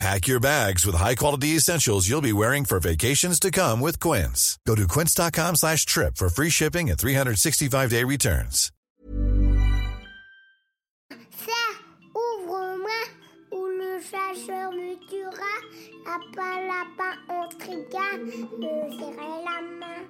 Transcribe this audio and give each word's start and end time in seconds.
Pack 0.00 0.26
your 0.26 0.40
bags 0.40 0.84
with 0.84 0.96
high-quality 0.96 1.48
essentials 1.56 2.08
you'll 2.08 2.20
be 2.20 2.32
wearing 2.32 2.64
for 2.64 2.80
vacations 2.80 3.38
to 3.40 3.50
come 3.50 3.80
with 3.80 4.00
Quince. 4.00 4.58
Go 4.66 4.74
to 4.74 4.86
quince.com 4.88 5.56
slash 5.56 5.86
trip 5.86 6.16
for 6.16 6.28
free 6.28 6.50
shipping 6.50 6.90
and 6.90 6.98
365-day 6.98 8.04
returns. 8.04 8.70
Ça, 11.30 11.62
ouvre-moi, 12.14 13.02
ou 13.52 13.66
le 13.66 14.00
chasseur 14.00 14.72
me 14.72 14.96
tuera. 15.08 15.54
Lapin, 16.04 16.66
lapin, 16.66 17.14
on 17.30 17.48
triga. 17.58 18.18
Me 18.18 18.90
serrer 18.98 19.44
la 19.44 19.60
main, 19.62 20.02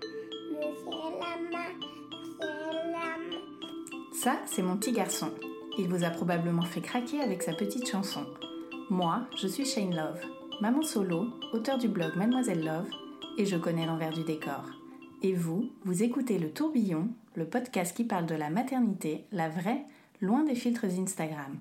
me 0.51 0.67
serrer 0.83 1.13
la 1.21 1.37
main, 1.53 1.73
me 1.79 2.41
serrer 2.41 2.85
la 2.91 3.17
main. 3.19 3.43
Ça, 4.23 4.41
c'est 4.47 4.63
mon 4.63 4.77
petit 4.79 4.93
garçon. 4.93 5.31
Il 5.79 5.89
vous 5.89 6.05
a 6.05 6.11
probablement 6.11 6.63
fait 6.63 6.81
craquer 6.81 7.21
avec 7.21 7.43
sa 7.43 7.53
petite 7.53 7.89
chanson. 7.89 8.27
Moi, 8.91 9.27
je 9.41 9.49
suis 9.49 9.65
Shane 9.65 9.95
Love, 9.95 10.21
maman 10.61 10.83
solo, 10.83 11.29
auteur 11.55 11.79
du 11.79 11.89
blog 11.89 12.17
Mademoiselle 12.17 12.63
Love, 12.63 12.91
et 13.39 13.47
je 13.47 13.57
connais 13.57 13.87
l'envers 13.87 14.13
du 14.13 14.25
décor. 14.25 14.67
Et 15.23 15.33
vous, 15.33 15.71
vous 15.87 16.03
écoutez 16.03 16.39
Le 16.39 16.51
Tourbillon, 16.51 17.09
le 17.35 17.47
podcast 17.47 17.97
qui 17.97 18.05
parle 18.05 18.27
de 18.27 18.35
la 18.35 18.51
maternité, 18.51 19.25
la 19.33 19.49
vraie, 19.49 19.87
loin 20.21 20.45
des 20.45 20.55
filtres 20.55 20.85
Instagram. 20.85 21.59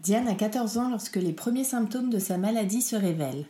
Diane 0.00 0.28
a 0.28 0.34
14 0.34 0.76
ans 0.76 0.90
lorsque 0.90 1.16
les 1.16 1.32
premiers 1.32 1.64
symptômes 1.64 2.10
de 2.10 2.18
sa 2.18 2.36
maladie 2.36 2.82
se 2.82 2.96
révèlent. 2.96 3.46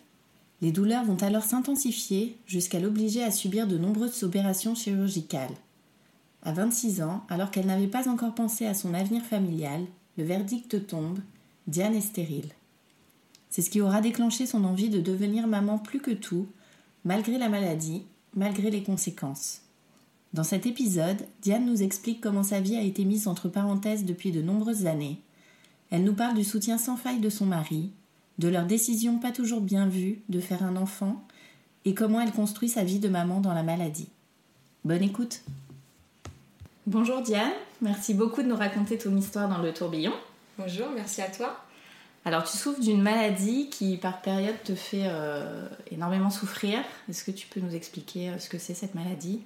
Les 0.61 0.71
douleurs 0.71 1.05
vont 1.05 1.21
alors 1.21 1.43
s'intensifier 1.43 2.39
jusqu'à 2.47 2.79
l'obliger 2.79 3.25
à 3.25 3.33
subir 3.33 3.67
de 3.67 3.77
nombreuses 3.77 4.23
opérations 4.23 4.77
chirurgicales. 4.77 5.57
À 6.45 6.53
26 6.53 7.03
ans, 7.03 7.25
alors 7.29 7.51
qu'elle 7.51 7.67
n'avait 7.67 7.89
pas 7.89 8.09
encore 8.09 8.37
pensé 8.37 8.67
à 8.67 8.75
son 8.75 8.95
avenir 8.95 9.25
familial, 9.25 9.85
le 10.17 10.23
verdict 10.23 10.87
tombe, 10.87 11.19
Diane 11.69 11.95
est 11.95 12.01
stérile. 12.01 12.51
C'est 13.51 13.63
ce 13.63 13.71
qui 13.71 13.81
aura 13.81 14.01
déclenché 14.01 14.47
son 14.47 14.65
envie 14.65 14.89
de 14.89 15.01
devenir 15.01 15.47
maman 15.47 15.79
plus 15.79 16.01
que 16.01 16.11
tout, 16.11 16.47
malgré 17.05 17.39
la 17.39 17.49
maladie, 17.49 18.05
malgré 18.35 18.71
les 18.71 18.83
conséquences. 18.83 19.61
Dans 20.33 20.45
cet 20.45 20.67
épisode, 20.67 21.27
Diane 21.43 21.67
nous 21.67 21.83
explique 21.83 22.21
comment 22.21 22.43
sa 22.43 22.61
vie 22.61 22.77
a 22.77 22.83
été 22.83 23.05
mise 23.05 23.29
entre 23.29 23.49
parenthèses 23.49 24.05
depuis 24.05 24.33
de 24.33 24.43
nombreuses 24.43 24.87
années. 24.87 25.21
Elle 25.91 26.05
nous 26.05 26.15
parle 26.15 26.37
du 26.37 26.45
soutien 26.45 26.79
sans 26.79 26.97
faille 26.97 27.21
de 27.21 27.29
son 27.29 27.47
mari, 27.47 27.91
de 28.39 28.49
leur 28.49 28.65
décision 28.65 29.19
pas 29.19 29.31
toujours 29.31 29.61
bien 29.61 29.87
vue 29.87 30.23
de 30.31 30.41
faire 30.41 30.65
un 30.65 30.77
enfant, 30.77 31.23
et 31.85 31.95
comment 31.95 32.21
elle 32.21 32.33
construit 32.33 32.69
sa 32.69 32.83
vie 32.83 32.99
de 32.99 33.09
maman 33.09 33.41
dans 33.41 33.53
la 33.53 33.63
maladie. 33.63 34.09
Bonne 34.85 35.03
écoute 35.03 35.43
Bonjour 36.87 37.21
Diane, 37.21 37.53
merci 37.81 38.15
beaucoup 38.15 38.43
de 38.43 38.49
nous 38.49 38.57
raconter 38.57 38.99
ton 38.99 39.15
histoire 39.17 39.49
dans 39.49 39.63
le 39.63 39.73
tourbillon. 39.73 40.13
Bonjour, 40.65 40.91
merci 40.95 41.21
à 41.23 41.29
toi. 41.29 41.59
Alors 42.25 42.45
tu 42.45 42.57
souffres 42.57 42.81
d'une 42.81 43.03
maladie 43.03 43.69
qui 43.69 43.97
par 43.97 44.23
période 44.23 44.55
te 44.63 44.77
fait 44.77 45.07
euh, 45.07 45.67
énormément 45.91 46.31
souffrir. 46.31 46.79
Est-ce 47.11 47.25
que 47.25 47.33
tu 47.33 47.49
peux 47.49 47.59
nous 47.59 47.75
expliquer 47.75 48.29
euh, 48.29 48.39
ce 48.39 48.49
que 48.49 48.59
c'est 48.59 48.75
cette 48.75 48.95
maladie? 48.95 49.43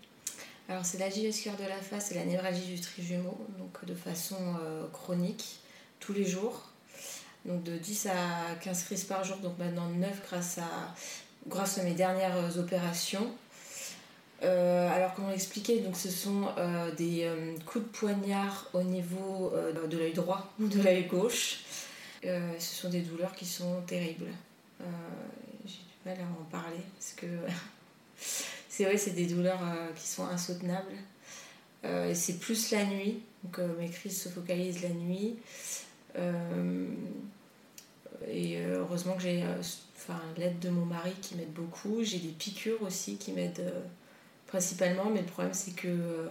Alors 0.68 0.84
c'est 0.84 0.98
la 0.98 1.08
vasculaire 1.08 1.56
de 1.56 1.66
la 1.66 1.78
face 1.78 2.12
et 2.12 2.16
la 2.16 2.26
névralgie 2.26 2.74
du 2.74 2.78
trijumeau, 2.78 3.38
donc 3.58 3.82
de 3.86 3.94
façon 3.94 4.36
euh, 4.62 4.86
chronique, 4.92 5.60
tous 6.00 6.12
les 6.12 6.26
jours. 6.26 6.68
Donc 7.46 7.62
de 7.62 7.78
10 7.78 8.08
à 8.08 8.54
15 8.60 8.82
crises 8.82 9.04
par 9.04 9.24
jour, 9.24 9.38
donc 9.38 9.56
maintenant 9.58 9.88
9 9.88 10.22
grâce 10.28 10.58
à, 10.58 10.94
grâce 11.46 11.78
à 11.78 11.82
mes 11.82 11.94
dernières 11.94 12.58
opérations. 12.58 13.32
Euh, 14.46 14.88
alors 14.94 15.12
comment 15.14 15.30
l'expliquer 15.30 15.80
Donc 15.80 15.96
ce 15.96 16.08
sont 16.10 16.44
euh, 16.56 16.92
des 16.94 17.24
euh, 17.24 17.56
coups 17.66 17.84
de 17.84 17.90
poignard 17.90 18.68
au 18.74 18.82
niveau 18.82 19.52
de 19.90 19.96
l'œil 19.96 20.12
droit 20.12 20.52
ou 20.60 20.68
de 20.68 20.80
l'œil 20.80 21.06
gauche. 21.06 21.60
Ce 22.22 22.58
sont 22.58 22.88
des 22.88 23.02
douleurs 23.02 23.34
qui 23.34 23.44
sont 23.44 23.80
terribles. 23.86 24.26
J'ai 25.64 25.78
du 25.78 25.96
mal 26.04 26.16
à 26.18 26.24
en 26.40 26.44
parler 26.50 26.80
parce 26.94 27.12
que 27.12 27.26
c'est 28.68 28.84
vrai, 28.84 28.96
c'est 28.98 29.12
des 29.12 29.26
douleurs 29.26 29.60
qui 29.94 30.06
sont 30.06 30.24
insoutenables. 30.26 30.94
C'est 32.14 32.38
plus 32.40 32.72
la 32.72 32.84
nuit. 32.84 33.20
Donc 33.44 33.60
mes 33.78 33.88
crises 33.88 34.22
se 34.22 34.28
focalisent 34.28 34.82
la 34.82 34.88
nuit. 34.88 35.36
Et 38.28 38.60
heureusement 38.60 39.14
que 39.14 39.22
j'ai 39.22 39.44
l'aide 40.36 40.58
de 40.58 40.70
mon 40.70 40.84
mari 40.84 41.12
qui 41.22 41.36
m'aide 41.36 41.52
beaucoup. 41.52 42.02
J'ai 42.02 42.18
des 42.18 42.30
piqûres 42.30 42.82
aussi 42.82 43.18
qui 43.18 43.30
m'aident 43.32 43.72
principalement, 44.46 45.10
mais 45.12 45.20
le 45.20 45.26
problème 45.26 45.54
c'est 45.54 45.74
que 45.74 45.88
euh, 45.88 46.28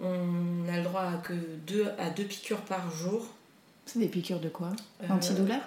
on 0.00 0.68
a 0.72 0.76
le 0.78 0.82
droit 0.84 1.02
à 1.02 1.16
que 1.18 1.34
deux, 1.66 1.90
à 1.98 2.10
deux 2.10 2.24
piqûres 2.24 2.62
par 2.62 2.90
jour. 2.90 3.26
C'est 3.86 3.98
des 3.98 4.08
piqûres 4.08 4.40
de 4.40 4.48
quoi? 4.48 4.70
Euh, 5.02 5.08
Antidouleur 5.08 5.62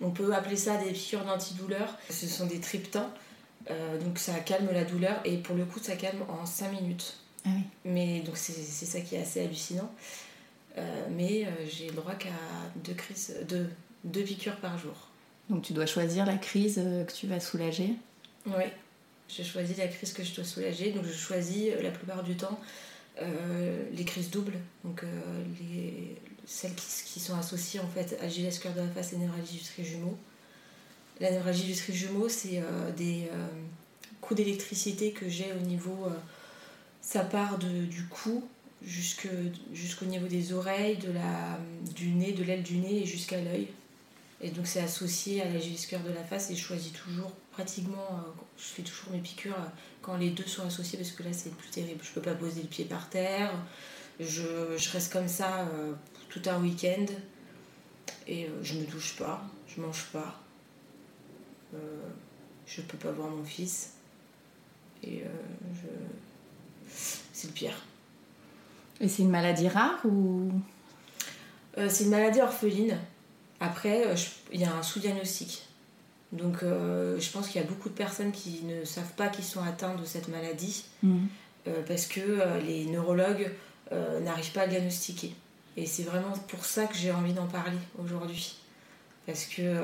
On 0.00 0.10
peut 0.10 0.34
appeler 0.34 0.56
ça 0.56 0.76
des 0.76 0.92
piqûres 0.92 1.24
d'antidouleur. 1.24 1.96
Ce 2.10 2.26
sont 2.26 2.46
des 2.46 2.60
triptans. 2.60 3.10
Euh, 3.70 3.98
donc 4.00 4.18
ça 4.18 4.34
calme 4.40 4.68
la 4.72 4.84
douleur 4.84 5.20
et 5.24 5.36
pour 5.36 5.54
le 5.54 5.64
coup 5.64 5.78
ça 5.78 5.96
calme 5.96 6.22
en 6.28 6.46
5 6.46 6.72
minutes. 6.72 7.18
Ah 7.44 7.50
oui. 7.54 7.62
Mais 7.84 8.20
donc 8.20 8.36
c'est 8.36 8.52
c'est 8.52 8.86
ça 8.86 9.00
qui 9.00 9.14
est 9.14 9.20
assez 9.20 9.40
hallucinant. 9.42 9.90
Euh, 10.78 11.06
mais 11.10 11.44
euh, 11.44 11.50
j'ai 11.68 11.88
le 11.88 11.94
droit 11.94 12.14
qu'à 12.14 12.28
deux 12.84 12.94
crises, 12.94 13.34
deux, 13.48 13.68
deux 14.04 14.22
piqûres 14.22 14.56
par 14.56 14.78
jour. 14.78 14.94
Donc 15.48 15.62
tu 15.62 15.72
dois 15.72 15.86
choisir 15.86 16.26
la 16.26 16.36
crise 16.36 16.78
euh, 16.78 17.04
que 17.04 17.12
tu 17.12 17.26
vas 17.26 17.40
soulager? 17.40 17.94
Oui, 18.46 18.64
j'ai 19.28 19.44
choisi 19.44 19.74
la 19.74 19.88
crise 19.88 20.12
que 20.12 20.24
je 20.24 20.34
dois 20.34 20.44
soulager. 20.44 20.92
Donc 20.92 21.04
je 21.04 21.12
choisis 21.12 21.68
euh, 21.68 21.82
la 21.82 21.90
plupart 21.90 22.22
du 22.22 22.36
temps 22.36 22.58
euh, 23.20 23.82
les 23.92 24.04
crises 24.04 24.30
doubles, 24.30 24.56
donc 24.84 25.02
euh, 25.02 25.06
les, 25.60 26.16
celles 26.46 26.74
qui, 26.74 27.18
sont 27.18 27.36
associées 27.36 27.80
en 27.80 27.88
fait 27.88 28.16
à 28.22 28.28
Gilles 28.28 28.48
cœur 28.60 28.72
de 28.74 28.80
la 28.80 28.88
face 28.88 29.12
et 29.12 29.16
névralgie 29.16 29.58
du 29.58 29.64
trijumeau. 29.64 30.16
La 31.20 31.32
névralgie 31.32 31.64
du 31.64 31.74
trijumeau, 31.74 32.28
c'est 32.28 32.62
des 32.96 33.28
coups 34.20 34.38
d'électricité 34.38 35.10
que 35.10 35.28
j'ai 35.28 35.52
au 35.52 35.66
niveau. 35.66 36.06
ça 37.02 37.24
part 37.24 37.58
de, 37.58 37.86
du 37.86 38.04
cou 38.04 38.48
jusqu'au 38.84 40.04
niveau 40.04 40.28
des 40.28 40.52
oreilles, 40.52 40.96
de 40.98 41.10
la, 41.10 41.58
du 41.92 42.10
nez, 42.10 42.32
de 42.32 42.44
l'aile 42.44 42.62
du 42.62 42.76
nez 42.76 43.02
et 43.02 43.04
jusqu'à 43.04 43.40
l'œil. 43.40 43.66
Et 44.40 44.50
donc 44.50 44.68
c'est 44.68 44.80
associé 44.80 45.42
à 45.42 45.46
la 45.46 45.58
cœur 45.90 46.00
de 46.02 46.12
la 46.12 46.22
face 46.22 46.52
et 46.52 46.54
je 46.54 46.62
choisis 46.62 46.92
toujours 46.92 47.32
pratiquement, 47.58 48.06
euh, 48.12 48.30
je 48.56 48.62
fais 48.62 48.82
toujours 48.82 49.10
mes 49.10 49.18
piqûres 49.18 49.52
euh, 49.58 49.66
quand 50.00 50.16
les 50.16 50.30
deux 50.30 50.46
sont 50.46 50.64
associés 50.64 50.96
parce 50.96 51.10
que 51.10 51.24
là 51.24 51.32
c'est 51.32 51.48
le 51.48 51.56
plus 51.56 51.70
terrible. 51.70 51.98
Je 52.04 52.12
peux 52.12 52.20
pas 52.22 52.34
poser 52.34 52.62
le 52.62 52.68
pied 52.68 52.84
par 52.84 53.10
terre, 53.10 53.50
je, 54.20 54.76
je 54.76 54.90
reste 54.90 55.12
comme 55.12 55.26
ça 55.26 55.62
euh, 55.62 55.92
tout 56.28 56.40
un 56.46 56.60
week-end 56.60 57.06
et 58.28 58.44
euh, 58.46 58.62
je 58.62 58.74
me 58.74 58.86
douche 58.86 59.16
pas, 59.16 59.42
je 59.66 59.80
mange 59.80 60.04
pas, 60.12 60.40
euh, 61.74 61.78
je 62.64 62.80
peux 62.82 62.96
pas 62.96 63.10
voir 63.10 63.28
mon 63.28 63.42
fils 63.44 63.94
et 65.02 65.24
je... 65.74 66.92
c'est 67.32 67.48
le 67.48 67.52
pire. 67.54 67.82
Et 69.00 69.08
c'est 69.08 69.22
une 69.22 69.30
maladie 69.30 69.68
rare 69.68 69.98
ou? 70.04 70.50
C'est 71.76 72.04
une 72.04 72.10
maladie 72.10 72.40
orpheline. 72.40 72.98
Après, 73.60 74.16
je- 74.16 74.30
il 74.52 74.60
y 74.60 74.64
a 74.64 74.74
un 74.74 74.82
sous-diagnostic. 74.82 75.67
Donc, 76.32 76.62
euh, 76.62 77.18
je 77.18 77.30
pense 77.30 77.48
qu'il 77.48 77.60
y 77.60 77.64
a 77.64 77.66
beaucoup 77.66 77.88
de 77.88 77.94
personnes 77.94 78.32
qui 78.32 78.62
ne 78.64 78.84
savent 78.84 79.12
pas 79.16 79.28
qu'ils 79.28 79.44
sont 79.44 79.62
atteints 79.62 79.94
de 79.94 80.04
cette 80.04 80.28
maladie 80.28 80.84
Mhm. 81.02 81.28
euh, 81.66 81.82
parce 81.86 82.06
que 82.06 82.20
euh, 82.20 82.60
les 82.60 82.84
neurologues 82.86 83.50
n'arrivent 84.22 84.52
pas 84.52 84.62
à 84.62 84.66
le 84.66 84.72
diagnostiquer. 84.72 85.34
Et 85.78 85.86
c'est 85.86 86.02
vraiment 86.02 86.32
pour 86.48 86.64
ça 86.66 86.84
que 86.84 86.94
j'ai 86.94 87.10
envie 87.10 87.32
d'en 87.32 87.46
parler 87.46 87.78
aujourd'hui. 87.98 88.56
Parce 89.24 89.46
que 89.46 89.82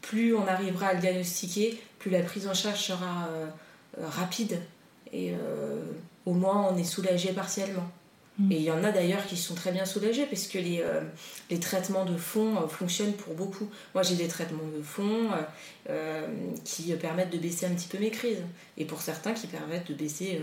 plus 0.00 0.34
on 0.34 0.44
arrivera 0.48 0.86
à 0.88 0.94
le 0.94 1.00
diagnostiquer, 1.00 1.80
plus 2.00 2.10
la 2.10 2.22
prise 2.22 2.48
en 2.48 2.54
charge 2.54 2.80
sera 2.80 3.28
rapide 3.96 4.58
et 5.12 5.34
au 6.26 6.32
moins 6.32 6.68
on 6.72 6.76
est 6.76 6.82
soulagé 6.82 7.32
partiellement. 7.32 7.88
Mm. 8.40 8.52
Et 8.52 8.56
il 8.56 8.62
y 8.62 8.70
en 8.70 8.82
a 8.84 8.90
d'ailleurs 8.90 9.26
qui 9.26 9.36
sont 9.36 9.54
très 9.54 9.70
bien 9.70 9.84
soulagés 9.84 10.26
parce 10.26 10.46
que 10.46 10.58
les, 10.58 10.80
euh, 10.80 11.00
les 11.50 11.60
traitements 11.60 12.04
de 12.04 12.16
fond 12.16 12.56
euh, 12.56 12.68
fonctionnent 12.68 13.12
pour 13.12 13.34
beaucoup. 13.34 13.68
Moi 13.94 14.02
j'ai 14.02 14.16
des 14.16 14.28
traitements 14.28 14.68
de 14.76 14.82
fond 14.82 15.28
euh, 15.88 16.26
qui 16.64 16.92
permettent 16.94 17.32
de 17.32 17.38
baisser 17.38 17.66
un 17.66 17.70
petit 17.70 17.88
peu 17.88 17.98
mes 17.98 18.10
crises 18.10 18.42
et 18.78 18.84
pour 18.84 19.02
certains 19.02 19.32
qui 19.32 19.46
permettent 19.46 19.88
de 19.88 19.94
baisser 19.94 20.42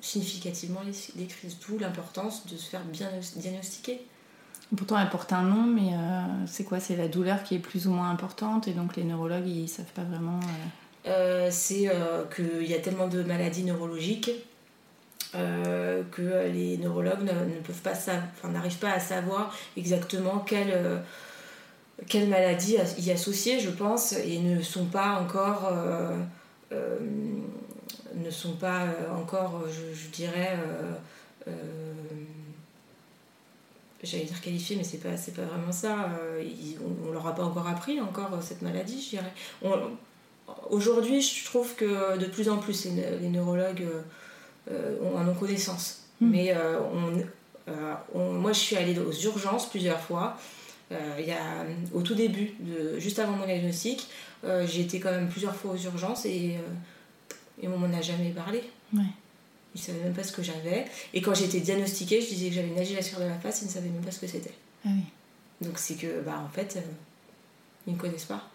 significativement 0.00 0.80
les, 0.84 1.20
les 1.20 1.26
crises. 1.26 1.58
D'où 1.66 1.78
l'importance 1.78 2.46
de 2.46 2.56
se 2.56 2.68
faire 2.68 2.84
bien 2.84 3.08
diagnostiquer. 3.36 4.00
Pourtant, 4.76 4.98
elle 4.98 5.10
porte 5.10 5.32
un 5.32 5.42
nom, 5.42 5.62
mais 5.62 5.92
c'est 6.46 6.64
quoi? 6.64 6.80
C'est 6.80 6.96
la 6.96 7.06
douleur 7.06 7.44
qui 7.44 7.54
est 7.54 7.60
plus 7.60 7.86
ou 7.86 7.90
moins 7.90 8.10
importante, 8.10 8.66
et 8.66 8.72
donc 8.72 8.96
les 8.96 9.04
neurologues, 9.04 9.46
ils 9.46 9.68
savent 9.68 9.92
pas 9.94 10.02
vraiment. 10.02 10.40
c'est 11.50 11.88
qu'il 12.34 12.66
y 12.66 12.74
a 12.74 12.78
tellement 12.78 13.06
de 13.06 13.22
maladies 13.22 13.62
neurologiques 13.62 14.30
que 16.10 16.48
les 16.52 16.78
neurologues 16.78 17.22
ne, 17.22 17.60
peuvent 17.60 17.82
pas 17.82 17.94
n'arrivent 18.48 18.78
pas 18.78 18.92
à 18.92 19.00
savoir 19.00 19.54
exactement 19.76 20.38
quelle, 20.40 21.02
quelle 22.08 22.28
maladie 22.28 22.76
y 22.98 23.10
associer, 23.10 23.60
je 23.60 23.70
pense, 23.70 24.12
et 24.12 24.38
ne 24.38 24.62
sont 24.62 24.86
pas 24.86 25.20
encore 25.20 25.72
ne 26.70 28.30
sont 28.30 28.54
pas 28.54 28.86
encore, 29.14 29.64
je, 29.68 30.08
dirais, 30.08 30.56
j'allais 34.02 34.24
dire 34.24 34.40
qualifiés, 34.40 34.76
mais 34.76 34.84
c'est 34.84 34.98
pas, 34.98 35.10
pas 35.10 35.48
vraiment 35.48 35.72
ça. 35.72 36.10
on, 36.84 37.08
on, 37.08 37.12
leur 37.12 37.26
a 37.26 37.34
pas 37.34 37.44
encore 37.44 37.68
appris 37.68 38.00
encore 38.00 38.30
cette 38.42 38.62
maladie, 38.62 39.02
je 39.02 39.10
dirais. 39.10 39.32
Aujourd'hui, 40.70 41.20
je 41.20 41.44
trouve 41.44 41.74
que 41.74 42.16
de 42.18 42.26
plus 42.26 42.48
en 42.48 42.58
plus 42.58 42.86
les, 42.86 43.28
neurologues 43.28 43.82
euh, 43.82 44.02
en 44.70 45.28
ont 45.28 45.34
connaissance. 45.34 46.02
Hmm. 46.20 46.30
Mais 46.30 46.52
euh, 46.52 46.78
euh, 47.68 47.94
on, 48.14 48.32
moi, 48.32 48.52
je 48.52 48.58
suis 48.58 48.76
allée 48.76 48.98
aux 48.98 49.12
urgences 49.12 49.68
plusieurs 49.68 50.00
fois. 50.00 50.38
il 50.90 51.26
y 51.26 51.32
a, 51.32 51.66
au 51.92 52.02
tout 52.02 52.14
début, 52.14 52.52
de, 52.60 52.98
juste 52.98 53.18
avant 53.18 53.32
mon 53.32 53.46
diagnostic, 53.46 54.08
j'ai 54.66 54.82
été 54.82 55.00
quand 55.00 55.10
même 55.10 55.28
plusieurs 55.28 55.54
fois 55.54 55.72
aux 55.72 55.76
urgences 55.78 56.24
et, 56.26 56.56
et 57.60 57.68
on 57.68 57.78
m'en 57.78 57.92
a 57.96 58.00
jamais 58.00 58.30
parlé. 58.30 58.62
Ouais. 58.94 59.02
Ils 59.74 59.80
ne 59.80 59.84
savaient 59.84 60.04
même 60.04 60.14
pas 60.14 60.22
ce 60.22 60.32
que 60.32 60.42
j'avais. 60.42 60.86
Et 61.12 61.20
quand 61.20 61.34
j'ai 61.34 61.44
été 61.44 61.60
diagnostiquée, 61.60 62.20
je 62.20 62.28
disais 62.28 62.48
que 62.48 62.54
j'avais 62.54 62.68
une 62.68 62.78
agitation 62.78 63.18
de 63.18 63.24
la 63.24 63.38
face, 63.38 63.62
ils 63.62 63.66
ne 63.66 63.70
savaient 63.70 63.90
même 63.90 64.04
pas 64.04 64.10
ce 64.10 64.20
que 64.20 64.26
c'était. 64.26 64.54
Ah 64.86 64.90
oui. 64.92 65.02
Donc 65.60 65.78
c'est 65.78 65.94
que, 65.94 66.22
bah, 66.22 66.42
en 66.44 66.48
fait, 66.48 66.78
ils 67.86 67.92
ne 67.92 67.98
connaissent 67.98 68.24
pas. 68.24 68.48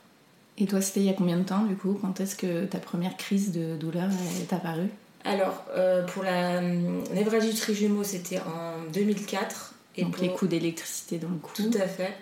Et 0.57 0.65
toi, 0.65 0.81
c'était 0.81 1.01
il 1.01 1.05
y 1.05 1.09
a 1.09 1.13
combien 1.13 1.37
de 1.37 1.43
temps, 1.43 1.63
du 1.63 1.75
coup? 1.75 1.97
Quand 2.01 2.19
est-ce 2.19 2.35
que 2.35 2.65
ta 2.65 2.79
première 2.79 3.17
crise 3.17 3.51
de 3.51 3.75
douleur 3.75 4.09
est 4.41 4.53
apparue? 4.53 4.89
Alors, 5.23 5.65
euh, 5.75 6.03
pour 6.05 6.23
la 6.23 6.59
hum, 6.59 7.03
névralgie 7.13 7.51
du 7.51 7.59
trijumeau, 7.59 8.03
c'était 8.03 8.39
en 8.39 8.91
2004. 8.91 9.73
Et 9.97 10.03
Donc 10.03 10.19
les 10.19 10.29
coups 10.29 10.49
d'électricité 10.49 11.17
dans 11.17 11.29
le 11.29 11.35
cou 11.35 11.51
Tout 11.53 11.71
à 11.77 11.87
fait. 11.87 12.13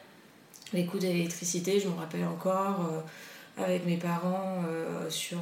Les 0.74 0.86
coups 0.86 1.04
d'électricité, 1.04 1.80
je 1.80 1.88
me 1.88 1.96
rappelle 1.96 2.26
encore, 2.26 2.90
euh, 2.92 3.64
avec 3.64 3.86
mes 3.86 3.98
parents, 3.98 4.64
euh, 4.68 5.10
sur... 5.10 5.40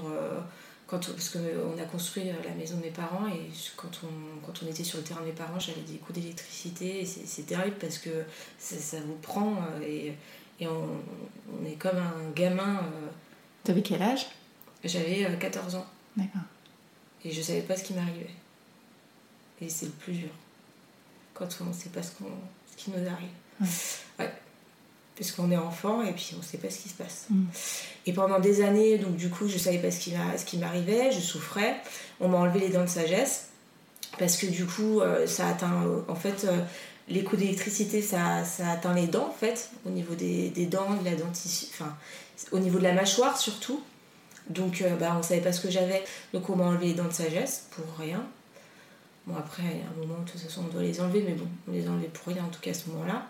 quand 0.88 1.06
parce 1.12 1.30
qu'on 1.30 1.82
a 1.82 1.86
construit 1.86 2.24
la 2.26 2.56
maison 2.56 2.78
de 2.78 2.84
mes 2.84 2.92
parents 2.92 3.28
et 3.28 3.50
quand 3.76 4.02
on, 4.04 4.46
quand 4.46 4.64
on 4.64 4.68
était 4.68 4.84
sur 4.84 4.98
le 4.98 5.04
terrain 5.04 5.22
de 5.22 5.28
mes 5.28 5.32
parents, 5.32 5.60
j'avais 5.60 5.82
des 5.82 5.98
coups 5.98 6.20
d'électricité. 6.20 7.06
C'est 7.06 7.46
terrible 7.46 7.78
parce 7.80 7.98
que 7.98 8.10
ça, 8.58 8.78
ça 8.78 8.98
vous 9.06 9.18
prend 9.22 9.56
et 9.86 10.14
et 10.60 10.68
on, 10.68 10.88
on 11.54 11.66
est 11.66 11.76
comme 11.76 11.98
un 11.98 12.32
gamin. 12.36 12.78
Euh, 12.78 13.08
T'avais 13.64 13.82
quel 13.82 14.02
âge? 14.02 14.28
J'avais 14.84 15.28
14 15.40 15.76
euh, 15.76 15.78
ans. 15.80 15.86
D'accord. 16.16 16.42
Et 17.28 17.32
je 17.32 17.42
savais 17.42 17.62
pas 17.62 17.76
ce 17.76 17.84
qui 17.84 17.94
m'arrivait. 17.94 18.30
Et 19.62 19.68
c'est 19.68 19.88
le 19.88 19.92
plus 19.92 20.14
dur. 20.14 20.30
Quand 21.34 21.48
on 21.60 21.66
ne 21.66 21.74
sait 21.74 21.90
pas 21.90 22.02
ce, 22.02 22.12
ce 22.12 22.78
qui 22.78 22.90
nous 22.92 23.06
arrive. 23.06 23.28
Ouais. 24.18 24.32
Parce 25.18 25.32
qu'on 25.32 25.52
est 25.52 25.58
enfant 25.58 26.04
et 26.04 26.14
puis 26.14 26.32
on 26.36 26.38
ne 26.38 26.44
sait 26.44 26.58
pas 26.58 26.70
ce 26.70 26.80
qui 26.80 26.90
se 26.90 26.94
passe. 26.94 27.26
Mm. 27.30 27.44
Et 28.06 28.14
pendant 28.14 28.40
des 28.40 28.64
années, 28.64 28.98
donc 28.98 29.18
du 29.18 29.30
coup, 29.30 29.50
je 29.50 29.58
savais 29.58 29.80
pas 29.80 29.92
ce 29.92 30.00
qui, 30.00 30.58
m'arrivait, 30.58 31.12
je 31.12 31.20
souffrais. 31.20 31.76
On 32.22 32.30
m'a 32.30 32.38
enlevé 32.38 32.62
les 32.62 32.70
dents 32.70 32.84
de 32.84 32.90
sagesse. 32.90 33.48
Parce 34.18 34.38
que 34.38 34.46
du 34.46 34.66
coup, 34.66 35.02
euh, 35.02 35.28
ça 35.28 35.50
atteint. 35.50 35.84
en 36.08 36.16
fait, 36.16 36.48
les 37.10 37.24
coups 37.24 37.42
d'électricité, 37.42 38.02
ça, 38.02 38.46
ça, 38.46 38.72
atteint 38.72 38.94
les 38.94 39.08
dents, 39.08 39.28
en 39.28 39.38
fait, 39.38 39.70
au 39.86 39.90
niveau 39.90 40.16
des, 40.16 40.50
des 40.50 40.66
dents, 40.66 40.94
de 40.94 41.04
la 41.04 41.16
dentition, 41.16 41.68
enfin, 41.74 41.94
au 42.52 42.60
niveau 42.60 42.78
de 42.78 42.84
la 42.84 42.94
mâchoire 42.94 43.38
surtout. 43.38 43.84
Donc, 44.50 44.82
euh, 44.82 44.96
bah, 44.96 45.16
on 45.18 45.24
savait 45.24 45.42
pas 45.42 45.52
ce 45.52 45.62
que 45.62 45.70
j'avais. 45.70 46.04
Donc, 46.34 46.50
on 46.50 46.56
m'a 46.56 46.66
enlevé 46.66 46.88
les 46.88 46.94
dents 46.94 47.08
de 47.08 47.14
sagesse 47.14 47.68
pour 47.72 47.86
rien. 47.98 48.26
Bon, 49.26 49.36
après, 49.36 49.64
il 49.64 49.80
y 49.80 49.82
a 49.82 49.86
un 49.86 50.00
moment, 50.00 50.22
de 50.22 50.30
toute 50.30 50.40
façon, 50.40 50.64
on 50.68 50.74
doit 50.74 50.82
les 50.82 51.02
enlever, 51.02 51.24
mais 51.26 51.34
bon, 51.34 51.48
on 51.68 51.72
les 51.72 51.88
enlevait 51.88 52.08
pour 52.08 52.34
rien, 52.34 52.44
en 52.46 52.50
tout 52.50 52.62
cas, 52.62 52.72
à 52.72 52.74
ce 52.74 52.90
moment-là. 52.90 53.28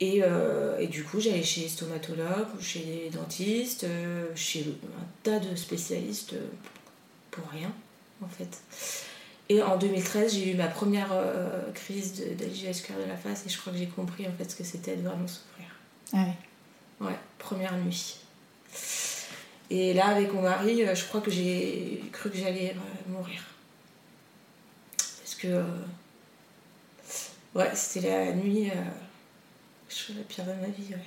Et, 0.00 0.20
euh, 0.22 0.78
et, 0.78 0.88
du 0.88 1.04
coup, 1.04 1.20
j'allais 1.20 1.44
chez 1.44 1.62
les 1.62 1.68
stomatologues, 1.68 2.60
chez 2.60 2.80
les 2.80 3.10
dentistes, 3.10 3.84
euh, 3.84 4.26
chez 4.34 4.66
un 4.82 5.04
tas 5.22 5.38
de 5.38 5.54
spécialistes 5.54 6.34
pour 7.30 7.48
rien, 7.48 7.70
en 8.20 8.28
fait. 8.28 8.60
Et 9.48 9.62
en 9.62 9.76
2013, 9.76 10.34
j'ai 10.34 10.52
eu 10.52 10.54
ma 10.54 10.68
première 10.68 11.10
euh, 11.12 11.70
crise 11.74 12.22
d'algie 12.38 12.62
de 12.62 13.08
la 13.08 13.16
face 13.16 13.44
et 13.46 13.50
je 13.50 13.58
crois 13.58 13.72
que 13.72 13.78
j'ai 13.78 13.86
compris 13.86 14.26
en 14.26 14.32
fait 14.32 14.50
ce 14.50 14.56
que 14.56 14.64
c'était 14.64 14.96
de 14.96 15.02
vraiment 15.02 15.28
souffrir. 15.28 15.66
Ah 16.12 16.24
oui 16.26 17.06
Ouais, 17.06 17.18
première 17.38 17.76
nuit. 17.76 18.16
Et 19.74 19.94
là, 19.94 20.08
avec 20.08 20.30
mon 20.34 20.42
mari, 20.42 20.84
euh, 20.84 20.94
je 20.94 21.06
crois 21.06 21.22
que 21.22 21.30
j'ai 21.30 22.02
cru 22.12 22.28
que 22.28 22.36
j'allais 22.36 22.76
euh, 22.76 23.10
mourir. 23.10 23.40
Parce 24.98 25.34
que. 25.34 25.64
ouais, 27.54 27.70
c'était 27.72 28.26
la 28.26 28.32
nuit. 28.34 28.70
je 29.88 30.02
crois 30.02 30.16
la 30.18 30.24
pire 30.24 30.44
de 30.44 30.50
ma 30.60 30.66
vie, 30.66 30.90
ouais. 30.90 31.00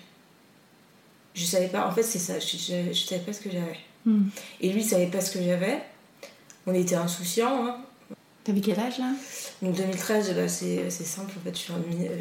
Je 1.36 1.46
savais 1.46 1.68
pas, 1.68 1.86
en 1.88 1.92
fait, 1.92 2.02
c'est 2.02 2.18
ça, 2.18 2.40
je, 2.40 2.58
je, 2.92 3.06
savais 3.06 3.22
pas 3.22 3.34
ce 3.34 3.42
que 3.42 3.52
j'avais. 3.52 3.78
Hmm. 4.04 4.30
Et 4.62 4.72
lui, 4.72 4.82
il 4.82 4.86
savait 4.86 5.08
pas 5.08 5.22
ce 5.22 5.38
que 5.38 5.44
j'avais. 5.44 5.84
On 6.66 6.74
était 6.74 6.96
insouciants, 6.96 7.68
hein. 7.68 7.78
T'avais 8.44 8.62
quel 8.62 8.80
âge 8.80 8.98
là? 8.98 9.12
Donc 9.62 9.76
2013, 9.76 10.34
bah, 10.34 10.48
c'est 10.48 10.90
simple, 10.90 11.34
en 11.38 11.42
fait, 11.42 11.54
je 11.54 11.60
suis, 11.60 11.74
en, 11.74 11.78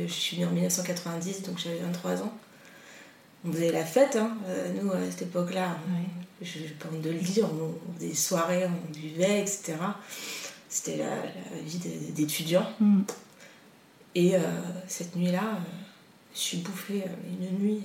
je 0.06 0.12
suis 0.12 0.38
née 0.38 0.44
en 0.44 0.50
1990, 0.50 1.43
donc 1.43 1.58
j'avais 1.58 1.79
23 1.79 2.23
ans. 2.23 2.32
On 3.46 3.52
faisait 3.52 3.73
la 3.73 3.85
fête, 3.85 4.17
hein. 4.17 4.37
Euh, 4.46 4.73
nous, 4.81 4.91
à 4.91 4.99
cette 5.11 5.23
époque-là, 5.23 5.76
je 6.41 6.61
n'ai 6.61 6.69
pas 6.69 6.88
honte 6.93 7.02
de 7.02 7.11
le 7.11 7.19
dire, 7.19 7.46
on, 7.46 7.75
faisait 7.99 8.08
des 8.08 8.14
soirées, 8.14 8.67
on 8.67 8.93
buvait, 8.93 9.43
etc. 9.43 9.75
C'était 10.69 10.96
la, 10.96 11.14
vie 11.62 11.79
d'étudiant. 12.12 12.67
Mm. 12.81 13.02
Et 14.14 14.37
euh, 14.37 14.41
cette 14.88 15.14
nuit-là, 15.17 15.43
euh, 15.43 15.85
je 16.35 16.41
suis 16.41 16.58
bouffée 16.58 17.05
une 17.29 17.58
nuit 17.58 17.82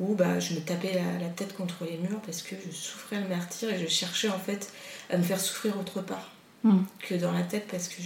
où 0.00 0.14
bah, 0.14 0.40
je 0.40 0.54
me 0.54 0.60
tapais 0.60 0.92
la, 0.94 1.24
la, 1.24 1.30
tête 1.30 1.56
contre 1.56 1.84
les 1.84 1.96
murs 1.96 2.20
parce 2.24 2.42
que 2.42 2.56
je 2.66 2.74
souffrais 2.74 3.20
le 3.20 3.28
martyr 3.28 3.72
et 3.72 3.78
je 3.78 3.86
cherchais 3.86 4.28
en 4.28 4.38
fait 4.38 4.72
à 5.10 5.16
me 5.16 5.22
faire 5.22 5.40
souffrir 5.40 5.78
autre 5.78 6.02
part. 6.02 6.32
Mm. 6.64 6.78
que 7.00 7.14
dans 7.14 7.32
la 7.32 7.42
tête 7.42 7.66
parce 7.70 7.86
que 7.86 8.00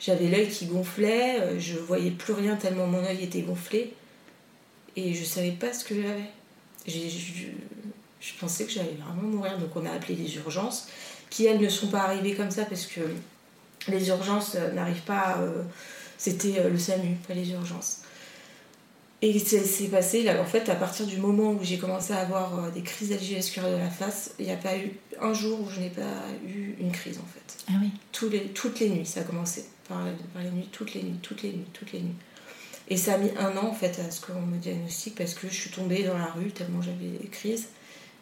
j'avais 0.00 0.28
l'œil 0.28 0.48
qui 0.48 0.66
gonflait, 0.66 1.60
je 1.60 1.78
voyais 1.78 2.10
plus 2.10 2.32
rien 2.32 2.56
tellement 2.56 2.86
mon 2.86 3.04
œil 3.04 3.22
était 3.22 3.42
gonflé 3.42 3.94
et 4.96 5.14
je 5.14 5.24
savais 5.24 5.52
pas 5.52 5.72
ce 5.72 5.84
que 5.84 5.94
j'avais. 5.94 6.30
Je, 6.86 8.32
pensais 8.38 8.64
que 8.64 8.70
j'allais 8.70 8.96
vraiment 8.98 9.28
mourir 9.28 9.58
donc 9.58 9.74
on 9.76 9.84
a 9.86 9.90
appelé 9.90 10.14
les 10.14 10.34
urgences 10.36 10.88
qui 11.28 11.46
elles 11.46 11.60
ne 11.60 11.68
sont 11.68 11.88
pas 11.88 12.00
arrivées 12.00 12.34
comme 12.34 12.50
ça 12.50 12.64
parce 12.64 12.86
que 12.86 13.00
les 13.88 14.08
urgences 14.08 14.56
euh, 14.56 14.72
n'arrivent 14.72 15.02
pas. 15.02 15.38
Euh, 15.38 15.62
c'était 16.18 16.68
le 16.68 16.78
SAMU, 16.78 17.16
pas 17.26 17.34
les 17.34 17.50
urgences. 17.50 18.02
Et 19.22 19.38
c'est 19.38 19.88
passé, 19.88 20.22
là, 20.22 20.40
en 20.40 20.46
fait, 20.46 20.68
à 20.70 20.74
partir 20.74 21.06
du 21.06 21.18
moment 21.18 21.50
où 21.50 21.58
j'ai 21.62 21.76
commencé 21.76 22.14
à 22.14 22.20
avoir 22.20 22.58
euh, 22.58 22.70
des 22.70 22.80
crises 22.80 23.10
vasculaires 23.10 23.70
de 23.70 23.76
la 23.76 23.90
face, 23.90 24.32
il 24.38 24.46
n'y 24.46 24.52
a 24.52 24.56
pas 24.56 24.78
eu 24.78 24.92
un 25.20 25.34
jour 25.34 25.60
où 25.60 25.68
je 25.68 25.80
n'ai 25.80 25.90
pas 25.90 26.24
eu 26.46 26.74
une 26.80 26.90
crise, 26.90 27.18
en 27.18 27.26
fait. 27.26 27.64
Ah 27.68 27.74
oui 27.82 27.90
Tous 28.12 28.30
les, 28.30 28.44
Toutes 28.48 28.80
les 28.80 28.88
nuits, 28.88 29.04
ça 29.04 29.20
a 29.20 29.22
commencé. 29.24 29.66
Par, 29.88 30.04
les 30.42 30.50
nuits, 30.50 30.68
toutes 30.72 30.94
les 30.94 31.02
nuits, 31.02 31.18
toutes 31.20 31.42
les 31.42 31.50
nuits, 31.50 31.66
toutes 31.74 31.92
les 31.92 32.00
nuits. 32.00 32.14
Et 32.90 32.96
ça 32.96 33.14
a 33.14 33.18
mis 33.18 33.30
un 33.38 33.56
an, 33.56 33.68
en 33.68 33.72
fait, 33.72 33.98
à 34.00 34.10
ce 34.10 34.20
qu'on 34.20 34.40
me 34.40 34.58
diagnostique, 34.58 35.14
parce 35.14 35.34
que 35.34 35.48
je 35.48 35.54
suis 35.54 35.70
tombée 35.70 36.02
dans 36.02 36.18
la 36.18 36.26
rue 36.26 36.50
tellement 36.50 36.82
j'avais 36.82 37.18
des 37.20 37.28
crises, 37.28 37.68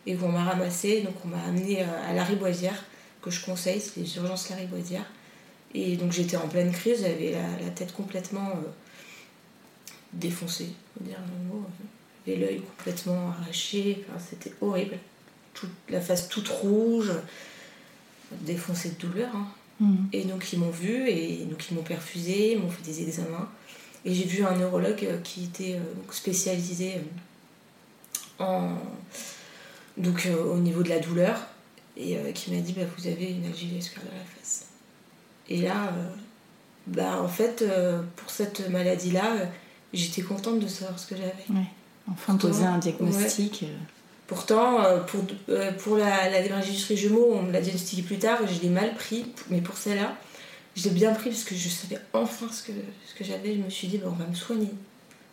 et 0.06 0.14
qu'on 0.14 0.28
m'a 0.28 0.44
ramassée, 0.44 1.00
donc 1.00 1.14
on 1.24 1.28
m'a 1.28 1.42
amenée 1.42 1.82
euh, 1.82 2.10
à 2.10 2.12
la 2.12 2.22
Riboisière, 2.22 2.84
que 3.22 3.30
je 3.30 3.44
conseille, 3.44 3.80
c'est 3.80 4.00
les 4.00 4.16
urgences 4.16 4.50
la 4.50 4.56
Riboisière. 4.56 5.06
Et 5.74 5.96
donc 5.96 6.12
j'étais 6.12 6.36
en 6.36 6.48
pleine 6.48 6.70
crise, 6.70 7.00
j'avais 7.00 7.32
la, 7.32 7.70
tête 7.70 7.92
complètement... 7.92 8.50
Euh, 8.50 8.68
défoncé, 10.12 10.68
dire 11.00 11.18
le 11.18 11.48
mot. 11.48 11.64
J'avais 12.26 12.38
l'œil 12.38 12.60
complètement 12.60 13.30
arraché, 13.30 14.04
c'était 14.18 14.52
horrible. 14.60 14.96
Toute, 15.54 15.70
la 15.88 16.00
face 16.00 16.28
toute 16.28 16.48
rouge, 16.48 17.12
défoncée 18.32 18.90
de 18.90 19.06
douleur. 19.06 19.34
Hein. 19.34 19.48
Mm. 19.80 19.96
Et 20.12 20.24
donc 20.24 20.52
ils 20.52 20.58
m'ont 20.58 20.70
vu, 20.70 21.08
et 21.08 21.44
donc 21.44 21.70
ils 21.70 21.74
m'ont 21.74 21.82
perfusé, 21.82 22.52
ils 22.52 22.58
m'ont 22.58 22.70
fait 22.70 22.84
des 22.84 23.02
examens. 23.02 23.48
Et 24.04 24.14
j'ai 24.14 24.24
vu 24.24 24.44
un 24.44 24.56
neurologue 24.56 25.04
euh, 25.04 25.18
qui 25.22 25.44
était 25.44 25.74
euh, 25.74 26.12
spécialisé 26.12 27.00
euh, 28.40 28.44
en, 28.44 28.76
donc, 29.96 30.28
au 30.48 30.58
niveau 30.58 30.82
de 30.82 30.88
la 30.88 31.00
douleur 31.00 31.40
et 31.96 32.16
qui 32.32 32.52
m'a 32.52 32.60
dit 32.60 32.72
bah, 32.72 32.82
Vous 32.96 33.08
avez 33.08 33.32
une 33.32 33.44
algie 33.44 33.74
vasculaire 33.74 34.12
de 34.12 34.18
la 34.18 34.24
face. 34.38 34.66
Et 35.48 35.62
là, 35.62 35.92
bah, 36.86 37.20
en 37.20 37.26
fait, 37.26 37.64
pour 38.14 38.30
cette 38.30 38.70
maladie-là, 38.70 39.32
j'étais 39.92 40.22
contente 40.22 40.60
de 40.60 40.68
savoir 40.68 40.96
ce 41.00 41.08
que 41.08 41.16
j'avais. 41.16 41.32
Ouais. 41.50 41.66
Enfin, 42.12 42.36
poser 42.36 42.64
un 42.64 42.78
diagnostic. 42.78 43.64
Pourtant, 44.28 44.84
pour, 45.08 45.24
pour 45.78 45.96
la, 45.96 46.30
la 46.30 46.60
du 46.60 46.96
jumeau, 46.96 47.32
on 47.32 47.42
me 47.42 47.50
l'a 47.50 47.60
diagnostiqué 47.60 48.02
plus 48.02 48.18
tard 48.18 48.38
et 48.44 48.54
je 48.54 48.62
l'ai 48.62 48.68
mal 48.68 48.94
pris. 48.94 49.26
Mais 49.50 49.60
pour 49.60 49.76
celle-là, 49.76 50.16
je 50.78 50.84
l'ai 50.84 50.90
bien 50.94 51.12
pris 51.12 51.30
parce 51.30 51.44
que 51.44 51.54
je 51.56 51.68
savais 51.68 51.98
enfin 52.12 52.48
ce 52.52 52.62
que, 52.62 52.72
ce 53.06 53.14
que 53.18 53.24
j'avais. 53.24 53.54
Je 53.56 53.60
me 53.62 53.70
suis 53.70 53.88
dit, 53.88 53.98
bon, 53.98 54.08
on 54.10 54.12
va 54.12 54.26
me 54.26 54.34
soigner. 54.34 54.70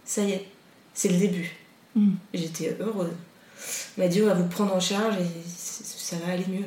Ça 0.04 0.24
y 0.24 0.32
est, 0.32 0.46
c'est 0.94 1.10
le 1.10 1.18
début. 1.18 1.52
Mm. 1.96 2.14
J'étais 2.34 2.76
heureuse. 2.80 3.12
Il 3.98 4.02
m'a 4.04 4.08
dit, 4.08 4.22
on 4.24 4.26
va 4.26 4.34
vous 4.34 4.48
prendre 4.48 4.76
en 4.76 4.80
charge 4.80 5.16
et 5.18 5.26
ça 5.48 6.16
va 6.26 6.34
aller 6.34 6.46
mieux. 6.48 6.66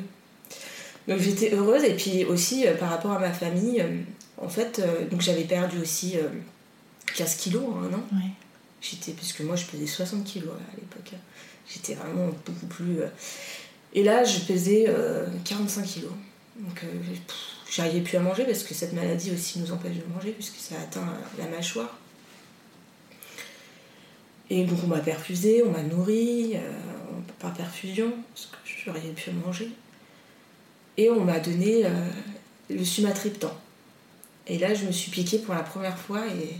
Donc 1.07 1.19
j'étais 1.19 1.53
heureuse 1.53 1.83
et 1.83 1.95
puis 1.95 2.23
aussi 2.25 2.67
euh, 2.67 2.75
par 2.75 2.89
rapport 2.89 3.11
à 3.11 3.19
ma 3.19 3.33
famille, 3.33 3.81
euh, 3.81 4.01
en 4.37 4.47
fait, 4.49 4.79
euh, 4.79 5.07
donc 5.09 5.21
j'avais 5.21 5.43
perdu 5.43 5.79
aussi 5.79 6.17
euh, 6.17 6.29
15 7.15 7.35
kilos 7.35 7.63
en 7.63 7.83
un 7.83 7.93
an. 7.93 8.03
J'étais, 8.81 9.11
parce 9.11 9.33
que 9.33 9.43
moi 9.43 9.55
je 9.55 9.65
pesais 9.65 9.87
60 9.87 10.23
kilos 10.23 10.53
à 10.53 10.75
l'époque. 10.75 11.11
hein. 11.13 11.19
J'étais 11.67 11.95
vraiment 11.95 12.29
beaucoup 12.45 12.67
plus. 12.67 12.99
Et 13.93 14.03
là 14.03 14.23
je 14.23 14.39
pesais 14.41 14.85
euh, 14.87 15.25
45 15.45 15.83
kilos. 15.85 16.11
Donc 16.57 16.79
pff, 16.81 17.35
j'arrivais 17.69 18.01
plus 18.01 18.17
à 18.17 18.21
manger 18.21 18.45
parce 18.45 18.63
que 18.63 18.73
cette 18.73 18.93
maladie 18.93 19.31
aussi 19.31 19.59
nous 19.59 19.71
empêche 19.71 19.97
de 19.97 20.13
manger 20.13 20.31
puisque 20.31 20.57
ça 20.57 20.75
atteint 20.81 21.01
euh, 21.01 21.41
la 21.41 21.47
mâchoire. 21.47 21.97
Et 24.49 24.65
donc 24.65 24.79
on 24.83 24.87
m'a 24.87 24.99
perfusé, 24.99 25.63
on 25.63 25.71
m'a 25.71 25.83
nourri 25.83 26.53
euh, 26.55 26.59
par 27.39 27.53
perfusion 27.53 28.11
parce 28.33 28.47
que 28.47 28.57
je 28.65 28.89
n'arrivais 28.89 29.13
plus 29.13 29.31
à 29.31 29.33
manger. 29.33 29.69
Et 30.97 31.09
on 31.09 31.23
m'a 31.23 31.39
donné 31.39 31.85
euh, 31.85 32.09
le 32.69 32.83
sumatriptan. 32.83 33.55
Et 34.47 34.57
là 34.57 34.73
je 34.73 34.85
me 34.85 34.91
suis 34.91 35.11
piquée 35.11 35.39
pour 35.39 35.53
la 35.53 35.61
première 35.61 35.97
fois 35.97 36.25
et 36.27 36.55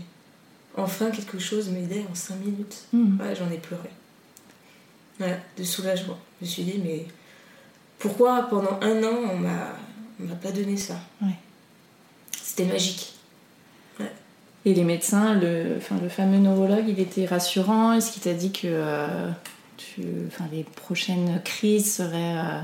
enfin 0.76 1.10
quelque 1.10 1.38
chose 1.38 1.70
m'aidait 1.70 2.04
en 2.10 2.14
5 2.14 2.36
minutes. 2.36 2.84
Ouais, 2.92 3.34
j'en 3.34 3.50
ai 3.50 3.58
pleuré. 3.58 3.90
Ouais, 5.18 5.38
de 5.58 5.64
soulagement. 5.64 6.18
Je 6.40 6.46
me 6.46 6.50
suis 6.50 6.62
dit, 6.62 6.80
mais 6.82 7.04
pourquoi 7.98 8.44
pendant 8.48 8.78
un 8.80 9.02
an 9.02 9.16
on 9.32 9.36
m'a 9.36 9.76
on 10.22 10.28
m'a 10.28 10.34
pas 10.34 10.52
donné 10.52 10.76
ça 10.76 11.00
Ouais. 11.22 11.34
C'était 12.42 12.64
magique. 12.64 13.14
Et 14.66 14.74
les 14.74 14.84
médecins, 14.84 15.34
le, 15.34 15.76
enfin, 15.78 15.96
le 16.02 16.10
fameux 16.10 16.36
neurologue, 16.36 16.84
il 16.86 17.00
était 17.00 17.24
rassurant 17.24 17.94
Est-ce 17.94 18.12
qu'il 18.12 18.22
t'a 18.22 18.34
dit 18.34 18.52
que 18.52 18.66
euh, 18.66 19.30
tu, 19.78 20.02
enfin, 20.26 20.44
les 20.52 20.64
prochaines 20.64 21.40
crises 21.42 21.94
seraient 21.94 22.36
euh, 22.36 22.60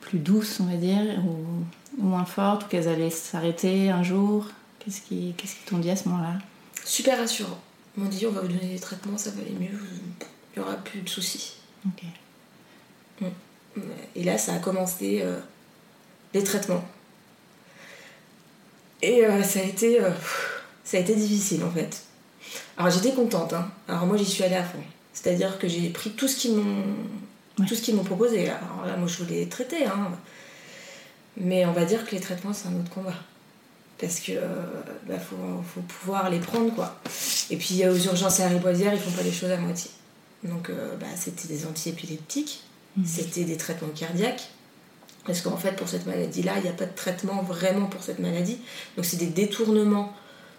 plus 0.00 0.18
douces, 0.18 0.60
on 0.60 0.66
va 0.66 0.76
dire, 0.76 1.00
ou, 1.24 2.02
ou 2.02 2.04
moins 2.04 2.26
fortes, 2.26 2.64
ou 2.64 2.68
qu'elles 2.68 2.88
allaient 2.88 3.08
s'arrêter 3.08 3.88
un 3.88 4.02
jour? 4.02 4.48
Qu'est-ce 4.80 5.00
qu'ils 5.00 5.34
qu'ils 5.34 5.50
t'ont 5.64 5.78
dit 5.78 5.90
à 5.90 5.96
ce 5.96 6.10
moment-là? 6.10 6.38
Super 6.84 7.16
rassurant. 7.18 7.58
Ils 7.96 8.02
m'ont 8.02 8.10
dit, 8.10 8.26
on 8.26 8.32
va 8.32 8.42
vous 8.42 8.48
donner 8.48 8.74
des 8.74 8.78
traitements, 8.78 9.16
ça 9.16 9.30
va 9.30 9.40
aller 9.40 9.56
mieux, 9.58 9.78
il 10.54 10.60
n'y 10.60 10.62
aura 10.62 10.76
plus 10.76 11.00
de 11.00 11.08
soucis. 11.08 11.54
Ok. 11.86 12.04
Et 14.14 14.24
là, 14.24 14.36
ça 14.36 14.54
a 14.54 14.58
commencé 14.58 15.20
euh, 15.22 15.38
les 16.34 16.42
traitements. 16.44 16.84
Et 19.02 19.24
euh, 19.24 19.42
ça, 19.42 19.60
a 19.60 19.62
été, 19.62 20.00
euh, 20.02 20.10
ça 20.84 20.96
a 20.98 21.00
été 21.00 21.14
difficile 21.14 21.64
en 21.64 21.70
fait. 21.70 22.02
Alors 22.76 22.90
j'étais 22.90 23.12
contente. 23.12 23.52
hein. 23.52 23.70
Alors 23.88 24.06
moi, 24.06 24.16
j'y 24.16 24.24
suis 24.26 24.42
allée 24.44 24.56
à 24.56 24.64
fond. 24.64 24.78
C'est-à-dire 25.12 25.58
que 25.58 25.68
j'ai 25.68 25.88
pris 25.90 26.10
tout 26.10 26.28
ce 26.28 26.36
qu'ils 26.36 26.56
m'ont 26.56 26.84
Ouais. 27.58 27.66
tout 27.66 27.74
ce 27.74 27.82
qu'ils 27.82 27.94
m'ont 27.94 28.04
proposé. 28.04 28.48
Alors 28.48 28.86
là, 28.86 28.96
moi, 28.96 29.06
je 29.06 29.22
voulais 29.22 29.44
traiter. 29.46 29.84
Hein. 29.84 30.10
Mais 31.36 31.66
on 31.66 31.72
va 31.72 31.84
dire 31.84 32.06
que 32.06 32.12
les 32.12 32.20
traitements, 32.20 32.52
c'est 32.54 32.68
un 32.68 32.74
autre 32.78 32.88
combat. 32.90 33.12
Parce 33.98 34.20
que 34.20 34.32
euh, 34.32 34.46
bah, 35.06 35.18
faut, 35.18 35.36
faut 35.74 35.80
pouvoir 35.82 36.30
les 36.30 36.38
prendre 36.38 36.74
quoi. 36.74 36.98
Et 37.50 37.56
puis 37.56 37.86
aux 37.86 37.94
urgences 37.96 38.40
à 38.40 38.48
Riboisière, 38.48 38.94
ils 38.94 39.00
font 39.00 39.10
pas 39.10 39.22
les 39.22 39.32
choses 39.32 39.50
à 39.50 39.58
moitié. 39.58 39.90
Donc 40.42 40.70
bah, 40.98 41.06
c'était 41.16 41.48
des 41.48 41.66
antiépileptiques, 41.66 42.62
Mhm. 42.96 43.04
c'était 43.06 43.44
des 43.44 43.56
traitements 43.58 43.88
cardiaques. 43.94 44.48
Parce 45.26 45.42
qu'en 45.42 45.56
fait, 45.56 45.72
pour 45.72 45.88
cette 45.88 46.06
maladie-là, 46.06 46.54
il 46.56 46.62
n'y 46.62 46.68
a 46.68 46.72
pas 46.72 46.86
de 46.86 46.94
traitement 46.94 47.42
vraiment 47.42 47.86
pour 47.86 48.02
cette 48.02 48.18
maladie. 48.18 48.58
Donc 48.96 49.04
c'est 49.04 49.18
des 49.18 49.26
détournements 49.26 50.14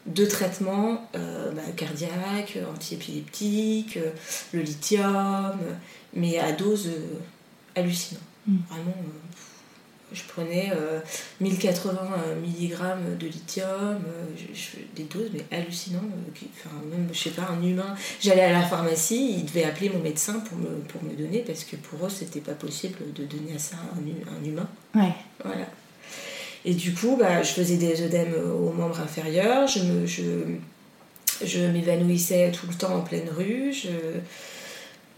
de 0.05 0.25
traitements 0.25 1.07
euh, 1.15 1.51
bah, 1.51 1.61
cardiaques, 1.75 2.57
antiépileptiques, 2.73 3.97
euh, 3.97 4.11
le 4.53 4.61
lithium, 4.61 5.57
euh, 5.61 5.73
mais 6.13 6.39
à 6.39 6.51
dose 6.51 6.87
euh, 6.87 7.19
hallucinante. 7.75 8.21
Mhm. 8.47 8.59
Vraiment, 8.69 8.95
je 10.13 10.23
prenais 10.23 10.71
euh, 10.75 10.99
1080 11.39 11.99
mg 12.43 13.17
de 13.19 13.27
lithium, 13.27 13.67
euh, 13.69 14.25
je- 14.35 14.59
je- 14.59 14.77
des 14.95 15.03
doses 15.03 15.29
mais 15.33 15.45
hallucinantes. 15.55 16.03
euh, 16.03 16.45
Enfin, 16.57 16.75
même, 16.91 17.07
je 17.13 17.17
sais 17.19 17.29
pas, 17.31 17.49
un 17.51 17.63
humain. 17.65 17.95
J'allais 18.21 18.43
à 18.43 18.51
la 18.51 18.61
pharmacie, 18.63 19.35
ils 19.39 19.45
devaient 19.45 19.63
appeler 19.63 19.89
mon 19.89 19.99
médecin 19.99 20.39
pour 20.41 20.57
me, 20.57 20.67
pour 20.87 21.03
me 21.03 21.13
donner 21.13 21.39
parce 21.45 21.63
que 21.63 21.75
pour 21.75 22.05
eux, 22.05 22.09
c'était 22.09 22.39
pas 22.41 22.53
possible 22.53 22.97
de 23.15 23.25
donner 23.25 23.53
à 23.55 23.59
ça 23.59 23.77
un, 23.95 24.01
hu- 24.07 24.25
un 24.39 24.45
humain. 24.45 24.67
Ouais. 24.95 25.13
Voilà. 25.43 25.65
Et 26.65 26.73
du 26.75 26.93
coup, 26.93 27.17
bah, 27.19 27.41
je 27.41 27.51
faisais 27.53 27.77
des 27.77 28.01
œdèmes 28.03 28.33
aux 28.35 28.71
membres 28.71 28.99
inférieurs, 28.99 29.67
je 29.67 29.79
me- 29.83 30.05
je, 30.05 30.23
je 31.43 31.59
m'évanouissais 31.65 32.51
tout 32.51 32.67
le 32.67 32.73
temps 32.75 32.95
en 32.95 33.01
pleine 33.01 33.27
rue, 33.35 33.73
je, 33.73 33.89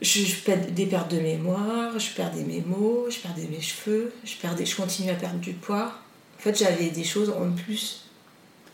je, 0.04 0.20
je 0.20 0.36
perdais 0.42 0.70
des 0.72 0.86
pertes 0.86 1.12
de 1.12 1.20
mémoire, 1.20 1.98
je 1.98 2.12
perdais 2.12 2.44
mes 2.44 2.62
mots, 2.62 3.08
je 3.10 3.18
perdais 3.20 3.48
mes 3.50 3.62
cheveux, 3.62 4.14
je, 4.24 4.36
perdais, 4.36 4.66
je 4.66 4.76
continuais 4.76 5.12
à 5.12 5.16
perdre 5.16 5.40
du 5.40 5.54
poids. 5.54 5.94
En 6.40 6.42
fait, 6.42 6.58
j'avais 6.58 6.90
des 6.90 7.04
choses 7.04 7.30
en 7.32 7.52
plus. 7.52 8.02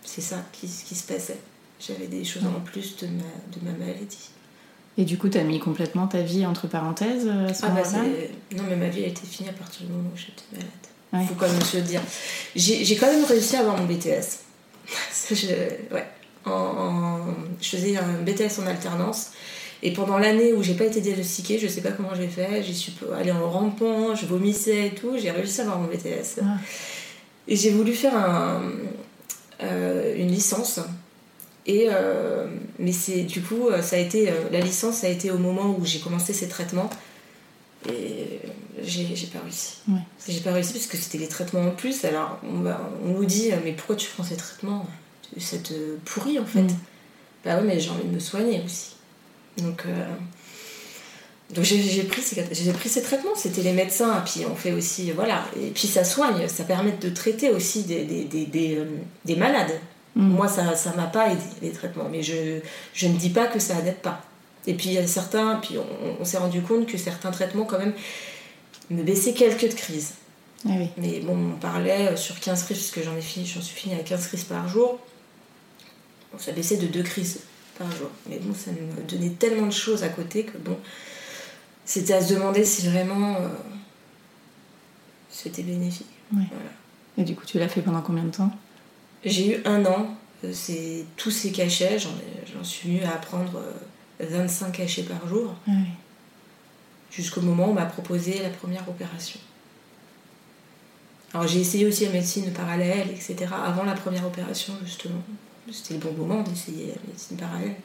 C'est 0.04 0.22
ça 0.22 0.38
qui, 0.52 0.68
qui 0.68 0.96
se 0.96 1.04
passait. 1.04 1.40
J'avais 1.80 2.08
des 2.08 2.26
choses 2.26 2.44
en 2.46 2.60
plus 2.62 2.98
de 2.98 3.08
ma, 3.08 3.14
de 3.24 3.64
ma 3.64 3.72
maladie. 3.78 4.30
Et 4.98 5.06
du 5.06 5.18
coup, 5.18 5.30
t'as 5.30 5.44
mis 5.44 5.60
complètement 5.60 6.08
ta 6.08 6.22
vie 6.22 6.46
entre 6.46 6.68
parenthèses 6.68 7.28
euh, 7.28 7.48
à 7.48 7.54
ce 7.54 7.64
Ah 7.66 7.70
bah 7.70 7.84
moment-là? 7.90 8.10
non 8.58 8.64
mais 8.68 8.76
ma 8.76 8.90
vie 8.90 9.04
a 9.04 9.08
été 9.08 9.22
finie 9.26 9.48
à 9.50 9.54
partir 9.54 9.86
du 9.86 9.94
moment 9.94 10.10
où 10.14 10.18
j'étais 10.18 10.44
malade. 10.52 10.68
Ouais. 11.14 11.26
Faut 11.28 11.36
quand 11.36 11.50
même 11.52 11.62
se 11.62 11.78
le 11.78 11.84
dire. 11.84 12.02
J'ai 12.56 12.96
quand 12.98 13.08
même 13.08 13.24
réussi 13.24 13.56
à 13.56 13.60
avoir 13.62 13.78
mon 13.78 13.86
BTS. 13.86 14.40
Je, 15.32 15.94
ouais. 15.94 16.06
En, 16.46 16.52
en- 16.52 17.36
je 17.62 17.70
faisais 17.70 17.96
un 17.98 18.24
BTS 18.24 18.60
en 18.62 18.66
alternance. 18.68 19.32
Et 19.82 19.94
pendant 19.94 20.18
l'année 20.18 20.54
où 20.54 20.62
j'ai 20.62 20.74
pas 20.74 20.86
été 20.86 21.00
diagnostiquée, 21.00 21.58
je 21.58 21.68
sais 21.68 21.82
pas 21.82 21.92
comment 21.92 22.14
j'ai 22.14 22.28
fait, 22.28 22.64
j'y 22.64 22.76
suis 22.76 22.94
allée 23.18 23.32
en 23.32 23.50
rampant, 23.50 24.14
je 24.14 24.26
vomissais 24.26 24.88
et 24.88 24.92
tout, 24.92 25.18
j'ai 25.18 25.32
réussi 25.32 25.62
à 25.62 25.64
avoir 25.64 25.80
mon 25.80 25.88
BTS. 25.88 26.42
Ah. 26.42 26.58
Et 27.48 27.56
j'ai 27.56 27.72
voulu 27.72 27.94
faire 27.94 28.16
un, 28.16 28.62
euh, 29.64 30.16
une 30.18 30.30
licence. 30.30 30.80
Et, 31.66 31.88
euh, 31.90 32.48
mais 32.78 32.92
c'est 32.92 33.24
du 33.24 33.42
coup, 33.42 33.68
euh, 33.68 33.82
ça 33.82 33.96
a 33.96 34.00
été, 34.00 34.32
la 34.52 34.60
licence, 34.60 34.98
ça 34.98 35.08
a 35.08 35.10
été 35.10 35.32
au 35.32 35.38
moment 35.38 35.76
où 35.78 35.86
j'ai 35.86 36.00
commencé 36.00 36.34
ces 36.34 36.48
traitements. 36.48 36.90
Et 37.88 38.40
j'ai 38.84 39.06
pas 39.28 39.40
réussi. 39.40 39.78
Ouais. 39.88 40.00
J'ai 40.28 40.42
pas 40.42 40.52
réussi 40.52 40.74
parce 40.74 40.88
que 40.88 40.98
c'était 40.98 41.18
les 41.18 41.28
traitements 41.28 41.62
en 41.62 41.72
plus. 41.72 42.04
Alors 42.04 42.40
on, 42.44 43.08
nous 43.08 43.26
dit, 43.26 43.52
mais 43.64 43.72
pourquoi 43.72 43.96
tu 43.96 44.10
prends 44.10 44.24
ces 44.24 44.36
traitements? 44.36 44.86
Ça 45.38 45.58
te 45.58 45.96
pourrit 46.06 46.40
en 46.40 46.46
fait. 46.46 46.64
Mm. 46.64 46.78
Bah 47.46 47.58
ouais, 47.58 47.64
mais 47.64 47.80
j'ai 47.80 47.90
envie 47.90 48.04
de 48.04 48.14
me 48.14 48.20
soigner 48.20 48.62
aussi. 48.66 48.96
Donc, 49.62 49.84
euh, 49.86 50.06
donc 51.54 51.63
j'ai 51.63 52.04
pris, 52.04 52.22
ces, 52.22 52.44
j'ai 52.51 52.74
pris 52.74 52.89
ces 52.89 53.01
traitements. 53.01 53.36
C'était 53.36 53.62
les 53.62 53.74
médecins. 53.74 54.24
Puis 54.25 54.46
on 54.50 54.56
fait 54.56 54.72
aussi, 54.72 55.12
voilà. 55.12 55.46
Et 55.62 55.72
puis 55.72 55.88
ça 55.88 56.04
soigne, 56.04 56.48
ça 56.48 56.63
permet 56.63 56.92
de 56.92 57.10
traiter 57.10 57.50
aussi 57.50 57.84
des, 57.84 58.04
des, 58.04 58.25
des, 58.25 58.46
des, 58.46 58.75
euh, 58.78 58.86
des 59.25 59.36
malades. 59.36 59.80
Mm. 60.16 60.28
Moi, 60.30 60.48
ça 60.48 60.75
ça 60.75 60.94
m'a 60.96 61.08
pas 61.08 61.32
aidé, 61.32 61.42
les 61.62 61.72
traitements. 61.72 62.08
Mais 62.12 62.22
je, 62.24 62.60
je 62.94 63.08
ne 63.08 63.18
dis 63.18 63.30
pas 63.30 63.48
que 63.48 63.60
ça 63.60 63.82
n'aide 63.82 63.98
pas. 63.98 64.22
Et 64.68 64.74
puis 64.74 64.89
il 64.89 64.94
y 64.94 64.98
a 64.98 65.08
certains, 65.08 65.56
puis 65.56 65.78
on, 65.78 66.22
on 66.22 66.25
s'est 66.25 66.38
rendu 66.38 66.62
compte 66.62 66.86
que 66.86 66.98
certains 66.98 67.32
traitements, 67.32 67.66
quand 67.66 67.80
même, 67.80 67.94
me 68.89 69.04
baissaient 69.04 69.34
quelques 69.34 69.74
crises. 69.75 70.13
Ah 70.66 70.72
oui. 70.78 70.89
Mais 70.98 71.20
bon, 71.22 71.54
on 71.54 71.60
parlait 71.60 72.10
euh, 72.10 72.16
sur 72.18 72.39
15 72.39 72.63
crises, 72.63 72.78
parce 72.80 72.92
que 72.92 73.04
j'en 73.04 73.16
ai 73.16 73.22
fini, 73.22 73.46
j'en 73.46 73.62
suis 73.62 73.75
fini 73.75 73.96
à 73.96 74.04
15 74.04 74.28
crises 74.28 74.44
par 74.44 74.68
jour. 74.68 75.00
Bon, 76.32 76.38
ça 76.38 76.51
baissait 76.51 76.78
de 76.78 76.88
2 76.88 77.01
crises 77.04 77.39
jour. 77.86 78.10
Mais 78.28 78.40
bon, 78.40 78.54
ça 78.54 78.72
me 78.72 79.08
donnait 79.08 79.32
tellement 79.32 79.68
de 79.68 79.74
choses 79.74 80.04
à 80.04 80.10
côté 80.10 80.44
que 80.44 80.58
bon, 80.58 80.78
c'était 81.86 82.14
à 82.14 82.22
se 82.22 82.34
demander 82.34 82.66
si 82.66 82.88
vraiment 82.88 83.36
euh, 83.36 83.48
c'était 85.30 85.64
bénéfique. 85.64 86.08
Et 87.18 87.24
du 87.24 87.36
coup, 87.36 87.46
tu 87.46 87.60
l'as 87.60 87.70
fait 87.70 87.82
pendant 87.82 88.02
combien 88.02 88.24
de 88.24 88.32
temps? 88.32 88.52
J'ai 89.26 89.58
eu 89.58 89.62
un 89.66 89.86
an, 89.86 90.16
euh, 90.44 90.52
c'est 90.54 91.06
tous 91.18 91.32
ces 91.32 91.52
cachets, 91.52 91.98
j'en 92.00 92.64
suis 92.64 92.90
venue 92.90 93.04
à 93.04 93.18
prendre 93.18 93.60
euh, 94.22 94.26
25 94.26 94.72
cachets 94.72 95.04
par 95.04 95.28
jour, 95.28 95.56
jusqu'au 97.12 97.42
moment 97.42 97.68
où 97.68 97.72
on 97.72 97.74
m'a 97.74 97.86
proposé 97.86 98.42
la 98.42 98.50
première 98.50 98.88
opération. 98.88 99.40
Alors 101.34 101.48
j'ai 101.48 101.60
essayé 101.60 101.86
aussi 101.86 102.06
la 102.06 102.12
médecine 102.12 102.52
parallèle, 102.52 103.10
etc. 103.12 103.36
Avant 103.66 103.84
la 103.84 103.94
première 103.94 104.26
opération, 104.26 104.74
justement. 104.84 105.22
C'était 105.72 105.94
le 105.96 106.00
bon 106.00 106.26
moment 106.26 106.42
d'essayer 106.44 106.88
la 106.88 107.02
médecine 107.08 107.38
parallèle. 107.38 107.76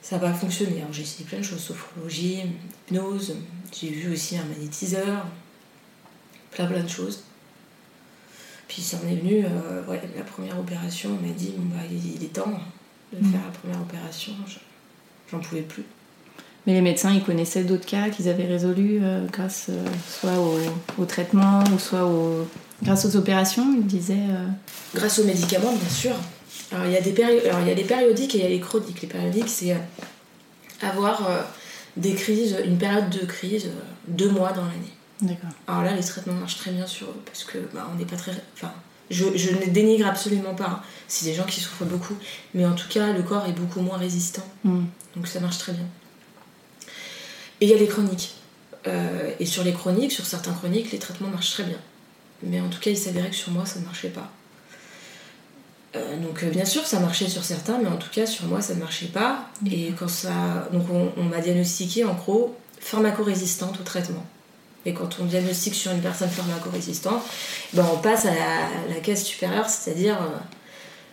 Ça 0.00 0.16
n'a 0.16 0.22
pas 0.22 0.32
fonctionné. 0.32 0.78
Alors 0.80 0.92
j'ai 0.92 1.02
essayé 1.02 1.24
plein 1.24 1.38
de 1.38 1.44
choses, 1.44 1.60
sophrologie, 1.60 2.40
hypnose. 2.88 3.36
J'ai 3.78 3.90
vu 3.90 4.12
aussi 4.12 4.36
un 4.36 4.44
magnétiseur. 4.44 5.26
Plein 6.50 6.66
plein 6.66 6.82
de 6.82 6.88
choses. 6.88 7.22
Puis 8.68 8.82
ça 8.82 8.96
en 9.04 9.08
est 9.08 9.16
venu, 9.16 9.44
euh, 9.44 9.84
ouais, 9.86 10.00
la 10.16 10.22
première 10.24 10.58
opération, 10.58 11.10
on 11.20 11.26
m'a 11.26 11.32
dit, 11.32 11.52
bon, 11.56 11.74
bah, 11.74 11.82
il 11.90 12.22
est 12.24 12.32
temps 12.32 12.58
de 13.12 13.18
Mhm. 13.24 13.32
faire 13.32 13.40
la 13.44 13.50
première 13.58 13.80
opération. 13.80 14.32
Je- 14.46 14.58
J'en 15.30 15.38
pouvais 15.40 15.62
plus. 15.62 15.84
Mais 16.66 16.74
les 16.74 16.80
médecins, 16.82 17.12
ils 17.12 17.22
connaissaient 17.24 17.64
d'autres 17.64 17.86
cas 17.86 18.08
qu'ils 18.10 18.28
avaient 18.28 18.46
résolus 18.46 19.00
euh, 19.02 19.26
grâce 19.32 19.66
euh, 19.70 19.84
soit 20.08 20.38
au, 20.38 20.58
au 20.98 21.04
traitement 21.06 21.64
ou 21.74 21.78
soit 21.78 22.04
au, 22.06 22.46
grâce 22.82 23.04
aux 23.06 23.16
opérations, 23.16 23.74
ils 23.74 23.86
disaient. 23.86 24.28
Grâce 24.94 25.18
aux 25.18 25.24
médicaments, 25.24 25.74
bien 25.74 25.88
sûr. 25.88 26.14
Alors, 26.72 26.86
il 26.86 26.92
y 26.92 26.96
a 26.96 27.00
des 27.00 27.12
péri- 27.12 27.46
Alors, 27.46 27.60
il 27.60 27.68
y 27.68 27.70
a 27.70 27.74
les 27.74 27.84
périodiques 27.84 28.34
et 28.34 28.38
il 28.38 28.42
y 28.44 28.46
a 28.46 28.50
les 28.50 28.60
chroniques. 28.60 29.02
Les 29.02 29.08
périodiques, 29.08 29.48
c'est 29.48 29.72
euh, 29.72 29.76
avoir 30.80 31.28
euh, 31.30 31.42
des 31.96 32.14
crises, 32.14 32.56
une 32.64 32.78
période 32.78 33.10
de 33.10 33.24
crise, 33.26 33.66
euh, 33.66 33.80
deux 34.08 34.30
mois 34.30 34.52
dans 34.52 34.62
l'année. 34.64 34.92
D'accord. 35.20 35.50
Alors 35.68 35.82
là, 35.82 35.94
les 35.94 36.02
traitements 36.02 36.34
marchent 36.34 36.56
très 36.58 36.70
bien 36.72 36.86
sur 36.86 37.06
eux 37.08 37.20
parce 37.26 37.44
que 37.44 37.58
bah, 37.72 37.88
on 37.92 37.96
n'est 37.98 38.04
pas 38.06 38.16
très. 38.16 38.32
Enfin, 38.54 38.72
je, 39.10 39.24
je 39.36 39.50
ne 39.50 39.66
dénigre 39.66 40.06
absolument 40.06 40.54
pas. 40.54 40.66
hein. 40.66 40.82
C'est 41.06 41.26
des 41.26 41.34
gens 41.34 41.44
qui 41.44 41.60
souffrent 41.60 41.84
beaucoup, 41.84 42.16
mais 42.54 42.64
en 42.66 42.72
tout 42.74 42.88
cas, 42.88 43.12
le 43.12 43.22
corps 43.22 43.46
est 43.46 43.52
beaucoup 43.52 43.80
moins 43.80 43.98
résistant. 43.98 44.42
Mm. 44.64 44.84
Donc 45.16 45.26
ça 45.28 45.38
marche 45.40 45.58
très 45.58 45.72
bien. 45.72 45.84
Et 47.60 47.66
il 47.66 47.68
y 47.70 47.74
a 47.74 47.76
les 47.78 47.86
chroniques. 47.86 48.34
Euh, 48.88 49.30
et 49.38 49.46
sur 49.46 49.62
les 49.62 49.72
chroniques, 49.72 50.10
sur 50.10 50.26
certains 50.26 50.52
chroniques, 50.54 50.90
les 50.90 50.98
traitements 50.98 51.28
marchent 51.28 51.52
très 51.52 51.64
bien. 51.64 51.78
Mais 52.42 52.60
en 52.60 52.68
tout 52.68 52.80
cas, 52.80 52.90
il 52.90 52.96
s'avérait 52.98 53.30
que 53.30 53.36
sur 53.36 53.52
moi, 53.52 53.64
ça 53.64 53.78
ne 53.78 53.84
marchait 53.84 54.08
pas. 54.08 54.32
Euh, 55.94 56.16
donc 56.16 56.42
euh, 56.42 56.50
bien 56.50 56.64
sûr, 56.64 56.86
ça 56.86 57.00
marchait 57.00 57.28
sur 57.28 57.44
certains, 57.44 57.78
mais 57.78 57.88
en 57.88 57.96
tout 57.96 58.10
cas, 58.10 58.26
sur 58.26 58.46
moi, 58.46 58.60
ça 58.60 58.74
ne 58.74 58.80
marchait 58.80 59.06
pas. 59.06 59.46
Et 59.70 59.92
quand 59.98 60.08
ça... 60.08 60.68
Donc 60.72 60.84
on, 60.90 61.12
on 61.16 61.24
m'a 61.24 61.40
diagnostiqué, 61.40 62.04
en 62.04 62.14
gros, 62.14 62.56
pharmacorésistante 62.80 63.78
au 63.80 63.82
traitement. 63.82 64.24
Et 64.84 64.94
quand 64.94 65.20
on 65.20 65.24
diagnostique 65.26 65.74
sur 65.74 65.92
une 65.92 66.00
personne 66.00 66.30
pharmacorésistante, 66.30 67.22
ben 67.72 67.86
on 67.92 67.98
passe 67.98 68.26
à 68.26 68.34
la, 68.34 68.68
la 68.88 69.00
case 69.00 69.22
supérieure, 69.22 69.68
c'est-à-dire 69.68 70.16
euh, 70.20 70.38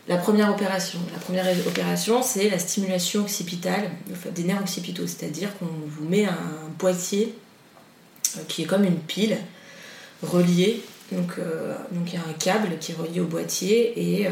la 0.08 0.18
première 0.18 0.50
opération. 0.50 1.00
La 1.14 1.20
première 1.20 1.46
opération, 1.68 2.24
c'est 2.24 2.50
la 2.50 2.58
stimulation 2.58 3.22
occipitale 3.22 3.92
enfin, 4.12 4.30
des 4.32 4.44
nerfs 4.44 4.62
occipitaux, 4.62 5.06
c'est-à-dire 5.06 5.56
qu'on 5.60 5.68
vous 5.86 6.06
met 6.08 6.26
un 6.26 6.72
boîtier 6.80 7.36
qui 8.48 8.64
est 8.64 8.66
comme 8.66 8.86
une 8.86 9.00
pile 9.00 9.38
reliée. 10.24 10.84
Donc, 11.12 11.32
euh, 11.40 11.76
donc 11.92 12.08
il 12.12 12.16
y 12.16 12.18
a 12.18 12.22
un 12.30 12.34
câble 12.34 12.78
qui 12.80 12.92
est 12.92 12.96
relié 12.96 13.20
au 13.20 13.26
boîtier 13.26 13.94
et 14.20 14.28
euh, 14.28 14.32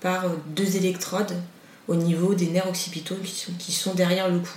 par 0.00 0.24
deux 0.54 0.76
électrodes 0.76 1.32
au 1.88 1.94
niveau 1.94 2.34
des 2.34 2.46
nerfs 2.46 2.68
occipitaux 2.68 3.16
qui 3.22 3.34
sont, 3.34 3.52
qui 3.58 3.72
sont 3.72 3.94
derrière 3.94 4.28
le 4.28 4.38
cou. 4.38 4.48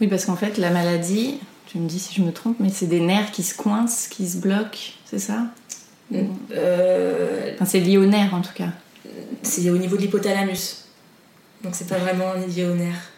Oui, 0.00 0.08
parce 0.08 0.24
qu'en 0.26 0.36
fait, 0.36 0.58
la 0.58 0.70
maladie, 0.70 1.38
tu 1.66 1.78
me 1.78 1.88
dis 1.88 1.98
si 1.98 2.14
je 2.14 2.22
me 2.22 2.32
trompe, 2.32 2.56
mais 2.60 2.68
c'est 2.70 2.86
des 2.86 3.00
nerfs 3.00 3.30
qui 3.32 3.42
se 3.42 3.54
coincent, 3.54 4.08
qui 4.10 4.28
se 4.28 4.36
bloquent, 4.36 4.92
c'est 5.06 5.18
ça? 5.18 5.46
Euh, 6.52 7.52
Enfin, 7.54 7.64
c'est 7.64 7.80
lié 7.80 7.96
aux 7.98 8.04
nerfs 8.06 8.34
en 8.34 8.42
tout 8.42 8.52
cas. 8.54 8.68
c'est 9.42 9.68
au 9.70 9.78
niveau 9.78 9.96
de 9.96 10.02
l'hypothalamus. 10.02 10.84
Donc 11.62 11.74
c'est 11.74 11.88
pas 11.88 11.98
vraiment 11.98 12.34
lié 12.34 12.66
aux 12.66 12.74
nerfs. 12.74 13.10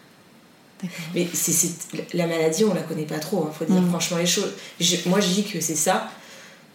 Mais 1.15 1.27
c'est, 1.33 1.69
la 2.13 2.27
maladie, 2.27 2.63
on 2.63 2.73
la 2.73 2.81
connaît 2.81 3.03
pas 3.05 3.19
trop, 3.19 3.43
hein, 3.47 3.51
faut 3.57 3.65
dire 3.65 3.81
Mm. 3.81 3.89
franchement 3.89 4.17
les 4.17 4.25
choses. 4.27 4.53
Je- 4.79 4.97
moi, 5.07 5.19
je 5.19 5.27
dis 5.29 5.43
que 5.43 5.59
c'est 5.59 5.75
ça, 5.75 6.09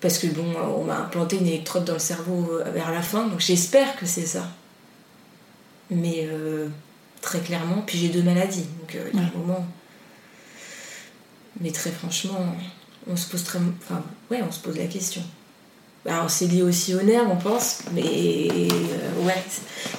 parce 0.03 0.19
que 0.19 0.27
bon, 0.27 0.45
on 0.77 0.85
m'a 0.85 0.99
implanté 0.99 1.39
une 1.39 1.47
électrode 1.47 1.85
dans 1.85 1.95
le 1.95 1.99
cerveau 1.99 2.51
euh, 2.53 2.71
vers 2.73 2.91
la 2.91 3.01
fin, 3.01 3.27
donc 3.29 3.41
j'espère 3.41 3.97
que 3.97 4.05
c'est 4.05 4.27
ça. 4.27 4.49
Mais 5.91 6.27
euh, 6.29 6.69
très 7.23 7.41
clairement, 7.41 7.83
puis 7.87 7.99
j'ai 7.99 8.09
deux 8.09 8.23
maladies, 8.23 8.67
donc 8.81 8.95
euh, 8.95 9.09
il 9.13 9.21
y 9.21 9.23
a 9.23 9.27
un 9.27 9.39
moment. 9.39 9.65
Mais 11.61 11.71
très 11.71 11.91
franchement, 11.91 12.55
on 13.07 13.17
se 13.17 13.29
pose 13.31 13.45
très. 13.45 13.59
Enfin, 13.59 14.03
ouais, 14.31 14.43
on 14.47 14.51
se 14.53 14.61
pose 14.61 14.77
la 14.77 14.87
question. 14.87 15.23
Alors 16.05 16.29
c'est 16.29 16.47
lié 16.47 16.63
aussi 16.63 16.95
aux 16.95 17.03
nerfs, 17.03 17.31
on 17.31 17.37
pense, 17.37 17.83
mais 17.93 18.03
euh, 18.03 19.25
ouais, 19.25 19.43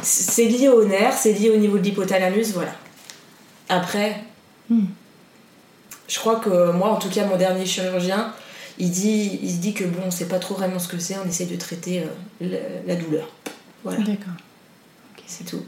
c'est 0.02 0.32
c'est 0.32 0.46
lié 0.46 0.68
aux 0.68 0.86
nerfs, 0.86 1.18
c'est 1.18 1.32
lié 1.34 1.50
au 1.50 1.58
niveau 1.58 1.78
de 1.78 1.84
l'hypothalamus, 1.84 2.52
voilà. 2.54 2.76
Après, 3.70 4.22
Hmm. 4.70 4.86
je 6.08 6.20
crois 6.20 6.38
que 6.38 6.72
moi, 6.72 6.90
en 6.90 6.96
tout 6.96 7.10
cas, 7.10 7.26
mon 7.26 7.36
dernier 7.36 7.66
chirurgien, 7.66 8.34
il 8.80 8.92
dit, 8.92 9.40
il 9.42 9.52
se 9.52 9.58
dit 9.58 9.74
que 9.74 9.84
bon, 9.84 10.02
on 10.06 10.12
sait 10.12 10.28
pas 10.28 10.40
trop 10.40 10.56
vraiment 10.56 10.80
ce 10.80 10.88
que 10.88 10.98
c'est, 11.00 11.16
on 11.18 11.28
essaye 11.28 11.48
de 11.48 11.56
traiter 11.56 12.02
euh, 12.02 12.06
la, 12.42 12.94
la 12.94 13.02
douleur. 13.02 13.30
Voilà, 13.84 14.00
D'accord. 14.00 14.34
c'est 15.28 15.46
tout. 15.46 15.64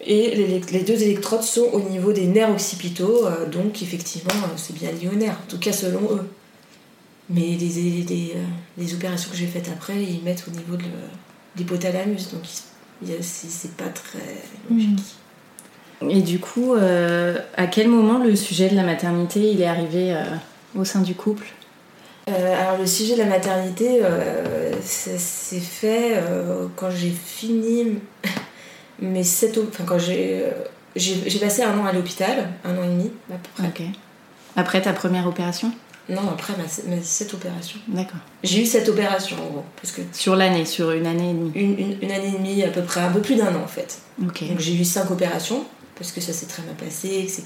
Et 0.00 0.34
les, 0.34 0.60
les 0.60 0.82
deux 0.82 1.02
électrodes 1.02 1.42
sont 1.42 1.68
au 1.72 1.80
niveau 1.80 2.12
des 2.12 2.26
nerfs 2.26 2.50
occipitaux, 2.50 3.26
euh, 3.26 3.46
donc 3.46 3.82
effectivement, 3.82 4.34
euh, 4.44 4.56
c'est 4.56 4.74
bien 4.74 4.90
lié 4.92 5.08
aux 5.08 5.16
nerfs, 5.16 5.38
en 5.44 5.50
tout 5.50 5.58
cas 5.58 5.72
selon 5.72 6.02
eux. 6.12 6.28
Mais 7.30 7.40
les, 7.40 7.68
les, 7.68 8.02
les, 8.04 8.34
les 8.78 8.94
opérations 8.94 9.30
que 9.30 9.36
j'ai 9.36 9.46
faites 9.46 9.68
après, 9.68 10.02
ils 10.02 10.22
mettent 10.22 10.44
au 10.48 10.50
niveau 10.50 10.76
de 10.76 10.84
l'hypothalamus, 11.56 12.30
donc 12.32 12.42
c'est 13.20 13.76
pas 13.76 13.88
très 13.88 14.18
logique. 14.70 15.00
Et 16.08 16.22
du 16.22 16.38
coup, 16.38 16.74
euh, 16.74 17.38
à 17.56 17.66
quel 17.66 17.88
moment 17.88 18.18
le 18.22 18.34
sujet 18.36 18.68
de 18.68 18.76
la 18.76 18.84
maternité 18.84 19.50
il 19.50 19.60
est 19.60 19.66
arrivé 19.66 20.14
euh, 20.14 20.24
au 20.76 20.84
sein 20.84 21.00
du 21.00 21.14
couple 21.14 21.46
Euh, 22.28 22.60
alors 22.62 22.78
le 22.78 22.86
sujet 22.86 23.14
de 23.14 23.20
la 23.20 23.26
maternité, 23.26 24.00
euh, 24.02 24.72
ça 24.82 25.16
s'est 25.18 25.60
fait 25.60 26.12
euh, 26.16 26.66
quand 26.76 26.90
j'ai 26.90 27.10
fini 27.10 27.98
mes 29.00 29.24
sept... 29.24 29.56
op- 29.56 29.68
Enfin 29.72 29.84
quand 29.86 29.98
j'ai... 29.98 30.42
euh, 30.44 30.50
j'ai 30.96 31.14
j'ai 31.30 31.38
passé 31.38 31.62
un 31.62 31.78
an 31.78 31.86
à 31.86 31.92
l'hôpital, 31.92 32.50
un 32.64 32.76
an 32.76 32.82
et 32.84 32.88
demi 32.88 33.10
à 33.32 33.36
peu 33.36 33.48
près. 33.56 33.68
Ok. 33.68 33.82
Après 34.56 34.82
ta 34.82 34.92
première 34.92 35.26
opération? 35.26 35.72
Non, 36.10 36.22
après 36.30 36.54
ma, 36.56 36.64
mes 36.94 37.02
sept 37.02 37.32
opérations. 37.34 37.78
D'accord. 37.88 38.20
J'ai 38.42 38.62
eu 38.62 38.66
cette 38.66 38.88
opération 38.88 39.36
en 39.42 39.46
gros, 39.50 39.64
parce 39.76 39.92
que 39.92 40.00
Sur 40.12 40.36
l'année, 40.36 40.64
sur 40.66 40.90
une 40.92 41.06
année 41.06 41.30
et 41.30 41.34
demie? 41.34 41.52
une, 41.54 41.78
une- 41.78 41.98
une 42.02 42.10
année 42.10 42.28
et 42.34 42.38
demie 42.38 42.62
à 42.64 42.68
peu 42.68 42.82
près, 42.82 43.00
un 43.00 43.12
peu 43.12 43.20
plus 43.20 43.36
d'un 43.36 43.54
an 43.54 43.62
en 43.64 43.68
fait. 43.68 43.98
Ok. 44.22 44.46
Donc 44.48 44.58
j'ai 44.58 44.74
eu 44.74 44.84
cinq 44.84 45.10
opérations, 45.10 45.64
parce 45.96 46.12
que 46.12 46.20
ça 46.20 46.32
s'est 46.34 46.46
très 46.46 46.62
mal 46.62 46.74
passé, 46.74 47.08
etc. 47.08 47.44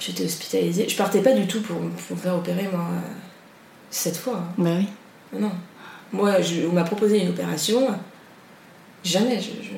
J'étais 0.00 0.24
hospitalisée. 0.24 0.88
Je 0.88 0.96
partais 0.96 1.20
pas 1.20 1.32
du 1.32 1.46
tout 1.46 1.60
pour, 1.60 1.76
pour 1.78 2.16
me 2.16 2.20
faire 2.20 2.34
opérer 2.34 2.68
moi, 2.72 2.86
sept 3.90 4.16
fois. 4.16 4.38
hein. 4.38 4.52
Bah 4.58 4.70
oui. 4.78 4.88
Non. 5.38 5.52
Moi, 6.12 6.40
je- 6.40 6.66
on 6.66 6.72
m'a 6.72 6.82
proposé 6.84 7.22
une 7.22 7.28
opération. 7.28 7.86
Jamais. 9.04 9.38
Je, 9.40 9.50
je, 9.62 9.70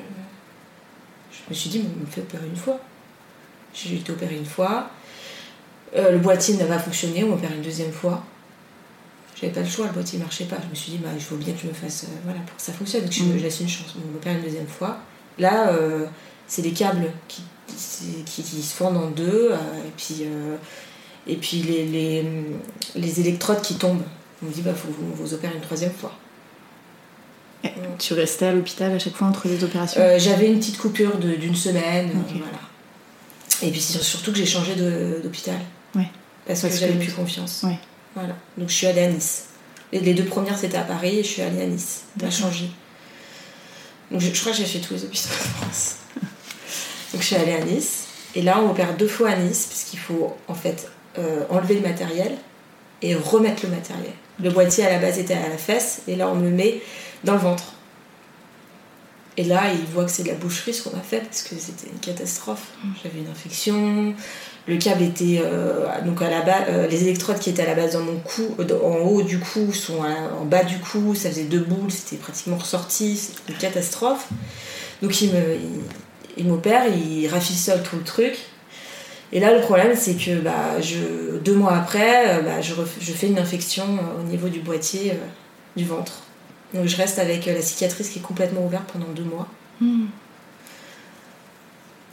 je 1.31 1.39
me 1.49 1.53
suis 1.53 1.69
dit, 1.69 1.79
mais 1.79 1.89
on 1.97 1.99
me 2.01 2.05
fait 2.05 2.21
opérer 2.21 2.47
une 2.47 2.55
fois. 2.55 2.79
J'ai 3.73 3.95
été 3.95 4.11
opérée 4.11 4.37
une 4.37 4.45
fois. 4.45 4.89
Euh, 5.95 6.11
le 6.11 6.17
boîtier 6.19 6.55
n'a 6.55 6.65
pas 6.65 6.79
fonctionné, 6.79 7.23
on 7.23 7.29
m'opère 7.29 7.51
une 7.51 7.61
deuxième 7.61 7.91
fois. 7.91 8.23
J'avais 9.39 9.51
pas 9.53 9.59
le 9.61 9.67
choix, 9.67 9.87
le 9.87 9.91
boîtier 9.93 10.17
marchait 10.19 10.45
pas. 10.45 10.57
Je 10.63 10.69
me 10.69 10.75
suis 10.75 10.91
dit, 10.93 10.97
bah, 10.99 11.09
il 11.13 11.21
faut 11.21 11.35
bien 11.35 11.53
que 11.53 11.59
je 11.61 11.67
me 11.67 11.73
fasse. 11.73 12.05
euh, 12.05 12.07
voilà, 12.23 12.39
pour 12.41 12.55
que 12.55 12.61
ça 12.61 12.71
fonctionne. 12.73 13.03
Donc 13.03 13.11
je, 13.11 13.23
je 13.23 13.43
laisse 13.43 13.59
une 13.59 13.67
chance. 13.69 13.95
On 13.97 14.11
m'opère 14.13 14.33
une 14.37 14.41
deuxième 14.43 14.67
fois. 14.67 14.97
Là, 15.37 15.69
euh, 15.69 16.05
c'est 16.47 16.61
des 16.61 16.71
câbles 16.71 17.11
qui, 17.27 17.43
qui, 17.67 18.23
qui 18.43 18.61
se 18.61 18.73
fendent 18.75 18.97
en 18.97 19.09
deux. 19.09 19.49
euh, 19.51 19.55
et 19.87 19.91
puis, 19.97 20.15
euh, 20.21 20.55
et 21.27 21.35
puis 21.37 21.57
les, 21.63 21.85
les, 21.85 22.25
les 22.95 23.19
électrodes 23.19 23.61
qui 23.61 23.75
tombent. 23.75 24.03
On 24.41 24.47
me 24.47 24.51
dit, 24.51 24.61
bah, 24.61 24.73
faut 24.73 24.89
vous, 24.89 25.13
vous 25.15 25.33
opérer 25.33 25.53
une 25.55 25.61
troisième 25.61 25.93
fois. 25.93 26.13
Tu 27.97 28.13
restais 28.13 28.47
à 28.47 28.51
l'hôpital 28.51 28.91
à 28.91 28.99
chaque 28.99 29.15
fois 29.15 29.27
entre 29.27 29.47
les 29.47 29.63
opérations 29.63 30.01
Euh, 30.01 30.19
J'avais 30.19 30.47
une 30.47 30.59
petite 30.59 30.77
coupure 30.77 31.17
d'une 31.17 31.55
semaine. 31.55 32.11
Voilà. 32.27 32.59
Et 33.61 33.71
puis 33.71 33.79
surtout 33.79 34.31
que 34.33 34.37
j'ai 34.37 34.45
changé 34.45 34.75
d'hôpital. 34.75 35.55
Ouais. 35.95 36.09
Parce, 36.45 36.59
Parce 36.61 36.73
que 36.73 36.79
j'avais 36.81 36.99
plus 36.99 37.13
confiance. 37.13 37.61
Ouais. 37.63 37.79
Voilà. 38.15 38.35
Donc 38.57 38.67
je 38.67 38.73
suis 38.73 38.87
allée 38.87 39.03
à 39.03 39.07
Nice. 39.07 39.45
Les 39.93 40.13
deux 40.13 40.25
premières 40.25 40.57
c'était 40.57 40.77
à 40.77 40.81
Paris 40.83 41.19
et 41.19 41.23
je 41.23 41.27
suis 41.29 41.41
allée 41.41 41.61
à 41.61 41.65
Nice. 41.67 42.01
On 42.21 42.27
a 42.27 42.31
changé. 42.31 42.69
Donc 44.11 44.19
je, 44.19 44.33
je 44.33 44.39
crois 44.41 44.51
que 44.51 44.57
j'ai 44.57 44.65
fait 44.65 44.79
tous 44.79 44.95
les 44.95 45.03
hôpitaux 45.05 45.29
de 45.29 45.33
France. 45.33 45.95
Donc 47.13 47.21
je 47.21 47.27
suis 47.27 47.35
allée 47.35 47.53
à 47.53 47.63
Nice. 47.63 48.07
Et 48.35 48.41
là 48.41 48.59
on 48.59 48.71
opère 48.71 48.95
deux 48.97 49.07
fois 49.07 49.29
à 49.29 49.35
Nice 49.35 49.67
puisqu'il 49.67 49.99
faut 49.99 50.35
en 50.47 50.55
fait 50.55 50.89
euh, 51.17 51.43
enlever 51.49 51.75
le 51.75 51.81
matériel 51.81 52.33
et 53.01 53.15
remettre 53.15 53.63
le 53.63 53.69
matériel. 53.69 54.11
Le 54.41 54.49
boîtier 54.49 54.85
à 54.85 54.89
la 54.89 54.99
base 54.99 55.19
était 55.19 55.35
à 55.35 55.49
la 55.49 55.57
fesse 55.57 56.01
et 56.07 56.15
là 56.15 56.27
on 56.27 56.35
me 56.35 56.49
le 56.49 56.55
met 56.55 56.81
dans 57.23 57.33
le 57.33 57.39
ventre. 57.39 57.73
Et 59.35 59.43
là, 59.43 59.63
il 59.73 59.83
voit 59.91 60.05
que 60.05 60.11
c'est 60.11 60.21
de 60.21 60.27
la 60.27 60.35
boucherie 60.35 60.75
ce 60.75 60.87
qu'on 60.87 60.95
a 60.95 61.01
fait 61.01 61.21
parce 61.21 61.41
que 61.41 61.55
c'était 61.57 61.89
une 61.91 61.97
catastrophe. 61.99 62.67
J'avais 63.01 63.17
une 63.17 63.29
infection, 63.29 64.13
le 64.67 64.77
câble 64.77 65.01
était 65.01 65.41
euh, 65.43 65.87
donc 66.05 66.21
à 66.21 66.29
la 66.29 66.41
base, 66.41 66.63
euh, 66.69 66.87
les 66.87 67.03
électrodes 67.03 67.39
qui 67.39 67.49
étaient 67.49 67.63
à 67.63 67.65
la 67.65 67.75
base 67.75 67.93
dans 67.93 68.01
mon 68.01 68.19
cou, 68.19 68.55
en 68.59 68.97
haut 68.99 69.21
du 69.21 69.39
cou 69.39 69.73
sont 69.73 69.99
en 69.99 70.45
bas 70.45 70.63
du 70.63 70.77
cou, 70.77 71.15
ça 71.15 71.29
faisait 71.29 71.43
deux 71.43 71.59
boules, 71.59 71.91
c'était 71.91 72.17
pratiquement 72.17 72.57
ressorti, 72.57 73.17
c'était 73.17 73.53
une 73.53 73.57
catastrophe. 73.57 74.29
Donc 75.01 75.19
il 75.21 75.31
me, 75.31 75.57
il 76.37 76.47
m'opère, 76.47 76.87
il 76.87 77.27
rafistole 77.27 77.81
tout 77.83 77.97
le 77.97 78.03
truc. 78.03 78.37
Et 79.31 79.39
là, 79.39 79.51
le 79.53 79.61
problème, 79.61 79.95
c'est 79.95 80.15
que 80.15 80.39
bah, 80.39 80.79
je, 80.79 81.37
deux 81.39 81.55
mois 81.55 81.75
après, 81.75 82.37
euh, 82.37 82.41
bah, 82.41 82.61
je, 82.61 82.73
ref- 82.73 82.99
je 82.99 83.11
fais 83.13 83.27
une 83.27 83.39
infection 83.39 83.97
euh, 83.97 84.21
au 84.21 84.23
niveau 84.23 84.47
du 84.47 84.59
boîtier 84.59 85.11
euh, 85.11 85.15
du 85.75 85.85
ventre. 85.85 86.23
Donc 86.73 86.87
je 86.87 86.95
reste 86.97 87.17
avec 87.19 87.45
la 87.47 87.61
cicatrice 87.61 88.09
qui 88.09 88.19
est 88.19 88.21
complètement 88.21 88.65
ouverte 88.65 88.91
pendant 88.91 89.07
deux 89.07 89.23
mois. 89.23 89.47
Hmm. 89.79 90.05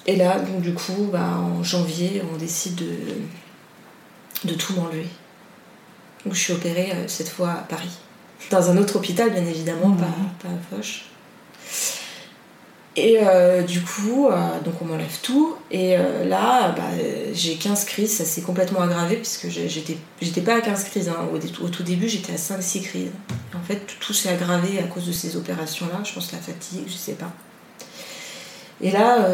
Et 0.06 0.16
là, 0.16 0.38
donc 0.38 0.62
du 0.62 0.72
coup, 0.72 1.08
bah, 1.12 1.36
en 1.38 1.62
janvier, 1.62 2.22
on 2.32 2.36
décide 2.38 2.76
de, 2.76 2.94
de 4.44 4.54
tout 4.54 4.72
m'enlever. 4.74 5.06
Donc 6.24 6.34
je 6.34 6.40
suis 6.40 6.52
opérée 6.54 6.92
euh, 6.94 7.06
cette 7.06 7.28
fois 7.28 7.50
à 7.50 7.62
Paris. 7.68 7.98
Dans 8.50 8.70
un 8.70 8.78
autre 8.78 8.96
hôpital, 8.96 9.30
bien 9.30 9.44
évidemment, 9.44 9.90
pas, 9.90 10.06
pas 10.42 10.48
à 10.48 10.76
Foch. 10.76 11.04
Et 12.96 13.18
euh, 13.22 13.62
du 13.62 13.80
coup, 13.82 14.28
euh, 14.28 14.60
donc 14.64 14.74
on 14.82 14.84
m'enlève 14.84 15.18
tout. 15.22 15.56
Et 15.70 15.96
euh, 15.96 16.24
là, 16.24 16.72
bah, 16.72 16.82
j'ai 17.32 17.54
15 17.54 17.84
crises. 17.84 18.16
Ça 18.16 18.24
s'est 18.24 18.42
complètement 18.42 18.82
aggravé 18.82 19.16
puisque 19.16 19.48
j'étais 19.48 19.96
j'étais 20.20 20.40
pas 20.40 20.56
à 20.56 20.60
15 20.60 20.84
crises. 20.84 21.08
hein. 21.08 21.28
Au, 21.62 21.68
tout 21.68 21.82
début, 21.82 22.08
j'étais 22.08 22.32
à 22.32 22.36
5-6 22.36 22.82
crises. 22.82 23.10
Et 23.52 23.56
en 23.56 23.62
fait, 23.62 23.80
tout, 24.00 24.12
s'est 24.12 24.30
aggravé 24.30 24.78
à 24.80 24.84
cause 24.84 25.06
de 25.06 25.12
ces 25.12 25.36
opérations-là. 25.36 26.00
Je 26.04 26.12
pense 26.12 26.32
la 26.32 26.38
fatigue, 26.38 26.84
je 26.86 26.94
sais 26.94 27.12
pas. 27.12 27.32
Et 28.82 28.90
là, 28.90 29.28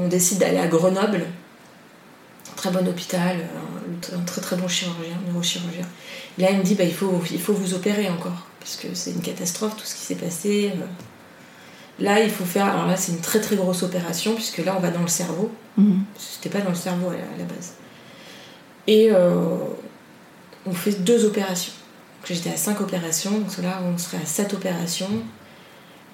on 0.00 0.08
décide 0.08 0.38
d'aller 0.38 0.58
à 0.58 0.66
Grenoble 0.66 1.26
très 2.56 2.70
bon 2.72 2.88
hôpital, 2.88 3.36
un, 4.12 4.20
très 4.24 4.40
très 4.40 4.56
bon 4.56 4.66
chirurgien, 4.66 5.16
neurochirurgien. 5.28 5.86
là, 6.38 6.50
il 6.50 6.58
me 6.58 6.64
dit 6.64 6.74
bah, 6.74 6.82
il, 6.82 6.92
faut, 6.92 7.22
il 7.30 7.40
faut 7.40 7.52
vous 7.52 7.74
opérer 7.74 8.08
encore, 8.08 8.46
parce 8.58 8.74
que 8.74 8.88
c'est 8.94 9.12
une 9.12 9.20
catastrophe 9.20 9.76
tout 9.76 9.84
ce 9.84 9.94
qui 9.94 10.00
s'est 10.00 10.16
passé. 10.16 10.72
Là, 11.98 12.20
il 12.22 12.30
faut 12.30 12.44
faire. 12.44 12.66
Alors 12.66 12.86
là, 12.86 12.96
c'est 12.96 13.12
une 13.12 13.20
très 13.20 13.40
très 13.40 13.56
grosse 13.56 13.82
opération, 13.82 14.34
puisque 14.34 14.58
là, 14.58 14.74
on 14.76 14.80
va 14.80 14.90
dans 14.90 15.02
le 15.02 15.08
cerveau. 15.08 15.50
Mhm. 15.76 16.04
C'était 16.16 16.50
pas 16.50 16.62
dans 16.62 16.70
le 16.70 16.76
cerveau 16.76 17.08
à 17.08 17.38
la, 17.38 17.44
base. 17.44 17.74
Et 18.86 19.10
on 20.64 20.72
fait 20.72 21.02
deux 21.02 21.24
opérations. 21.24 21.72
J'étais 22.24 22.50
à 22.50 22.56
cinq 22.56 22.80
opérations, 22.80 23.32
donc 23.32 23.56
là, 23.62 23.80
on 23.84 23.96
serait 23.96 24.18
à 24.22 24.26
sept 24.26 24.52
opérations. 24.54 25.10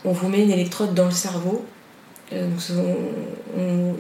On 0.05 0.13
vous 0.13 0.29
met 0.29 0.43
une 0.43 0.51
électrode 0.51 0.95
dans 0.95 1.07
le 1.07 1.11
cerveau 1.11 1.65
euh, 2.33 2.49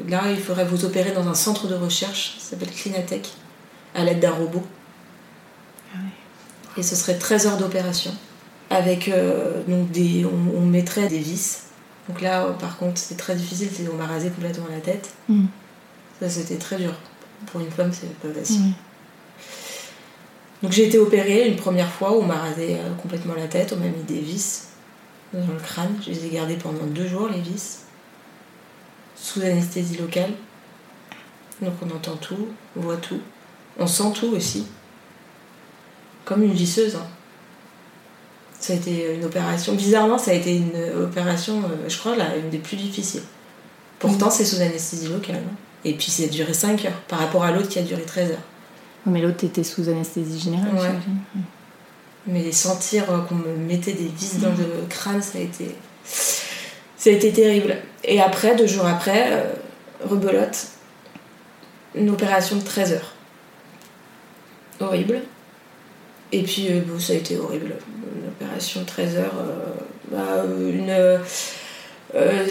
là, 0.09 0.23
il 0.31 0.39
faudrait 0.39 0.65
vous 0.65 0.85
opérer 0.85 1.13
dans 1.13 1.29
un 1.29 1.35
centre 1.35 1.67
de 1.69 1.75
recherche, 1.75 2.37
ça 2.39 2.51
s'appelle 2.51 2.71
Clinatech, 2.71 3.29
à 3.95 4.05
l'aide 4.05 4.21
d'un 4.21 4.33
robot. 4.33 4.63
Ah 5.95 5.99
Et 6.77 6.83
ce 6.83 6.97
serait 6.97 7.19
13 7.19 7.47
heures 7.47 7.59
d'opération. 7.59 8.13
Avec 8.71 9.09
euh, 9.09 9.63
donc 9.69 9.91
des, 9.91 10.25
on, 10.25 10.61
mettrait 10.63 11.09
des 11.09 11.19
vis. 11.19 11.64
Donc 12.09 12.21
là, 12.21 12.47
par 12.59 12.77
contre, 12.77 12.99
c'était 12.99 13.21
très 13.21 13.35
difficile, 13.35 13.89
on 13.93 13.97
m'a 13.97 14.07
rasé 14.07 14.31
complètement 14.31 14.67
la 14.71 14.81
tête. 14.81 15.11
Mm. 15.29 15.47
Ça, 16.21 16.29
c'était 16.29 16.57
très 16.57 16.77
dur. 16.77 16.93
Pour 17.47 17.61
une 17.61 17.71
femme, 17.71 17.91
c'est 17.93 18.13
pas 18.19 18.29
facile. 18.29 18.61
Mm. 18.61 18.73
Donc 20.63 20.73
j'ai 20.73 20.87
été 20.87 20.99
opérée 20.99 21.47
une 21.47 21.57
première 21.57 21.91
fois 21.91 22.17
où 22.17 22.21
on 22.21 22.27
m'a 22.27 22.39
rasé 22.39 22.77
euh, 22.77 22.95
complètement 22.95 23.35
la 23.35 23.49
tête, 23.49 23.75
on 23.77 23.81
m'a 23.81 23.87
mis 23.87 24.03
des 24.05 24.21
vis 24.21 24.69
dans 25.35 25.53
le 25.53 25.61
crâne. 25.61 25.95
Je 26.03 26.11
les 26.11 26.25
ai 26.25 26.31
gardées 26.31 26.57
pendant 26.57 26.87
deux 26.87 27.07
jours, 27.07 27.29
les 27.29 27.41
vis 27.41 27.81
sous 29.15 29.43
anesthésie 29.43 29.99
locale. 29.99 30.31
Donc 31.61 31.75
on 31.83 31.95
entend 31.95 32.17
tout, 32.17 32.49
on 32.77 32.81
voit 32.81 32.97
tout, 32.97 33.21
on 33.79 33.87
sent 33.87 34.13
tout 34.15 34.29
aussi. 34.29 34.67
Comme 36.25 36.43
une 36.43 36.53
visseuse. 36.53 36.97
Hein. 36.97 37.07
Ça 38.65 38.73
a 38.73 38.77
été 38.77 39.15
une 39.15 39.27
opération, 39.27 39.75
bizarrement, 39.75 40.17
ça 40.17 40.31
a 40.31 40.35
été 40.35 40.57
une 40.57 41.03
opération, 41.03 41.59
euh, 41.65 41.87
je 41.87 41.99
crois, 41.99 42.17
là, 42.17 42.35
une 42.35 42.49
des 42.49 42.57
plus 42.57 42.79
difficiles. 42.79 43.21
Pourtant, 43.99 44.31
c'est 44.31 44.47
sous 44.47 44.59
anesthésie 44.63 45.09
locale. 45.09 45.37
Hein. 45.37 45.55
Et 45.85 45.93
puis, 45.93 46.11
ça 46.11 46.23
a 46.23 46.29
duré 46.29 46.55
5 46.55 46.83
heures 46.87 46.99
par 47.07 47.19
rapport 47.19 47.45
à 47.45 47.51
l'autre 47.51 47.69
qui 47.69 47.79
a 47.79 47.83
duré 47.83 48.01
13 48.01 48.31
heures. 48.31 48.39
Mais 49.05 49.21
l'autre 49.21 49.45
était 49.45 49.65
sous 49.65 49.87
anesthésie 49.91 50.41
générale, 50.41 50.75
ouais. 50.77 51.43
Mais 52.27 52.53
sentir 52.53 53.05
euh, 53.11 53.19
qu'on 53.29 53.35
me 53.35 53.55
mettait 53.55 53.93
des 53.93 54.09
vis 54.09 54.39
dans 54.39 54.49
le 54.49 54.87
crâne, 54.89 55.21
ça 55.21 55.37
a 55.37 55.43
été. 55.43 55.75
Ça 56.07 57.11
a 57.11 57.13
été 57.13 57.35
terrible. 57.35 57.77
Et 58.03 58.23
après, 58.23 58.57
deux 58.57 58.67
jours 58.67 58.87
après, 58.87 59.31
euh, 59.31 59.53
rebelote, 60.09 60.69
une 61.95 62.09
opération 62.09 62.57
de 62.57 62.63
13 62.63 62.93
heures. 62.95 63.13
Horrible. 64.81 65.21
Et 66.33 66.43
puis, 66.43 66.69
euh, 66.71 66.81
bon, 66.81 66.99
ça 66.99 67.13
a 67.13 67.17
été 67.17 67.37
horrible. 67.37 67.77
Opération 68.41 68.81
de 68.81 68.87
13 68.87 69.17
heures. 69.17 69.35
Euh, 69.39 69.73
bah, 70.11 70.45
une, 70.69 71.21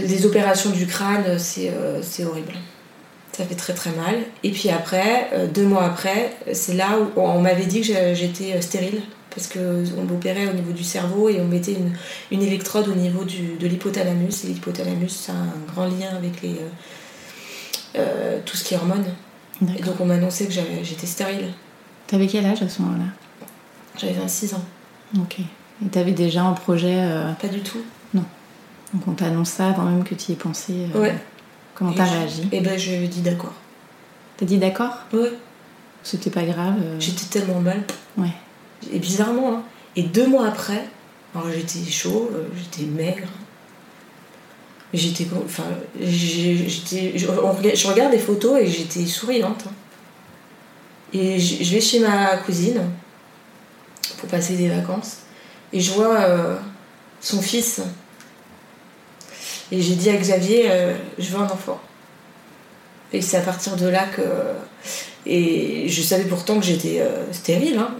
les 0.06 0.26
opérations 0.26 0.72
du 0.72 0.86
crâne, 0.86 1.38
c'est 1.40 1.72
horrible. 2.26 2.54
Ça 3.32 3.46
fait 3.46 3.56
très 3.56 3.74
très 3.74 3.92
mal. 3.92 4.16
Et 4.44 4.52
puis 4.52 4.70
après, 4.70 5.30
deux 5.54 5.66
mois 5.66 5.86
après, 5.86 6.34
c'est 6.52 6.74
là 6.74 7.00
où 7.00 7.20
on 7.20 7.40
m'avait 7.40 7.66
dit 7.66 7.82
que 7.82 8.14
j'étais 8.14 8.62
stérile 8.62 9.02
parce 9.34 9.48
qu'on 9.48 10.04
m'opérait 10.04 10.48
au 10.48 10.54
niveau 10.54 10.72
du 10.72 10.84
cerveau 10.84 11.30
et 11.30 11.42
on 11.42 11.48
mettait 11.48 11.74
une, 11.74 11.94
une 12.32 12.42
électrode 12.44 12.88
au 12.88 12.96
niveau 12.96 13.24
du, 13.24 13.56
de 13.56 13.68
l'hypothalamus. 13.68 14.46
Et 14.46 14.48
l'hypothalamus, 14.48 15.10
ça 15.10 15.34
a 15.34 15.36
un 15.36 15.74
grand 15.74 15.86
lien 15.86 16.16
avec 16.16 16.42
les, 16.42 16.54
euh, 16.54 16.70
euh, 17.98 18.40
tout 18.46 18.56
ce 18.56 18.64
qui 18.64 18.74
est 18.74 18.78
hormones. 18.78 19.06
Et 19.78 19.82
donc 19.82 20.00
on 20.00 20.06
m'a 20.06 20.16
annoncé 20.16 20.48
que 20.48 20.54
j'étais 20.84 21.08
stérile. 21.08 21.54
T'avais 22.08 22.28
quel 22.28 22.46
âge 22.46 22.62
à 22.62 22.70
ce 22.70 22.82
moment-là? 22.82 23.06
J'avais 23.98 24.14
26 24.14 24.56
ans. 24.56 24.66
Ok. 25.20 25.38
Et 25.82 25.90
t'avais 25.90 26.12
déjà 26.12 26.44
un 26.44 26.54
projet 26.54 26.98
euh, 27.00 27.32
Pas 27.34 27.48
du 27.48 27.62
tout. 27.62 27.82
Non. 28.14 28.26
Donc 28.94 29.08
on 29.08 29.12
t'annonce 29.14 29.50
ça 29.50 29.70
avant 29.70 29.84
même 29.84 30.04
que 30.04 30.16
tu 30.16 30.32
y 30.32 30.34
aies 30.34 30.38
pensé. 30.38 30.74
ouais. 30.96 31.16
Comment 31.76 31.92
t'as 31.92 32.06
réagi 32.06 32.48
Eh 32.52 32.62
ben 32.62 32.78
je 32.78 33.06
dis 33.08 33.22
d'accord. 33.22 33.54
T'as 34.38 34.46
dit 34.46 34.58
d'accord 34.60 35.00
Ouais. 35.12 35.34
C'était 36.04 36.30
pas 36.30 36.44
grave 36.44 36.76
J'étais 37.00 37.26
tellement 37.26 37.60
mal. 37.60 37.82
Ouais. 38.18 38.34
Et 38.92 39.00
bizarrement, 39.00 39.54
hein. 39.54 39.64
Et 39.96 40.04
deux 40.04 40.28
mois 40.28 40.48
après, 40.48 40.86
alors 41.34 41.50
j'étais 41.52 41.90
chaud, 41.90 42.30
euh, 42.34 42.48
j'étais 42.56 42.86
maigre. 42.86 43.28
J'étais. 44.94 45.28
Enfin, 45.44 45.64
j'étais. 46.00 47.18
Je, 47.18 47.88
regarde 47.88 48.12
des 48.12 48.20
photos 48.20 48.60
et 48.60 48.68
j'étais 48.68 49.06
souriante. 49.06 49.66
Hein. 49.68 49.72
Et 51.14 51.40
je 51.40 51.74
vais 51.74 51.82
chez 51.82 52.00
ma 52.00 52.38
cousine 52.38 52.82
pour 54.18 54.30
passer 54.30 54.56
des 54.56 54.70
vacances. 54.70 55.18
Et 55.74 55.82
je 55.82 55.92
vois 55.92 56.16
euh, 56.22 56.56
son 57.20 57.42
fils. 57.42 57.82
Et 59.72 59.82
j'ai 59.82 59.96
dit 59.96 60.10
à 60.10 60.16
Xavier, 60.16 60.68
euh, 60.70 60.96
je 61.18 61.30
veux 61.30 61.40
un 61.40 61.50
enfant. 61.50 61.82
Et 63.12 63.22
c'est 63.22 63.38
à 63.38 63.42
partir 63.42 63.76
de 63.76 63.88
là 63.88 64.06
que. 64.06 64.22
Et 65.26 65.88
je 65.88 66.02
savais 66.02 66.26
pourtant 66.26 66.60
que 66.60 66.66
j'étais 66.66 67.02
stérile. 67.32 67.78
Hein 67.78 67.96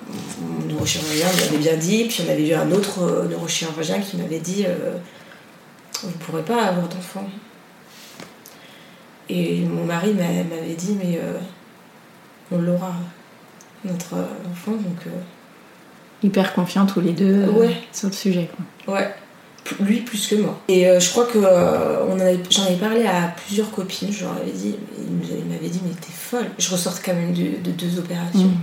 neurochirurgien 0.84 1.28
m'avait 1.28 1.58
bien 1.58 1.78
dit, 1.78 2.06
puis 2.06 2.24
on 2.28 2.32
avait 2.32 2.48
eu 2.48 2.54
un 2.54 2.72
autre 2.72 3.02
euh, 3.02 3.28
neurochirurgien 3.28 4.00
qui 4.00 4.18
m'avait 4.18 4.40
dit 4.40 4.66
euh, 4.68 4.98
Vous 6.02 6.10
ne 6.10 6.14
pourrez 6.14 6.44
pas 6.44 6.64
avoir 6.64 6.88
d'enfant. 6.88 7.28
Et 9.30 9.62
mon 9.62 9.86
mari 9.86 10.14
m'avait 10.14 10.76
dit 10.76 10.98
Mais 11.02 11.20
euh, 11.22 11.38
on 12.52 12.58
l'aura, 12.58 12.94
notre 13.86 14.16
enfant. 14.52 14.72
Donc, 14.72 15.08
Hyper 16.24 16.54
confiant 16.54 16.86
tous 16.86 17.02
les 17.02 17.12
deux 17.12 17.46
sur 17.92 18.08
le 18.08 18.14
sujet. 18.14 18.50
Quoi. 18.86 18.96
Ouais, 18.96 19.16
lui 19.82 20.02
plus 20.02 20.28
que 20.28 20.36
moi. 20.36 20.58
Et 20.68 20.86
je 21.00 21.10
crois 21.12 21.26
que 21.26 21.40
j'en 21.42 22.64
avais 22.64 22.76
parlé 22.76 23.06
à 23.06 23.34
plusieurs 23.46 23.72
copines, 23.72 24.12
je 24.12 24.24
leur 24.24 24.34
avais 24.38 24.52
dit, 24.52 24.76
il 24.98 25.46
m'avait 25.46 25.70
dit, 25.70 25.82
mais 25.86 25.94
t'es 25.94 26.12
folle. 26.12 26.50
Je 26.58 26.72
ressorte 26.72 27.02
quand 27.06 27.14
même 27.14 27.34
de, 27.34 27.72
deux 27.72 28.00
opérations. 28.00 28.48
Mm. 28.48 28.58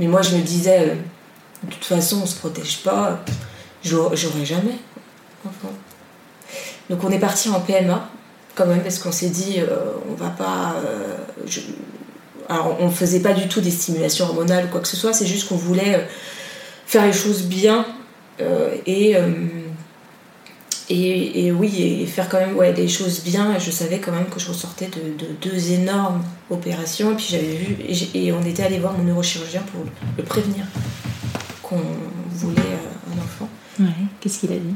Mais 0.00 0.06
moi, 0.06 0.22
je 0.22 0.34
me 0.34 0.40
disais, 0.40 0.80
euh, 0.80 0.94
de 1.64 1.72
toute 1.72 1.84
façon, 1.84 2.20
on 2.22 2.26
se 2.26 2.36
protège 2.36 2.78
pas, 2.78 3.22
j'aurai 3.84 4.16
jamais 4.46 4.78
Donc 6.88 7.04
on 7.04 7.10
est 7.10 7.18
parti 7.18 7.50
en 7.50 7.60
PMA, 7.60 8.08
quand 8.54 8.64
même, 8.64 8.82
parce 8.82 8.98
qu'on 8.98 9.12
s'est 9.12 9.28
dit, 9.28 9.56
euh, 9.58 9.92
on 10.10 10.14
va 10.14 10.30
pas. 10.30 10.76
Euh, 10.84 11.16
alors, 12.50 12.76
on 12.80 12.90
faisait 12.90 13.20
pas 13.20 13.32
du 13.32 13.48
tout 13.48 13.60
des 13.60 13.70
stimulations 13.70 14.26
hormonales 14.26 14.66
ou 14.66 14.68
quoi 14.68 14.80
que 14.80 14.88
ce 14.88 14.96
soit, 14.96 15.12
c'est 15.12 15.26
juste 15.26 15.48
qu'on 15.48 15.56
voulait 15.56 16.06
faire 16.86 17.06
les 17.06 17.12
choses 17.12 17.44
bien 17.44 17.86
et 18.86 19.16
et, 20.92 21.52
oui, 21.52 21.82
et 21.82 22.06
faire 22.06 22.28
quand 22.28 22.40
même 22.40 22.56
ouais, 22.56 22.72
des 22.72 22.88
choses 22.88 23.22
bien. 23.22 23.56
Je 23.58 23.70
savais 23.70 23.98
quand 24.00 24.10
même 24.10 24.28
que 24.28 24.40
je 24.40 24.48
ressortais 24.48 24.88
de, 24.88 25.26
deux 25.40 25.72
énormes 25.72 26.22
opérations. 26.50 27.12
Et 27.12 27.14
puis 27.14 27.26
j'avais 27.30 27.54
vu, 27.54 27.76
et, 28.14 28.32
on 28.32 28.42
était 28.42 28.64
allé 28.64 28.78
voir 28.80 28.94
mon 28.94 29.04
neurochirurgien 29.04 29.62
pour 29.72 29.84
le 30.16 30.24
prévenir 30.24 30.64
qu'on 31.62 31.82
voulait 32.30 32.60
euh, 32.60 33.14
un 33.14 33.24
enfant. 33.24 33.48
Ouais. 33.78 33.86
Qu'est-ce 34.20 34.40
qu'il 34.40 34.52
a 34.52 34.56
dit? 34.56 34.74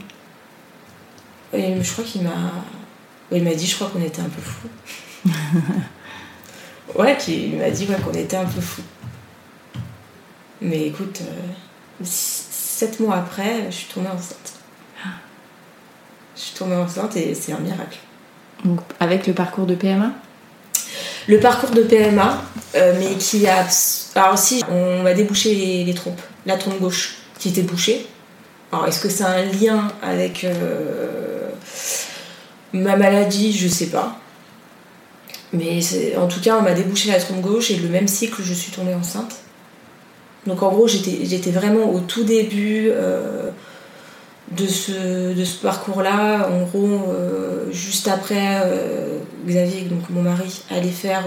Et 1.53 1.83
Je 1.83 1.93
crois 1.93 2.05
qu'il 2.05 2.23
m'a. 2.23 2.53
Il 3.33 3.43
m'a 3.43 3.55
dit, 3.55 3.67
je 3.67 3.75
crois 3.75 3.89
qu'on 3.89 4.03
était 4.03 4.21
un 4.21 4.29
peu 4.29 4.41
fous. 4.41 4.69
ouais, 6.97 7.17
il 7.29 7.57
m'a 7.59 7.71
dit 7.71 7.87
qu'on 7.87 8.13
était 8.13 8.37
un 8.37 8.45
peu 8.45 8.61
fous. 8.61 8.83
Mais 10.61 10.87
écoute, 10.87 11.21
euh, 11.23 12.05
sept 12.05 13.01
mois 13.01 13.17
après, 13.17 13.67
je 13.71 13.77
suis 13.77 13.93
tombée 13.93 14.09
enceinte. 14.09 14.53
Je 16.37 16.41
suis 16.41 16.55
tombée 16.55 16.75
enceinte 16.75 17.17
et 17.17 17.35
c'est 17.35 17.53
un 17.53 17.59
miracle. 17.59 17.99
Donc, 18.65 18.81
avec 18.99 19.27
le 19.27 19.35
parcours 19.35 19.67
de 19.67 19.75
PMA 19.75 20.11
Le 21.29 21.39
parcours 21.39 21.71
de 21.71 21.83
PMA, 21.83 22.43
euh, 22.75 22.95
mais 22.99 23.17
qui 23.17 23.47
a. 23.47 23.67
Alors, 24.15 24.39
si, 24.39 24.65
on 24.71 25.03
m'a 25.03 25.13
débouché 25.13 25.85
les, 25.85 25.95
trompes, 25.95 26.21
la 26.47 26.57
trompe 26.57 26.81
gauche 26.81 27.17
qui 27.39 27.51
était 27.51 27.63
bouchée. 27.63 28.07
Alors, 28.73 28.89
est-ce 28.89 29.01
que 29.01 29.23
a 29.23 29.29
un 29.29 29.45
lien 29.45 29.89
avec 30.03 30.45
euh, 30.45 31.51
ma 32.73 32.97
maladie? 32.97 33.53
Je 33.57 33.69
sais 33.69 33.89
pas. 33.89 34.19
Mais 35.55 35.81
en 36.17 36.27
tout 36.27 36.41
cas, 36.41 36.57
on 36.59 36.63
m'a 36.63 36.75
débouché 36.75 37.11
la 37.11 37.19
trompe 37.19 37.41
gauche 37.41 37.71
et 37.71 37.77
le 37.77 37.89
même 37.89 38.09
cycle, 38.09 38.43
je 38.43 38.53
suis 38.53 38.73
tombée 38.73 38.95
enceinte. 38.95 39.37
Donc 40.47 40.63
en 40.63 40.71
gros, 40.71 40.89
j'étais 40.89 41.51
vraiment 41.51 41.91
au 41.91 42.01
tout 42.01 42.25
début. 42.25 42.91
Euh, 42.91 43.51
de 44.59 44.67
ce, 44.67 45.33
de 45.33 45.43
ce 45.43 45.63
parcours-là. 45.63 46.51
En 46.51 46.65
gros, 46.65 46.87
euh, 47.09 47.73
juste 47.73 48.09
après, 48.09 48.61
euh, 48.63 49.19
Xavier, 49.47 49.83
donc 49.83 50.11
mon 50.11 50.21
mari, 50.21 50.63
allait 50.71 50.91
faire. 50.91 51.25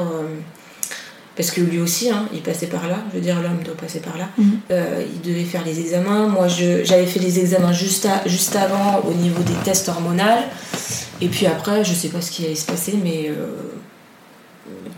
Parce 1.36 1.50
que 1.50 1.62
lui 1.62 1.80
aussi, 1.80 2.10
hein, 2.10 2.28
il 2.32 2.42
passait 2.42 2.68
par 2.68 2.88
là, 2.88 2.98
je 3.10 3.18
veux 3.18 3.22
dire, 3.22 3.42
l'homme 3.42 3.62
doit 3.64 3.76
passer 3.76 4.00
par 4.00 4.18
là. 4.18 4.30
Mhm. 4.38 4.60
il 5.14 5.22
devait 5.22 5.44
faire 5.44 5.66
les 5.66 5.80
examens. 5.80 6.28
Moi, 6.28 6.48
j'avais 6.48 7.08
fait 7.08 7.20
les 7.20 7.40
examens 7.40 7.74
juste, 7.74 8.08
juste 8.28 8.56
avant 8.56 9.02
au 9.08 9.14
niveau 9.14 9.42
des 9.42 9.54
tests 9.64 9.90
hormonaux. 9.90 10.24
Et 11.22 11.28
puis 11.28 11.48
après, 11.48 11.84
je 11.84 11.94
sais 11.94 12.10
pas 12.10 12.22
ce 12.22 12.32
qui 12.32 12.46
allait 12.46 12.56
se 12.56 12.66
passer, 12.66 12.94
mais 13.04 13.32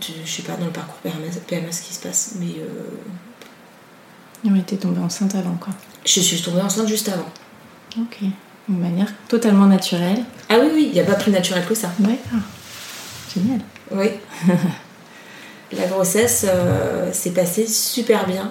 je 0.02 0.30
sais 0.30 0.42
pas 0.42 0.56
dans 0.56 0.66
le 0.66 0.72
parcours 0.72 0.96
PMA, 1.02 1.72
ce 1.72 1.82
qui 1.82 1.94
se 1.94 2.00
passe, 2.00 2.32
mais. 2.38 2.54
Euh... 2.58 4.50
Ouais, 4.50 4.62
t'es 4.66 4.76
tombée 4.76 5.00
enceinte 5.00 5.34
avant 5.34 5.54
quoi. 5.56 5.72
Je 6.04 6.20
suis 6.20 6.40
tombée 6.40 6.62
enceinte 6.62 6.88
juste 6.88 7.08
avant. 7.08 7.28
Ok. 7.98 8.18
Une 8.68 8.78
manière 8.78 9.12
totalement 9.28 9.66
naturelle. 9.66 10.24
Ah 10.48 10.56
oui, 10.60 10.68
oui, 10.72 10.84
il 10.88 10.92
n'y 10.92 11.00
a 11.00 11.04
pas 11.04 11.14
plus 11.14 11.32
naturel 11.32 11.66
que 11.66 11.74
ça. 11.74 11.90
Ouais. 12.00 12.18
Génial. 13.34 13.60
Oui. 13.90 14.10
La 15.72 15.86
grossesse 15.86 16.46
euh, 16.48 17.12
s'est 17.12 17.30
passée 17.30 17.66
super 17.66 18.26
bien 18.26 18.50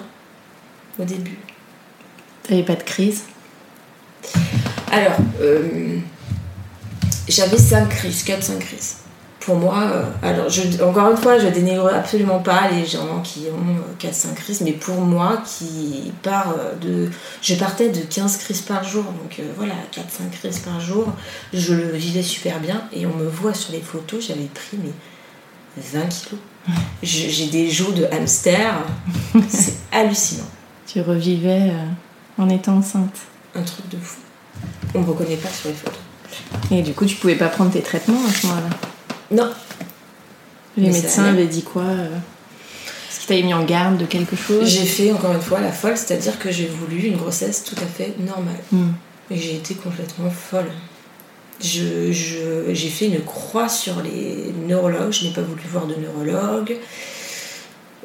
au 0.98 1.04
début. 1.04 1.38
T'avais 2.42 2.62
pas 2.62 2.76
de 2.76 2.82
crise? 2.82 3.24
Alors, 4.90 5.18
euh, 5.40 5.98
j'avais 7.28 7.58
5 7.58 7.88
crises, 7.88 8.24
4-5 8.24 8.58
crises. 8.58 8.96
Pour 9.40 9.56
moi, 9.56 9.90
euh, 9.92 10.04
alors 10.22 10.46
encore 10.86 11.10
une 11.10 11.16
fois, 11.16 11.38
je 11.38 11.46
dénigre 11.46 11.86
absolument 11.92 12.40
pas 12.40 12.70
les 12.70 12.84
gens 12.84 13.20
qui 13.24 13.46
ont 13.50 13.96
4-5 13.98 14.34
crises, 14.34 14.60
mais 14.60 14.72
pour 14.72 15.00
moi, 15.00 15.42
qui 15.44 16.12
part 16.22 16.54
de. 16.80 17.08
Je 17.40 17.54
partais 17.54 17.88
de 17.88 18.00
15 18.00 18.36
crises 18.36 18.60
par 18.60 18.84
jour, 18.84 19.04
donc 19.04 19.40
voilà, 19.56 19.74
4-5 19.94 20.30
crises 20.30 20.58
par 20.58 20.78
jour, 20.80 21.06
je 21.54 21.72
le 21.72 21.92
vivais 21.92 22.22
super 22.22 22.60
bien, 22.60 22.82
et 22.92 23.06
on 23.06 23.14
me 23.14 23.26
voit 23.26 23.54
sur 23.54 23.72
les 23.72 23.80
photos, 23.80 24.26
j'avais 24.26 24.48
pris 24.52 24.76
mes 24.76 24.92
20 25.78 26.06
kilos. 26.08 26.40
J'ai 27.02 27.46
des 27.46 27.70
joues 27.70 27.92
de 27.92 28.04
hamster, 28.12 28.74
c'est 29.48 29.76
hallucinant. 29.92 30.44
Tu 30.86 31.00
revivais 31.00 31.72
en 32.36 32.48
étant 32.50 32.76
enceinte 32.76 33.16
Un 33.54 33.62
truc 33.62 33.88
de 33.88 33.96
fou. 33.96 34.18
On 34.94 35.00
ne 35.00 35.06
reconnaît 35.06 35.36
pas 35.36 35.48
sur 35.48 35.70
les 35.70 35.74
photos. 35.74 35.98
Et 36.70 36.82
du 36.82 36.92
coup, 36.92 37.06
tu 37.06 37.16
pouvais 37.16 37.36
pas 37.36 37.48
prendre 37.48 37.70
tes 37.70 37.82
traitements 37.82 38.20
à 38.28 38.30
ce 38.30 38.46
moment-là 38.46 38.76
Non. 39.30 39.50
Les 40.76 40.90
médecins 40.90 41.24
avaient 41.24 41.46
dit 41.46 41.62
quoi 41.62 41.84
Est-ce 41.84 43.20
qu'ils 43.20 43.28
t'avaient 43.28 43.42
mis 43.42 43.54
en 43.54 43.64
garde 43.64 43.98
de 43.98 44.06
quelque 44.06 44.36
chose 44.36 44.68
J'ai 44.68 44.84
fait 44.84 45.12
encore 45.12 45.32
une 45.32 45.40
fois 45.40 45.60
la 45.60 45.72
folle, 45.72 45.96
c'est-à-dire 45.96 46.38
que 46.38 46.50
j'ai 46.50 46.66
voulu 46.66 47.08
une 47.08 47.16
grossesse 47.16 47.64
tout 47.64 47.76
à 47.76 47.86
fait 47.86 48.14
normale. 48.18 48.60
Hmm. 48.72 48.92
Et 49.30 49.36
j'ai 49.36 49.56
été 49.56 49.74
complètement 49.74 50.30
folle. 50.30 50.70
J'ai 51.60 52.12
je, 52.12 52.72
j'ai 52.72 52.88
fait 52.88 53.06
une 53.06 53.22
croix 53.22 53.68
sur 53.68 54.00
les 54.02 54.52
neurologues, 54.66 55.12
je 55.12 55.26
n'ai 55.26 55.32
pas 55.32 55.42
voulu 55.42 55.62
voir 55.70 55.86
de 55.86 55.94
neurologue. 55.94 56.76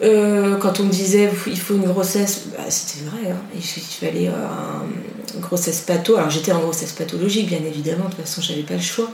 Euh, 0.03 0.57
quand 0.57 0.81
on 0.81 0.83
me 0.83 0.91
disait 0.91 1.29
il 1.47 1.57
faut 1.57 1.75
une 1.75 1.85
grossesse, 1.85 2.47
bah, 2.51 2.65
c'était 2.67 3.05
vrai, 3.05 3.31
hein. 3.31 3.39
il 3.55 3.61
fallait 3.61 4.27
une 4.27 5.39
grossesse 5.39 5.81
patho. 5.81 6.17
Alors 6.17 6.29
j'étais 6.29 6.51
en 6.51 6.59
grossesse 6.59 6.91
pathologique, 6.91 7.47
bien 7.47 7.63
évidemment, 7.65 8.05
de 8.05 8.09
toute 8.09 8.25
façon 8.25 8.41
j'avais 8.41 8.63
pas 8.63 8.73
le 8.73 8.81
choix, 8.81 9.09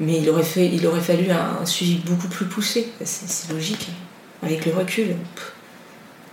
mais 0.00 0.18
il 0.18 0.28
aurait, 0.28 0.42
fait, 0.42 0.66
il 0.66 0.86
aurait 0.86 1.00
fallu 1.00 1.30
un, 1.30 1.64
suivi 1.64 1.96
beaucoup 2.04 2.28
plus 2.28 2.46
poussé, 2.46 2.88
c'est 3.04 3.52
logique, 3.52 3.88
avec 4.42 4.66
le 4.66 4.72
recul. 4.72 5.14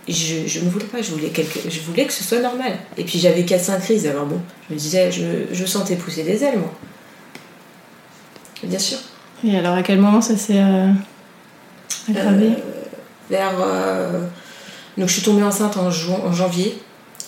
Je, 0.08 0.48
je, 0.48 0.60
ne 0.60 0.68
voulais 0.68 0.84
pas, 0.86 1.00
je 1.00 1.12
voulais, 1.12 1.28
quelque, 1.28 1.60
je 1.70 1.80
voulais 1.80 2.06
que 2.06 2.12
ce 2.12 2.24
soit 2.24 2.40
normal. 2.40 2.76
Et 2.96 3.04
puis 3.04 3.20
j'avais 3.20 3.42
4-5 3.42 3.80
crises, 3.80 4.06
alors 4.06 4.26
bon, 4.26 4.40
je 4.68 4.74
me 4.74 4.78
disais, 4.78 5.12
je, 5.12 5.22
je 5.52 5.64
sentais 5.64 5.94
pousser 5.94 6.24
des 6.24 6.42
ailes, 6.42 6.58
moi. 6.58 6.72
Bien 8.64 8.78
sûr. 8.78 8.98
Et 9.44 9.56
alors 9.56 9.74
à 9.74 9.82
quel 9.82 10.00
moment 10.00 10.20
ça 10.20 10.36
s'est 10.36 10.60
euh, 10.60 10.88
aggravé? 12.08 12.46
euh, 12.46 12.54
vers. 13.28 13.54
Euh, 13.60 14.26
donc 14.96 15.08
je 15.08 15.14
suis 15.14 15.22
tombée 15.22 15.42
enceinte 15.42 15.76
en, 15.76 15.86
en 15.86 16.32
janvier. 16.32 16.78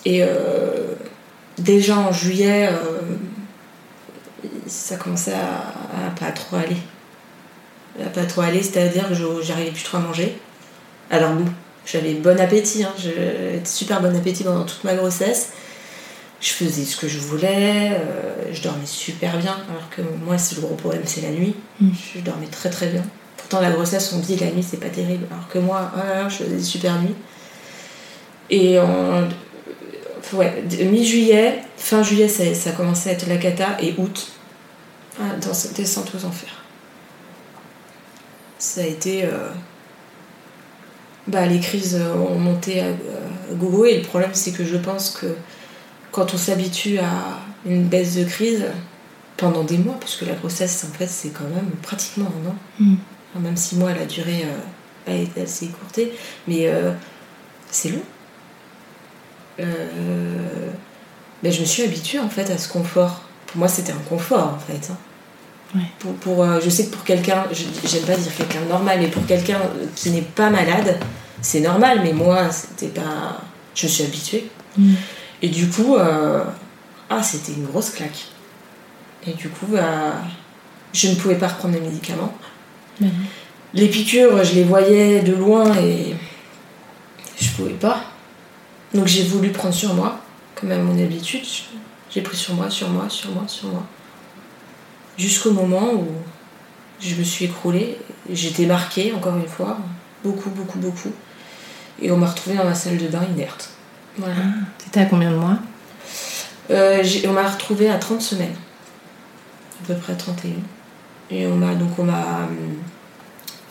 Et 0.07 0.23
déjà 1.57 1.97
en 1.97 2.13
juillet, 2.13 2.69
ça 4.67 4.97
commençait 4.97 5.35
à, 5.35 6.11
pas 6.19 6.33
trop 6.33 6.57
aller. 6.57 6.77
À 8.03 8.09
pas 8.09 8.25
trop 8.25 8.43
aller, 8.43 8.63
c'est-à-dire 8.63 9.09
que 9.09 9.15
j'arrivais 9.43 9.71
plus 9.71 9.85
trop 9.85 9.99
à 9.99 10.01
manger. 10.01 10.39
Alors 11.11 11.33
bon, 11.33 11.45
j'avais 11.87 12.15
bon 12.15 12.39
appétit, 12.41 12.83
hein, 12.83 12.93
j'avais 12.99 13.61
super 13.65 14.01
bon 14.01 14.17
appétit 14.17 14.45
pendant 14.45 14.65
toute 14.65 14.83
ma 14.85 14.95
grossesse. 14.95 15.51
Je 16.41 16.51
faisais 16.51 16.85
ce 16.85 16.97
que 16.97 17.09
je 17.09 17.19
voulais, 17.19 17.93
je 18.53 18.63
dormais 18.63 18.87
super 18.87 19.39
bien, 19.39 19.57
alors 19.71 19.89
que 19.91 20.03
moi, 20.25 20.37
c'est 20.37 20.57
le 20.57 20.63
gros 20.63 20.75
problème, 20.75 21.03
c'est 21.07 21.23
la 21.23 21.31
nuit. 21.31 21.55
Mm. 21.81 21.89
Je 22.15 22.21
dormais 22.21 22.47
très 22.47 22.69
très 22.71 22.89
bien. 22.89 23.03
Pourtant, 23.37 23.61
la 23.61 23.71
grossesse, 23.71 24.13
on 24.13 24.19
dit 24.19 24.37
la 24.37 24.51
nuit, 24.51 24.63
c'est 24.63 24.81
pas 24.81 24.89
terrible. 24.89 25.27
Alors 25.31 25.49
que 25.49 25.59
moi, 25.59 25.93
oh 25.97 26.29
je 26.29 26.35
faisais 26.35 26.57
des 26.57 26.63
super 26.63 27.01
nuits. 27.01 27.15
Et 28.51 28.79
en 28.79 29.29
ouais, 30.33 30.65
mi-juillet, 30.85 31.61
fin 31.77 32.03
juillet, 32.03 32.29
ça, 32.29 32.55
ça 32.55 32.71
a 32.71 32.73
commencé 32.73 33.11
à 33.11 33.13
être 33.13 33.29
la 33.29 33.37
cata, 33.37 33.77
et 33.81 33.95
août, 33.99 34.33
dans 35.19 35.55
cette 35.55 35.75
descente 35.77 36.13
aux 36.15 36.25
enfers. 36.25 36.63
Ça 38.59 38.81
a 38.81 38.85
été. 38.85 39.25
Euh, 39.25 39.51
bah, 41.27 41.47
les 41.47 41.61
crises 41.61 41.97
ont 41.97 42.39
monté 42.39 42.81
à, 42.81 42.87
gogo, 43.53 43.87
et 43.87 43.97
le 43.99 44.03
problème, 44.03 44.35
c'est 44.35 44.53
que 44.53 44.65
je 44.65 44.77
pense 44.77 45.11
que 45.11 45.35
quand 46.13 46.35
on 46.35 46.37
s'habitue 46.37 46.99
à 46.99 47.41
une 47.67 47.85
baisse 47.85 48.17
de 48.17 48.25
crise, 48.25 48.67
pendant 49.37 49.65
des 49.65 49.79
mois, 49.79 49.97
puisque 49.99 50.23
la 50.23 50.35
grossesse, 50.35 50.85
en 50.85 50.93
fait, 50.97 51.07
c'est 51.07 51.31
quand 51.31 51.45
même 51.45 51.71
pratiquement 51.83 52.31
un 52.45 52.51
an. 52.51 52.57
Mm 52.79 52.97
même 53.41 53.57
si 53.57 53.77
moi 53.77 53.93
la 53.93 54.07
durée 54.07 54.45
euh, 54.45 55.13
a 55.13 55.15
été 55.15 55.43
assez 55.43 55.67
écourtée, 55.67 56.13
mais 56.47 56.67
euh, 56.67 56.93
c'est 57.71 57.91
long. 57.91 58.03
Euh, 59.61 60.71
ben, 61.43 61.53
je 61.53 61.61
me 61.61 61.65
suis 61.65 61.83
habituée 61.83 62.19
en 62.19 62.29
fait 62.29 62.51
à 62.51 62.59
ce 62.59 62.69
confort. 62.69 63.23
Pour 63.55 63.61
moi, 63.61 63.69
c'était 63.69 63.93
un 63.93 64.09
confort 64.09 64.55
en 64.57 64.59
fait. 64.59 64.91
Hein. 64.91 65.79
Pour, 66.21 66.45
je 66.61 66.69
sais 66.69 66.87
que 66.87 66.91
pour 66.91 67.05
quelqu'un, 67.05 67.45
j'aime 67.53 68.03
pas 68.03 68.17
dire 68.17 68.35
quelqu'un 68.37 68.61
normal, 68.69 68.99
mais 69.01 69.07
pour 69.07 69.25
quelqu'un 69.27 69.61
qui 69.95 70.11
n'est 70.11 70.23
pas 70.23 70.51
malade, 70.51 70.99
c'est 71.41 71.61
normal, 71.61 72.01
mais 72.03 72.13
moi, 72.13 72.51
c'était 72.51 72.89
pas. 72.89 73.41
Je 73.77 73.87
suis 73.87 74.03
habituée. 74.03 74.51
Mm. 74.77 74.95
Et 75.43 75.49
du 75.49 75.69
coup, 75.69 75.97
ah, 75.97 77.23
c'était 77.23 77.53
une 77.53 77.67
grosse 77.67 77.91
claque. 77.91 78.27
Et 79.25 79.35
du 79.35 79.49
coup, 79.49 79.67
bah, 79.69 80.15
je 80.93 81.09
ne 81.09 81.15
pouvais 81.15 81.37
pas 81.37 81.47
reprendre 81.47 81.75
les 81.75 81.81
médicaments. 81.81 82.35
Les 83.73 83.89
piqûres, 83.89 84.43
je 84.43 84.55
les 84.55 84.65
voyais 84.65 85.23
de 85.23 85.33
loin 85.33 85.73
et 85.77 86.17
je 87.41 87.51
pouvais 87.51 87.75
pas. 87.75 88.01
Donc 88.93 89.07
j'ai 89.07 89.23
voulu 89.23 89.51
prendre 89.51 89.75
sur 89.75 89.95
moi, 89.95 90.21
comme 90.55 90.73
à 90.73 90.79
mon 90.79 91.01
habitude. 91.03 91.45
J'ai 92.15 92.23
pris 92.23 92.37
sur 92.37 92.55
moi, 92.55 92.71
sur 92.71 92.89
moi, 92.91 93.09
sur 93.09 93.31
moi, 93.33 93.45
sur 93.49 93.69
moi. 93.69 93.83
Jusqu'au 95.19 95.53
moment 95.53 95.93
où 95.93 96.07
je 97.01 97.15
me 97.17 97.25
suis 97.25 97.47
écroulée. 97.47 97.99
J'étais 98.31 98.67
marquée, 98.67 99.13
encore 99.13 99.37
une 99.37 99.49
fois, 99.49 99.79
beaucoup, 100.23 100.51
beaucoup, 100.51 100.79
beaucoup. 100.79 101.13
Et 102.01 102.11
on 102.11 102.17
m'a 102.17 102.27
retrouvée 102.27 102.57
dans 102.57 102.65
ma 102.65 102.75
salle 102.75 102.99
de 102.99 103.09
bain 103.09 103.25
inerte. 103.25 103.71
Voilà. 104.17 104.35
Ah, 104.95 105.01
à 105.01 105.05
combien 105.07 105.31
de 105.31 105.37
mois? 105.37 105.59
Euh, 106.71 107.05
On 107.29 107.33
m'a 107.33 107.49
retrouvée 107.49 107.91
à 107.91 107.99
30 107.99 108.23
semaines. 108.23 108.55
À 109.83 109.87
peu 109.87 109.95
près 109.97 110.17
31. 110.17 110.53
Et 111.31 111.47
on 111.47 111.57
m'a 111.57 111.75
donc 111.75 111.99
on 111.99 112.05
m'a 112.05 112.49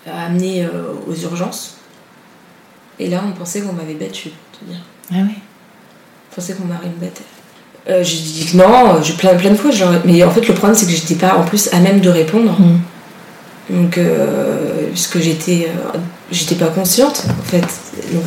euh, 0.08 0.25
amené 0.25 0.65
euh, 0.65 0.93
aux 1.08 1.15
urgences. 1.15 1.77
Et 2.99 3.10
là, 3.10 3.23
on 3.25 3.32
pensait 3.32 3.62
qu'on 3.62 3.73
m'avait 3.73 3.95
battu, 3.95 4.29
te 4.51 4.65
dire. 4.65 4.82
Ah 5.12 5.15
oui. 5.21 5.36
On 6.32 6.36
pensait 6.36 6.53
qu'on 6.53 6.65
m'avait 6.65 6.89
battu. 6.89 7.23
Euh, 7.89 8.04
j'ai 8.04 8.17
dit 8.17 8.50
que 8.52 8.58
non, 8.58 9.02
j'ai 9.02 9.13
plein, 9.13 9.36
plein 9.36 9.52
de 9.52 9.56
fois, 9.56 9.72
genre, 9.72 9.91
mais 10.06 10.24
en 10.24 10.32
fait 10.32 10.48
le 10.48 10.54
problème 10.54 10.76
c'est 10.76 10.86
que 10.86 10.91
j'étais 10.91 11.15
pas 11.15 11.36
en 11.36 11.43
plus 11.43 11.69
à 11.74 11.80
même 11.80 12.00
de 12.00 12.10
répondre. 12.10 12.52
Mm. 12.60 12.80
Donc, 13.69 13.98
euh, 13.98 14.89
puisque 14.91 15.19
j'étais 15.19 15.69
j'étais 16.32 16.56
pas 16.56 16.67
consciente 16.67 17.26
en 17.30 17.43
fait. 17.43 17.65
Donc, 18.12 18.24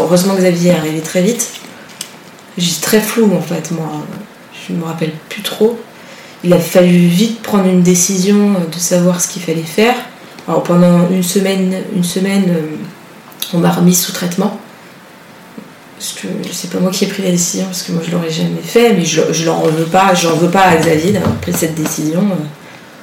heureusement 0.00 0.34
que 0.34 0.40
Xavier 0.40 0.70
est 0.70 0.74
arrivé 0.74 1.00
très 1.00 1.22
vite. 1.22 1.50
J'étais 2.58 2.80
très 2.80 3.00
flou 3.00 3.32
en 3.36 3.40
fait, 3.40 3.70
moi. 3.70 3.86
Je 4.68 4.74
me 4.74 4.84
rappelle 4.84 5.12
plus 5.28 5.42
trop 5.42 5.78
il 6.44 6.52
a 6.52 6.58
fallu 6.58 7.06
vite 7.06 7.40
prendre 7.42 7.66
une 7.66 7.82
décision 7.82 8.52
de 8.52 8.78
savoir 8.78 9.20
ce 9.20 9.28
qu'il 9.28 9.42
fallait 9.42 9.62
faire. 9.62 9.94
Alors 10.48 10.62
pendant 10.62 11.08
une 11.10 11.22
semaine, 11.22 11.74
une 11.94 12.04
semaine 12.04 12.44
euh, 12.48 12.76
on 13.54 13.58
m'a 13.58 13.70
remis 13.70 13.94
sous 13.94 14.12
traitement. 14.12 14.58
Parce 16.02 16.14
que 16.14 16.26
c'est 16.50 16.68
pas 16.68 16.80
moi 16.80 16.90
qui 16.90 17.04
ai 17.04 17.06
pris 17.06 17.22
la 17.22 17.30
décision, 17.30 17.66
parce 17.66 17.84
que 17.84 17.92
moi 17.92 18.02
je 18.04 18.10
l'aurais 18.10 18.28
jamais 18.28 18.60
fait, 18.60 18.92
mais 18.92 19.04
je, 19.04 19.20
je 19.30 19.46
l'en 19.46 19.62
veux 19.62 19.84
pas, 19.84 20.14
j'en 20.14 20.34
veux 20.34 20.50
pas 20.50 20.62
à 20.62 20.74
Xavier 20.74 21.12
d'avoir 21.12 21.34
pris 21.36 21.52
cette 21.52 21.76
décision. 21.76 22.22
Euh, 22.22 22.44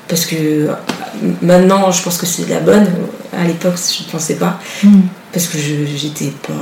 parce 0.10 0.26
que 0.26 0.36
euh, 0.36 0.74
maintenant 1.42 1.94
je 1.94 2.04
pense 2.04 2.18
que 2.18 2.26
c'est 2.26 2.50
la 2.50 2.60
bonne. 2.60 2.88
À 3.32 3.46
l'époque 3.46 3.76
je 3.78 4.04
ne 4.04 4.12
pensais 4.12 4.36
pas. 4.36 4.60
Mm. 4.84 5.00
Parce 5.32 5.48
que 5.48 5.58
j'étais 5.58 6.34
pas. 6.46 6.54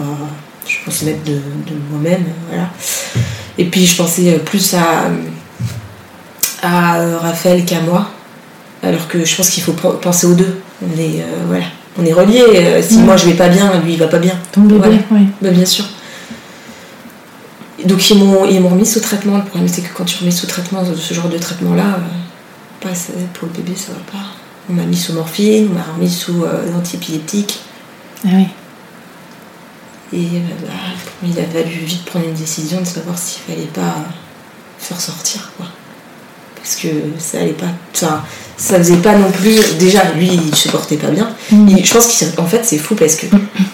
Je 0.68 0.76
pensais 0.86 1.06
mettre 1.06 1.24
de, 1.24 1.34
de 1.34 1.76
moi-même. 1.90 2.26
Voilà. 2.50 2.70
Et 3.58 3.66
puis 3.66 3.88
je 3.88 3.96
pensais 3.96 4.40
plus 4.46 4.76
à 4.76 5.10
à 6.62 7.00
euh, 7.00 7.18
Raphaël 7.18 7.66
qu'à 7.66 7.82
moi. 7.82 8.12
Alors 8.84 9.08
que 9.08 9.26
je 9.26 9.36
pense 9.36 9.50
qu'il 9.50 9.64
faut 9.64 9.74
penser 9.74 10.28
aux 10.28 10.36
deux. 10.36 10.60
On 10.84 11.00
est, 11.00 11.22
euh, 11.22 11.46
voilà. 11.48 11.66
on 12.00 12.06
est 12.06 12.14
reliés. 12.14 12.44
Euh, 12.46 12.82
si 12.82 13.00
moi 13.00 13.18
je 13.18 13.26
vais 13.26 13.34
pas 13.34 13.50
bien, 13.50 13.72
lui 13.84 13.94
il 13.94 14.00
va 14.00 14.08
pas 14.08 14.20
bien. 14.20 14.36
Ton 14.52 14.62
bébé, 14.62 15.00
oui. 15.10 15.28
Bah, 15.42 15.50
bien 15.50 15.66
sûr. 15.66 15.86
Donc 17.88 18.10
ils 18.10 18.18
m'ont, 18.24 18.46
ils 18.46 18.60
m'ont 18.60 18.70
remis 18.70 18.86
sous 18.86 19.00
traitement. 19.00 19.38
Le 19.38 19.44
problème 19.46 19.68
c'est 19.68 19.82
que 19.82 19.94
quand 19.96 20.06
tu 20.06 20.18
remets 20.20 20.32
sous 20.32 20.48
traitement, 20.48 20.84
ce 20.96 21.14
genre 21.14 21.30
de 21.30 21.38
traitement-là, 21.38 22.00
pas, 22.82 22.90
pour 23.34 23.48
le 23.48 23.54
bébé 23.54 23.76
ça 23.76 23.92
va 23.94 24.00
pas. 24.12 24.26
On 24.70 24.74
m'a 24.74 24.84
mis 24.84 24.98
sous 24.98 25.14
morphine, 25.14 25.70
on 25.72 25.76
m'a 25.76 25.84
remis 25.96 26.10
sous 26.12 26.44
antiepileptique. 26.76 27.60
Ah 28.26 28.30
oui. 28.34 28.48
Et 30.14 30.38
euh, 30.38 30.40
bah, 30.62 30.74
il 31.24 31.38
a 31.40 31.44
fallu 31.46 31.70
vite 31.86 32.06
prendre 32.06 32.26
une 32.28 32.34
décision 32.34 32.80
de 32.80 32.86
savoir 32.86 33.18
s'il 33.18 33.42
fallait 33.42 33.68
pas 33.68 33.96
faire 34.80 35.00
sortir, 35.00 35.52
quoi. 35.58 35.66
Parce 36.56 36.76
que 36.78 36.88
ça 37.20 37.40
allait 37.40 37.52
pas. 37.54 37.66
Enfin, 37.94 38.24
ça 38.58 38.78
faisait 38.78 38.98
pas 38.98 39.16
non 39.18 39.32
plus. 39.32 39.58
Déjà, 39.80 40.12
lui, 40.14 40.30
il 40.34 40.56
se 40.56 40.70
portait 40.70 40.98
pas 40.98 41.10
bien. 41.10 41.30
Mm. 41.52 41.70
Il- 41.70 41.86
je 41.86 41.94
pense 41.94 42.08
qu'en 42.36 42.46
fait, 42.46 42.64
c'est 42.66 42.78
fou 42.78 42.96
parce 42.96 43.16
que 43.16 43.28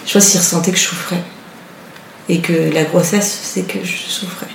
je 0.06 0.12
pense 0.12 0.28
qu'il 0.28 0.40
ressentait 0.40 0.70
que 0.72 0.78
je 0.78 0.82
souffrais. 0.84 1.22
Et 2.28 2.38
que 2.40 2.52
la 2.72 2.84
grossesse, 2.84 3.38
c'est 3.42 3.62
que 3.62 3.78
je 3.84 3.96
souffrais. 4.08 4.46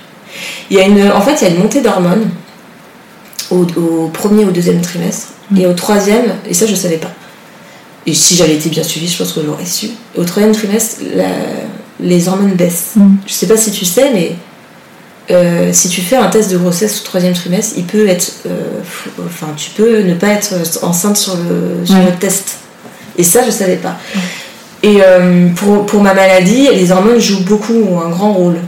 Il 0.70 0.76
y 0.76 0.80
a 0.80 0.84
une, 0.86 1.10
en 1.12 1.20
fait, 1.20 1.36
il 1.40 1.44
y 1.48 1.50
a 1.50 1.54
une 1.54 1.60
montée 1.62 1.80
d'hormones 1.80 2.28
au, 3.50 3.62
au 3.76 4.08
premier 4.08 4.44
ou 4.44 4.50
deuxième 4.50 4.80
trimestre. 4.80 5.28
Et 5.56 5.66
au 5.66 5.72
troisième, 5.72 6.36
et 6.48 6.54
ça, 6.54 6.66
je 6.66 6.74
savais 6.74 6.96
pas. 6.98 7.10
Et 8.06 8.14
si 8.14 8.34
j'avais 8.36 8.54
été 8.54 8.68
bien 8.70 8.82
suivie, 8.82 9.08
je 9.08 9.18
pense 9.18 9.32
que 9.32 9.40
j'aurais 9.44 9.66
su. 9.66 9.90
Au 10.16 10.24
troisième 10.24 10.52
trimestre, 10.54 11.00
la- 11.14 11.26
les 12.00 12.28
hormones 12.28 12.54
baissent. 12.54 12.92
Mm. 12.96 13.16
Je 13.26 13.32
sais 13.32 13.46
pas 13.46 13.56
si 13.56 13.70
tu 13.72 13.84
sais, 13.84 14.10
mais 14.12 14.36
euh, 15.30 15.70
si 15.72 15.88
tu 15.88 16.00
fais 16.00 16.16
un 16.16 16.28
test 16.28 16.50
de 16.50 16.56
grossesse 16.56 17.00
au 17.00 17.04
troisième 17.04 17.34
trimestre, 17.34 17.74
il 17.76 17.84
peut 17.84 18.08
être. 18.08 18.32
euh, 18.46 18.80
fou- 18.84 19.10
enfin, 19.26 19.48
tu 19.56 19.70
peux 19.70 20.00
ne 20.02 20.14
pas 20.14 20.28
être 20.28 20.54
enceinte 20.82 21.16
sur 21.16 21.36
le, 21.36 21.84
sur 21.84 21.96
le 21.98 22.12
test. 22.18 22.56
Et 23.18 23.22
ça, 23.24 23.44
je 23.44 23.50
savais 23.50 23.76
pas. 23.76 23.96
Et 24.82 24.98
euh, 25.02 25.48
pour, 25.56 25.84
pour 25.86 26.02
ma 26.02 26.14
maladie, 26.14 26.68
les 26.72 26.90
hormones 26.90 27.20
jouent 27.20 27.44
beaucoup, 27.44 27.98
un 28.04 28.08
grand 28.08 28.32
rôle. 28.32 28.58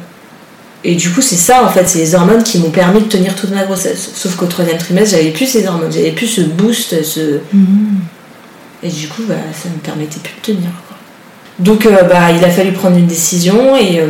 Et 0.85 0.94
du 0.96 1.11
coup, 1.11 1.22
c'est 1.22 1.37
ça 1.37 1.64
en 1.64 1.68
fait, 1.68 1.88
c'est 1.88 1.98
les 2.01 2.14
hormones 2.14 2.42
qui 2.42 2.59
m'ont 2.59 2.70
permis 2.70 3.01
de 3.01 3.07
tenir 3.07 3.35
toute 3.35 3.51
ma 3.51 3.64
grossesse. 3.64 4.11
Sauf 4.14 4.35
qu'au 4.37 4.46
troisième 4.46 4.79
trimestre, 4.79 5.16
j'avais 5.16 5.31
plus 5.31 5.46
ces 5.46 5.66
hormones, 5.66 5.92
j'avais 5.92 6.11
plus 6.12 6.27
ce 6.27 6.40
boost, 6.42 7.03
ce. 7.03 7.38
Mm. 7.53 8.01
Et 8.83 8.88
du 8.88 9.09
coup, 9.09 9.22
bah, 9.29 9.37
ça 9.55 9.68
me 9.68 9.79
permettait 9.79 10.18
plus 10.18 10.35
de 10.35 10.40
tenir. 10.59 10.70
quoi. 10.88 10.96
Donc, 11.61 11.87
euh, 11.87 12.03
bah, 12.03 12.33
il 12.37 12.44
a 12.44 12.51
fallu 12.51 12.72
prendre 12.72 12.96
une 12.96 13.07
décision 13.07 13.77
et 13.77 14.01
euh, 14.01 14.09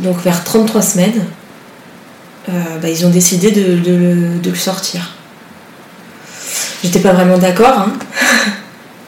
donc 0.00 0.20
vers 0.22 0.42
33 0.42 0.82
semaines, 0.82 1.24
bah, 2.48 2.88
ils 2.88 3.06
ont 3.06 3.10
décidé 3.10 3.52
de, 3.52 3.76
de 4.42 4.50
le 4.50 4.56
sortir. 4.56 5.14
J'étais 6.82 6.98
pas 6.98 7.12
vraiment 7.12 7.38
d'accord. 7.38 7.78
hein. 7.78 7.92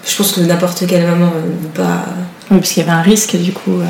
Je 0.04 0.16
pense 0.16 0.32
que 0.32 0.40
n'importe 0.40 0.84
quelle 0.86 1.06
maman 1.06 1.32
euh, 1.34 1.62
ne 1.62 1.68
pas. 1.68 2.04
Oui, 2.50 2.58
parce 2.58 2.70
qu'il 2.72 2.82
y 2.82 2.86
avait 2.88 2.98
un 2.98 3.02
risque 3.02 3.36
du 3.36 3.52
coup. 3.52 3.80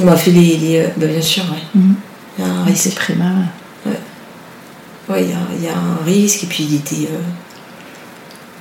On 0.00 0.04
m'a 0.04 0.16
fait 0.16 0.30
les. 0.30 0.56
les, 0.56 0.78
euh, 0.80 0.86
bah, 0.96 1.06
bien 1.06 1.20
sûr, 1.22 1.42
ouais. 1.44 1.62
Mhm. 1.80 1.94
Il 2.38 2.44
y 2.44 2.48
a 2.48 2.52
un 2.52 2.64
risque. 2.64 2.82
ces 2.84 2.90
primas. 2.94 3.32
Ouais, 5.08 5.22
il 5.22 5.30
y 5.30 5.32
a, 5.32 5.36
il 5.56 5.64
y 5.64 5.68
a 5.68 5.72
un 5.76 6.04
risque, 6.04 6.42
et 6.44 6.46
puis 6.46 6.64
il 6.68 6.74
était. 6.76 7.08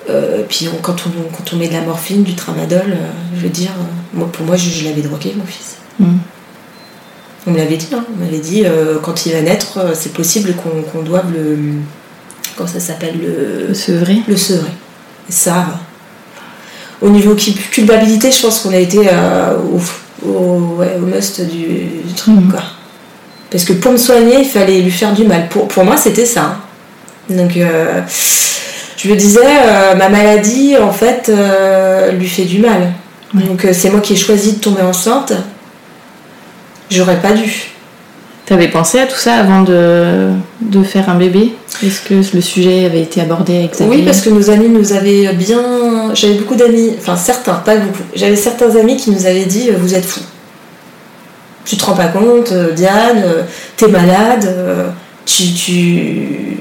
euh, 0.09 0.43
puis 0.47 0.67
on- 0.71 0.77
quand, 0.81 0.95
on, 1.07 1.35
quand 1.35 1.53
on 1.53 1.57
met 1.57 1.67
de 1.67 1.73
la 1.73 1.81
morphine, 1.81 2.21
du 2.23 2.35
tramadol, 2.35 2.83
euh, 2.91 3.07
je 3.35 3.41
veux 3.41 3.49
dire, 3.49 3.71
euh, 3.79 3.83
moi, 4.17 4.31
pour 4.31 4.45
moi, 4.45 4.55
je, 4.55 4.69
je 4.69 4.83
l'avais 4.85 5.01
drogué, 5.01 5.33
mon 5.35 5.45
fils. 5.45 5.77
Mm. 5.99 6.17
On 7.47 7.51
me 7.51 7.57
l'avait 7.57 7.77
dit, 7.77 7.87
hein, 7.93 8.03
on 8.15 8.23
m'avait 8.23 8.39
dit, 8.39 8.63
quand 9.03 9.25
il 9.27 9.33
va 9.33 9.41
naître, 9.41 9.91
c'est 9.95 10.13
possible 10.13 10.53
qu'on 10.55 11.01
doive 11.03 11.31
le. 11.31 11.57
Comment 12.55 12.69
ça 12.69 12.79
s'appelle 12.79 13.19
Le, 13.19 13.67
Le 13.67 13.73
sevrer. 13.73 14.21
le 14.27 14.35
sevrer. 14.37 14.71
Et 15.29 15.31
ça, 15.31 15.79
au 17.01 17.09
niveau 17.09 17.35
cul- 17.35 17.53
culpabilité, 17.71 18.31
je 18.31 18.41
pense 18.41 18.59
qu'on 18.59 18.71
a 18.73 18.77
été 18.77 18.99
euh, 19.11 19.55
au, 20.23 20.27
au, 20.27 20.59
ouais, 20.77 20.97
au 20.97 21.05
must 21.05 21.41
du, 21.41 21.65
du 22.05 22.13
truc, 22.15 22.35
Mhm. 22.35 22.51
quoi. 22.51 22.61
Parce 23.51 23.63
que 23.63 23.73
pour 23.73 23.91
me 23.91 23.97
soigner, 23.97 24.39
il 24.39 24.45
fallait 24.49 24.81
lui 24.81 24.91
faire 24.91 25.13
du 25.13 25.23
mal. 25.23 25.47
Pour, 25.49 25.67
pour 25.67 25.83
moi, 25.85 25.95
c'était 25.97 26.25
ça. 26.25 26.41
hein. 26.41 26.57
Donc, 27.29 27.55
euh, 27.57 28.01
je 28.97 29.09
me 29.09 29.15
disais, 29.15 29.39
euh, 29.45 29.95
ma 29.95 30.09
maladie, 30.09 30.75
en 30.77 30.91
fait, 30.91 31.31
lui 32.13 32.27
fait 32.27 32.43
du 32.45 32.59
mal. 32.59 32.91
Donc, 33.33 33.65
c'est 33.73 33.89
moi 33.89 34.01
qui 34.01 34.13
ai 34.13 34.15
choisi 34.17 34.53
de 34.53 34.59
tomber 34.59 34.81
enceinte. 34.81 35.33
J'aurais 36.89 37.19
pas 37.21 37.31
dû. 37.33 37.51
T'avais 38.45 38.67
pensé 38.67 38.99
à 38.99 39.07
tout 39.07 39.17
ça 39.17 39.35
avant 39.35 39.61
de, 39.61 40.29
de 40.61 40.83
faire 40.83 41.09
un 41.09 41.15
bébé? 41.15 41.53
Est-ce 41.83 42.01
que 42.01 42.35
le 42.35 42.41
sujet 42.41 42.85
avait 42.85 43.01
été 43.01 43.19
abordé 43.19 43.57
avec 43.57 43.71
Oui, 43.81 44.03
parce 44.03 44.21
que 44.21 44.29
nos 44.29 44.49
amis 44.49 44.69
nous 44.69 44.93
avaient 44.93 45.33
bien. 45.33 46.13
J'avais 46.13 46.35
beaucoup 46.35 46.55
d'amis, 46.55 46.91
enfin 46.99 47.15
certains, 47.15 47.55
pas 47.55 47.75
beaucoup. 47.77 48.03
J'avais 48.15 48.35
certains 48.35 48.75
amis 48.75 48.97
qui 48.97 49.11
nous 49.11 49.25
avaient 49.25 49.45
dit 49.45 49.69
euh, 49.69 49.77
Vous 49.77 49.95
êtes 49.95 50.05
fous. 50.05 50.21
Tu 51.65 51.75
te 51.75 51.83
rends 51.85 51.95
pas 51.95 52.07
compte, 52.07 52.51
euh, 52.51 52.71
Diane, 52.71 53.23
euh, 53.25 53.41
t'es 53.75 53.87
malade, 53.87 54.47
tu. 55.25 55.43
tu... 55.53 56.57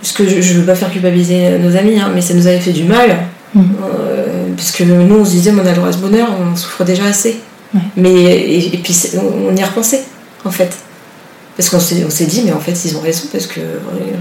Parce 0.00 0.12
que 0.12 0.26
je, 0.26 0.40
je 0.40 0.54
veux 0.54 0.64
pas 0.64 0.76
faire 0.76 0.90
culpabiliser 0.90 1.58
nos 1.58 1.76
amis, 1.76 1.98
hein, 2.00 2.10
mais 2.14 2.22
ça 2.22 2.32
nous 2.32 2.46
avait 2.46 2.60
fait 2.60 2.72
du 2.72 2.84
mal. 2.84 3.18
Mhm. 3.54 3.64
Euh, 3.82 4.48
parce 4.56 4.70
que 4.70 4.84
nous, 4.84 5.16
on 5.16 5.24
se 5.24 5.30
disait 5.30 5.52
On 5.54 5.58
a 5.58 5.70
le 5.70 5.74
droit 5.74 5.88
à 5.88 5.92
ce 5.92 5.98
bonheur, 5.98 6.28
on 6.40 6.54
souffre 6.56 6.84
déjà 6.84 7.04
assez. 7.04 7.40
Ouais. 7.74 7.80
Mais, 7.96 8.10
et, 8.10 8.74
et 8.74 8.78
puis 8.78 8.96
on, 9.48 9.54
y 9.54 9.62
a 9.62 9.66
repensé, 9.66 10.00
en 10.44 10.50
fait. 10.50 10.74
Parce 11.56 11.68
qu'on 11.68 11.80
s'est, 11.80 12.04
on 12.06 12.10
s'est 12.10 12.26
dit, 12.26 12.42
mais 12.44 12.52
en 12.52 12.60
fait, 12.60 12.72
ils 12.84 12.96
ont 12.96 13.00
raison, 13.00 13.24
parce 13.30 13.46
que 13.46 13.60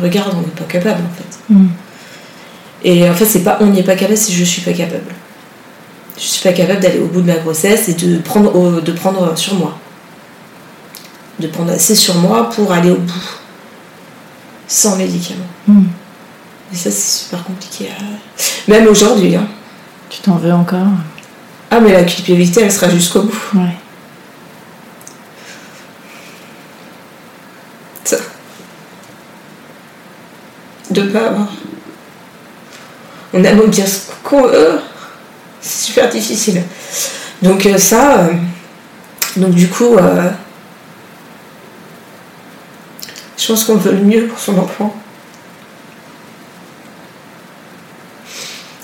regarde, 0.02 0.34
on 0.36 0.42
n'est 0.42 0.48
pas 0.48 0.66
capable, 0.66 1.02
en 1.02 1.16
fait. 1.16 1.54
Mm. 1.54 1.68
Et 2.84 3.10
en 3.10 3.14
fait, 3.14 3.26
c'est 3.26 3.44
pas 3.44 3.58
on 3.62 3.68
n'y 3.68 3.80
est 3.80 3.84
pas 3.84 3.96
capable, 3.96 4.18
c'est 4.18 4.32
je 4.34 4.44
suis 4.44 4.62
pas 4.62 4.74
capable. 4.74 5.14
Je 6.18 6.24
suis 6.24 6.44
pas 6.44 6.54
capable 6.54 6.82
d'aller 6.82 7.00
au 7.00 7.06
bout 7.08 7.22
de 7.22 7.28
ma 7.28 7.38
grossesse 7.38 7.88
et 7.90 7.94
de 7.94 8.18
prendre, 8.20 8.54
au- 8.56 8.82
de 8.82 8.92
prendre 8.92 9.38
sur 9.38 9.56
moi. 9.56 9.78
De 11.40 11.48
prendre 11.48 11.72
assez 11.72 11.96
sur 11.96 12.16
moi 12.16 12.50
pour 12.50 12.72
aller 12.74 12.92
au 12.92 12.98
bout. 12.98 13.30
Sans 14.68 14.96
médicaments. 14.98 15.40
Mm. 15.68 15.84
Et 16.74 16.76
ça, 16.76 16.92
c'est 16.92 17.22
super 17.26 17.44
compliqué. 17.44 17.88
à- 17.90 18.70
Même 18.72 18.88
aujourd'hui. 18.88 19.36
Hein. 19.36 19.48
Tu 20.10 20.20
t'en 20.22 20.36
veux 20.36 20.52
encore? 20.54 20.88
Ah, 21.72 21.80
mais 21.80 21.94
la 21.94 22.04
culpabilité, 22.04 22.62
elle 22.62 22.72
sera 22.72 22.90
jusqu'au 22.90 23.22
bout. 23.22 23.42
Ouais. 23.54 23.76
Ça. 28.04 28.18
De 30.90 31.04
pas 31.04 31.28
avoir. 31.28 31.48
On 33.34 33.46
a 33.46 33.54
beau 33.54 33.68
dire 33.68 33.88
ce 33.88 34.00
qu'on 34.24 34.48
veut, 34.48 34.80
c'est 35.62 35.86
super 35.86 36.10
difficile. 36.10 36.64
Donc 37.44 37.66
euh, 37.68 37.78
ça, 37.78 38.22
euh, 38.22 38.34
donc 39.38 39.52
du 39.52 39.68
coup, 39.68 39.96
euh, 39.96 40.32
je 43.38 43.48
pense 43.48 43.64
qu'on 43.66 43.76
veut 43.76 43.92
le 43.92 44.02
mieux 44.02 44.26
pour 44.26 44.40
son 44.40 44.58
enfant. 44.58 44.96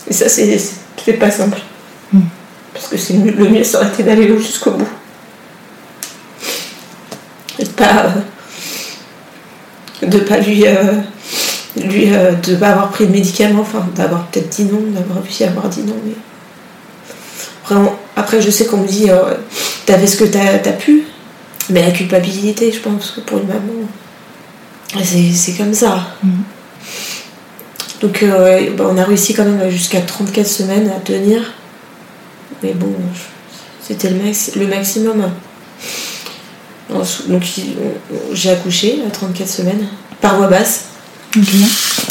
Et 0.07 0.13
ça, 0.13 0.29
c'est 0.29 0.61
c'est 1.03 1.13
pas 1.13 1.31
simple. 1.31 1.59
Parce 2.75 2.88
que 2.88 2.97
c'est 2.97 3.13
le 3.13 3.49
mieux, 3.49 3.63
ça 3.63 3.79
aurait 3.79 3.88
été 3.88 4.03
d'aller 4.03 4.27
jusqu'au 4.38 4.71
bout. 4.71 4.88
Et 7.57 7.63
de 7.63 7.69
pas, 7.69 8.13
euh, 10.03 10.05
de 10.05 10.19
pas 10.19 10.38
lui, 10.38 10.67
euh, 10.67 10.99
lui 11.77 12.13
euh, 12.13 12.33
de 12.33 12.55
pas 12.55 12.71
avoir 12.71 12.89
pris 12.89 13.07
de 13.07 13.11
médicaments, 13.11 13.61
enfin 13.61 13.88
d'avoir 13.95 14.27
peut-être 14.27 14.49
dit 14.49 14.65
non, 14.65 14.81
d'avoir 14.91 15.23
réussi 15.23 15.45
à 15.45 15.47
avoir 15.47 15.69
dit 15.69 15.81
non. 15.81 15.95
Mais... 16.05 16.15
Vraiment, 17.65 17.97
après, 18.15 18.41
je 18.41 18.51
sais 18.51 18.65
qu'on 18.65 18.77
me 18.77 18.88
dit, 18.88 19.07
fait 19.88 20.05
ce 20.07 20.17
que 20.17 20.25
t'as 20.25 20.69
as 20.69 20.73
pu, 20.73 21.05
mais 21.69 21.81
la 21.81 21.91
culpabilité, 21.91 22.71
je 22.71 22.79
pense 22.79 23.11
que 23.11 23.21
pour 23.21 23.39
une 23.39 23.47
maman, 23.47 23.88
c'est 25.01 25.53
comme 25.57 25.73
ça. 25.73 26.09
Mhm. 26.23 26.43
Donc, 28.01 28.23
euh, 28.23 28.69
bah, 28.77 28.85
on 28.89 28.97
a 28.97 29.03
réussi 29.03 29.33
quand 29.33 29.45
même 29.45 29.69
jusqu'à 29.69 30.01
34 30.01 30.45
semaines 30.45 30.91
à 30.95 30.99
tenir. 30.99 31.53
Mais 32.63 32.73
bon, 32.73 32.93
c'était 33.81 34.09
le, 34.09 34.23
max- 34.23 34.51
le 34.55 34.67
maximum. 34.67 35.29
Donc, 37.27 37.43
j'ai 38.33 38.49
accouché 38.51 38.99
à 39.07 39.09
34 39.09 39.47
semaines, 39.49 39.87
par 40.21 40.37
voie 40.37 40.47
basse. 40.47 40.85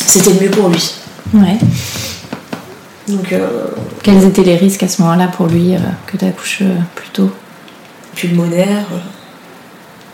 C'était 0.07 0.30
le 0.33 0.40
mieux 0.40 0.50
pour 0.50 0.68
lui. 0.68 0.90
Ouais. 1.33 1.57
Donc, 3.09 3.33
euh, 3.33 3.66
Quels 4.02 4.24
étaient 4.24 4.42
les 4.42 4.57
risques 4.57 4.83
à 4.83 4.88
ce 4.88 5.00
moment-là 5.02 5.28
pour 5.28 5.46
lui 5.46 5.74
euh, 5.74 5.78
que 6.07 6.16
tu 6.16 6.24
accouches 6.24 6.59
euh, 6.62 6.74
plus 6.94 7.09
tôt? 7.11 7.30
Pulmonaire. 8.14 8.85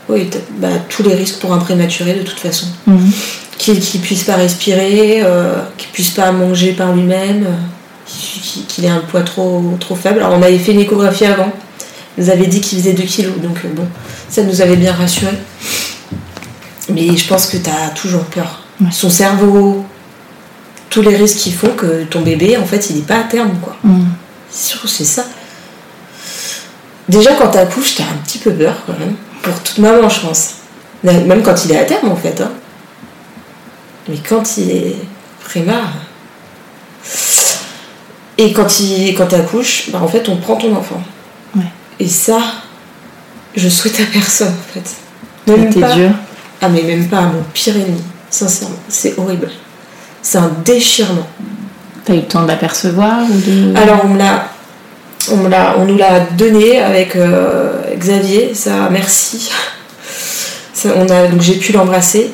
oui, 0.09 0.28
bah, 0.59 0.68
tous 0.88 1.02
les 1.02 1.14
risques 1.14 1.38
pour 1.40 1.52
un 1.52 1.59
prématuré 1.59 2.14
de 2.14 2.22
toute 2.22 2.38
façon. 2.38 2.66
Mhm. 2.86 3.11
Qu'il 3.59 3.74
ne 3.74 3.98
puisse 4.00 4.24
pas 4.24 4.36
respirer, 4.36 5.22
qu'il 5.76 5.88
puisse 5.90 6.11
pas 6.11 6.32
manger 6.32 6.72
par 6.72 6.94
lui-même, 6.94 7.46
qu'il 8.11 8.40
qu'il- 8.42 8.66
qu'il 8.66 8.84
ait 8.84 8.88
un 8.88 9.00
poids 9.00 9.22
trop, 9.22 9.76
trop 9.80 9.94
faible. 9.94 10.18
Alors 10.20 10.32
on 10.38 10.42
avait 10.42 10.58
fait 10.58 10.72
une 10.72 10.80
échographie 10.80 11.24
avant, 11.26 11.52
il 12.18 12.24
nous 12.24 12.30
avait 12.30 12.46
dit 12.46 12.61
qu'il 12.61 12.78
faisait 12.78 12.92
2 12.92 13.02
kilos, 13.04 13.36
donc 13.42 13.58
euh, 13.64 13.68
bon, 13.74 13.86
ça 14.28 14.42
nous 14.42 14.61
avait 14.61 14.76
bien 14.76 14.92
rassuré. 14.92 15.32
Mais 16.88 17.16
je 17.16 17.26
pense 17.28 17.46
que 17.46 17.56
tu 17.56 17.70
as 17.70 17.90
toujours 17.90 18.24
peur. 18.24 18.62
Ouais. 18.80 18.88
Son 18.90 19.11
cerveau, 19.11 19.84
tous 20.88 21.02
les 21.02 21.14
risques 21.16 21.36
qui 21.38 21.52
font 21.52 21.68
que 21.70 22.04
ton 22.04 22.20
bébé, 22.22 22.56
en 22.56 22.64
fait, 22.66 22.90
il 22.90 22.96
n'est 22.96 23.02
pas 23.02 23.18
à 23.20 23.22
terme, 23.24 23.56
quoi. 23.62 23.76
Mhm. 23.84 24.08
C'est 24.50 24.70
sûr, 24.72 24.88
c'est 24.88 25.04
ça. 25.04 25.24
Déjà, 27.08 27.34
quand 27.34 27.48
t'accouches, 27.48 27.94
t'as 27.96 28.04
un 28.04 28.16
petit 28.24 28.38
peu 28.38 28.52
peur, 28.52 28.74
quand 28.86 28.98
même. 28.98 29.14
Pour 29.42 29.54
toute 29.62 29.78
maman, 29.78 30.08
je 30.08 30.20
pense. 30.20 30.50
Même 31.04 31.42
quand 31.42 31.64
il 31.64 31.72
est 31.72 31.78
à 31.78 31.84
terme, 31.84 32.08
en 32.11 32.16
fait. 32.16 32.40
hein. 32.40 32.50
Mais 34.08 34.16
quand 34.28 34.56
il 34.58 34.70
est 34.70 34.96
prémar. 35.44 35.92
Et 38.41 38.55
quand 38.55 38.80
il 38.80 39.14
quand 39.14 39.30
accouches, 39.34 39.91
bah, 39.91 40.01
en 40.03 40.09
fait, 40.09 40.26
on 40.30 40.36
prend 40.36 40.57
ton 40.57 40.74
enfant. 40.74 41.03
Ouais. 41.55 41.64
Et 41.99 42.09
ça, 42.09 42.41
je 43.55 43.68
souhaite 43.68 44.01
à 44.01 44.05
personne, 44.11 44.49
en 44.49 44.72
fait. 44.72 44.97
C'était 45.47 45.95
dur. 45.95 46.11
Ah, 46.62 46.70
mais 46.70 46.82
même 46.82 47.07
pas 47.07 47.18
à 47.18 47.26
mon 47.26 47.43
pire 47.53 47.76
ennemi, 47.76 48.03
sincèrement. 48.30 48.76
C'est 48.88 49.18
horrible. 49.18 49.51
C'est 50.22 50.38
un 50.38 50.51
déchirement. 50.64 51.26
T'as 52.07 52.14
eu 52.14 52.20
le 52.20 52.22
temps 52.22 52.43
de 52.43 52.49
l'apercevoir 52.49 53.24
ou 53.24 53.41
de. 53.41 53.76
Alors, 53.76 54.01
on 54.05 54.09
me 54.09 54.18
l'a. 54.18 54.49
On, 55.30 55.36
me 55.36 55.51
on 55.76 55.84
nous 55.84 55.99
l'a 55.99 56.20
donné 56.20 56.80
avec 56.80 57.14
euh, 57.16 57.95
Xavier, 57.95 58.55
ça, 58.55 58.88
merci. 58.91 59.51
Ça, 60.72 60.88
on 60.97 61.07
a, 61.11 61.26
donc 61.26 61.43
j'ai 61.43 61.57
pu 61.57 61.72
l'embrasser. 61.72 62.32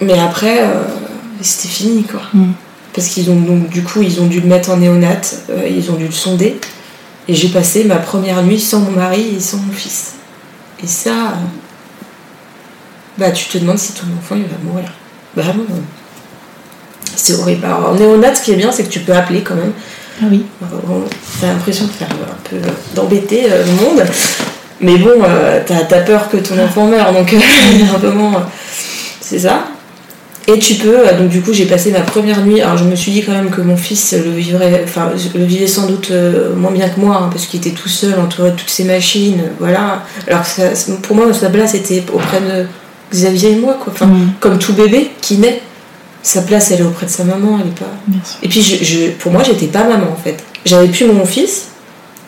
Mais 0.00 0.18
après, 0.18 0.60
euh, 0.62 0.84
c'était 1.42 1.68
fini, 1.68 2.04
quoi. 2.04 2.22
Mm. 2.32 2.52
Parce 2.96 3.08
qu'ils 3.08 3.30
ont 3.30 3.36
donc 3.36 3.68
du 3.68 3.84
coup 3.84 4.02
ils 4.02 4.20
ont 4.20 4.26
dû 4.26 4.40
le 4.40 4.48
mettre 4.48 4.70
en 4.70 4.78
néonate, 4.78 5.42
euh, 5.50 5.68
ils 5.68 5.90
ont 5.90 5.94
dû 5.94 6.06
le 6.06 6.12
sonder. 6.12 6.58
Et 7.28 7.34
j'ai 7.34 7.48
passé 7.48 7.84
ma 7.84 7.96
première 7.96 8.42
nuit 8.42 8.60
sans 8.60 8.80
mon 8.80 8.90
mari 8.90 9.34
et 9.36 9.40
sans 9.40 9.58
mon 9.58 9.72
fils. 9.72 10.14
Et 10.82 10.86
ça, 10.86 11.10
euh, 11.10 11.34
bah 13.18 13.30
tu 13.30 13.46
te 13.46 13.58
demandes 13.58 13.78
si 13.78 13.92
ton 13.92 14.06
enfant 14.18 14.34
il 14.34 14.44
va 14.44 14.56
mourir. 14.64 14.92
Bah 15.36 15.42
non. 15.54 15.64
C'est 17.14 17.34
horrible. 17.34 17.64
Alors 17.64 17.90
en 17.90 17.94
néonate, 17.94 18.38
ce 18.38 18.42
qui 18.42 18.52
est 18.52 18.56
bien, 18.56 18.72
c'est 18.72 18.84
que 18.84 18.90
tu 18.90 19.00
peux 19.00 19.14
appeler 19.14 19.42
quand 19.42 19.54
même. 19.54 19.72
Ah 20.20 20.26
oui. 20.30 20.46
Bon, 20.60 21.04
T'as 21.40 21.48
l'impression 21.48 21.86
de 21.86 21.90
faire 21.90 22.08
un 22.10 22.48
peu 22.48 22.56
d'embêter 22.94 23.46
euh, 23.50 23.64
le 23.64 23.72
monde. 23.72 24.06
Mais 24.80 24.98
bon, 24.98 25.22
euh, 25.22 25.60
t'as 25.64 25.96
as 25.96 26.00
peur 26.00 26.28
que 26.28 26.36
ton 26.36 26.58
enfant 26.62 26.86
meure, 26.86 27.12
donc 27.12 27.32
euh, 27.34 27.38
un 27.94 27.98
moment, 27.98 28.36
euh, 28.36 28.40
c'est 29.20 29.38
ça. 29.38 29.64
Et 30.48 30.58
tu 30.60 30.74
peux, 30.74 31.08
euh, 31.08 31.18
donc 31.18 31.28
du 31.28 31.42
coup 31.42 31.52
j'ai 31.52 31.66
passé 31.66 31.90
ma 31.90 32.00
première 32.00 32.44
nuit, 32.46 32.60
alors 32.60 32.76
je 32.76 32.84
me 32.84 32.94
suis 32.94 33.10
dit 33.10 33.22
quand 33.24 33.32
même 33.32 33.50
que 33.50 33.60
mon 33.60 33.76
fils 33.76 34.12
le 34.12 34.30
vivrait, 34.30 34.82
enfin 34.84 35.10
le 35.34 35.44
vivait 35.44 35.66
sans 35.66 35.86
doute 35.86 36.10
euh, 36.12 36.54
moins 36.54 36.70
bien 36.70 36.88
que 36.88 37.00
moi, 37.00 37.16
hein, 37.20 37.28
parce 37.32 37.46
qu'il 37.46 37.58
était 37.58 37.70
tout 37.70 37.88
seul, 37.88 38.14
entouré 38.20 38.52
de 38.52 38.56
toutes 38.56 38.70
ces 38.70 38.84
machines, 38.84 39.42
voilà. 39.58 40.04
Alors 40.28 40.42
que 40.42 40.48
ça- 40.48 40.92
pour 41.02 41.16
moi, 41.16 41.32
sa 41.34 41.50
place 41.50 41.74
était 41.74 42.04
auprès 42.12 42.40
de 42.40 42.66
Xavier 43.12 43.52
et 43.52 43.56
moi, 43.56 43.76
quoi. 43.82 43.92
Enfin, 43.92 44.06
Mm. 44.06 44.34
comme 44.38 44.58
tout 44.58 44.72
bébé 44.72 45.10
qui 45.20 45.38
naît, 45.38 45.60
sa 46.22 46.42
place 46.42 46.70
elle 46.70 46.80
est 46.80 46.84
auprès 46.84 47.06
de 47.06 47.10
sa 47.10 47.24
maman, 47.24 47.58
elle 47.60 47.68
est 47.68 47.78
pas... 47.78 47.86
Bien 48.06 48.20
sûr. 48.24 48.38
Et 48.42 48.48
puis 48.48 48.62
je, 48.62 48.84
je- 48.84 49.10
pour 49.12 49.32
moi, 49.32 49.42
j'étais 49.44 49.66
pas 49.66 49.82
maman 49.84 50.12
en 50.12 50.22
fait. 50.22 50.36
J'avais 50.64 50.88
plus 50.88 51.06
mon 51.06 51.24
fils 51.24 51.68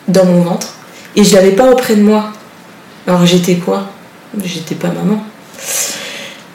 dans 0.09 0.25
mon 0.25 0.41
ventre 0.41 0.67
et 1.15 1.23
je 1.23 1.33
l'avais 1.35 1.51
pas 1.51 1.69
auprès 1.71 1.95
de 1.95 2.01
moi. 2.01 2.31
Alors 3.07 3.25
j'étais 3.25 3.55
quoi? 3.55 3.87
J'étais 4.43 4.75
pas 4.75 4.87
maman. 4.89 5.23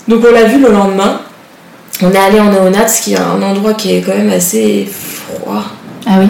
Donc 0.09 0.23
on 0.29 0.33
l'a 0.33 0.45
vu 0.45 0.61
le 0.61 0.71
lendemain. 0.71 1.21
On 2.07 2.13
est 2.13 2.19
allé 2.19 2.39
en 2.41 2.51
néonat, 2.51 2.87
ce 2.89 3.03
qui 3.03 3.15
est 3.15 3.19
un 3.19 3.41
endroit 3.43 3.73
qui 3.75 3.95
est 3.97 4.01
quand 4.03 4.15
même 4.15 4.31
assez 4.31 4.87
froid. 4.87 5.63
Ah 6.07 6.19
oui. 6.21 6.27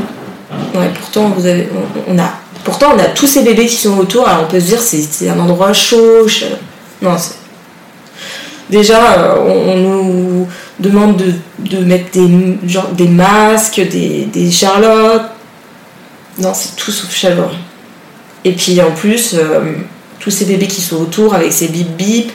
Ouais, 0.79 0.89
pourtant 0.99 1.31
vous 1.31 1.45
avez, 1.47 1.69
on, 2.09 2.15
on 2.15 2.19
a, 2.19 2.31
pourtant 2.63 2.93
on 2.95 2.99
a 3.01 3.07
tous 3.07 3.27
ces 3.27 3.43
bébés 3.43 3.67
qui 3.67 3.77
sont 3.77 3.99
autour. 3.99 4.29
Alors 4.29 4.45
on 4.45 4.51
peut 4.51 4.61
se 4.61 4.67
dire 4.67 4.81
c'est 4.81 5.03
c'est 5.03 5.29
un 5.29 5.39
endroit 5.39 5.73
chaud. 5.73 6.29
ch- 6.29 6.53
Non, 7.03 7.17
c'est 7.19 7.35
déjà 8.71 9.19
euh, 9.19 9.35
on, 9.41 9.73
on 9.73 9.77
nous 9.77 10.49
demande 10.79 11.17
de, 11.17 11.33
de 11.77 11.85
mettre 11.85 12.11
des 12.13 12.59
genre 12.69 12.89
des 12.93 13.09
masques, 13.09 13.81
des, 13.91 14.27
des 14.33 14.51
charlottes. 14.51 15.31
Non, 16.39 16.53
c'est 16.55 16.77
tout 16.77 16.93
sauf 16.93 17.13
chaleureux. 17.13 17.51
Et 18.45 18.53
puis 18.53 18.81
en 18.81 18.91
plus 18.93 19.35
euh, 19.35 19.61
tous 20.21 20.31
ces 20.31 20.45
bébés 20.45 20.67
qui 20.69 20.83
sont 20.83 20.97
autour 20.97 21.35
avec 21.35 21.53
ces 21.53 21.69
bip 21.69 21.97
bip. 21.97 22.31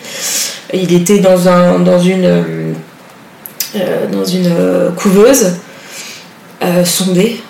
Il 0.73 0.93
était 0.93 1.19
dans 1.19 1.47
un 1.47 1.79
dans 1.79 1.99
une 1.99 2.25
euh, 2.25 2.73
dans 4.11 4.25
une 4.25 4.47
euh, 4.51 4.91
couveuse 4.91 5.53
euh, 6.63 6.83
sondée 6.85 7.41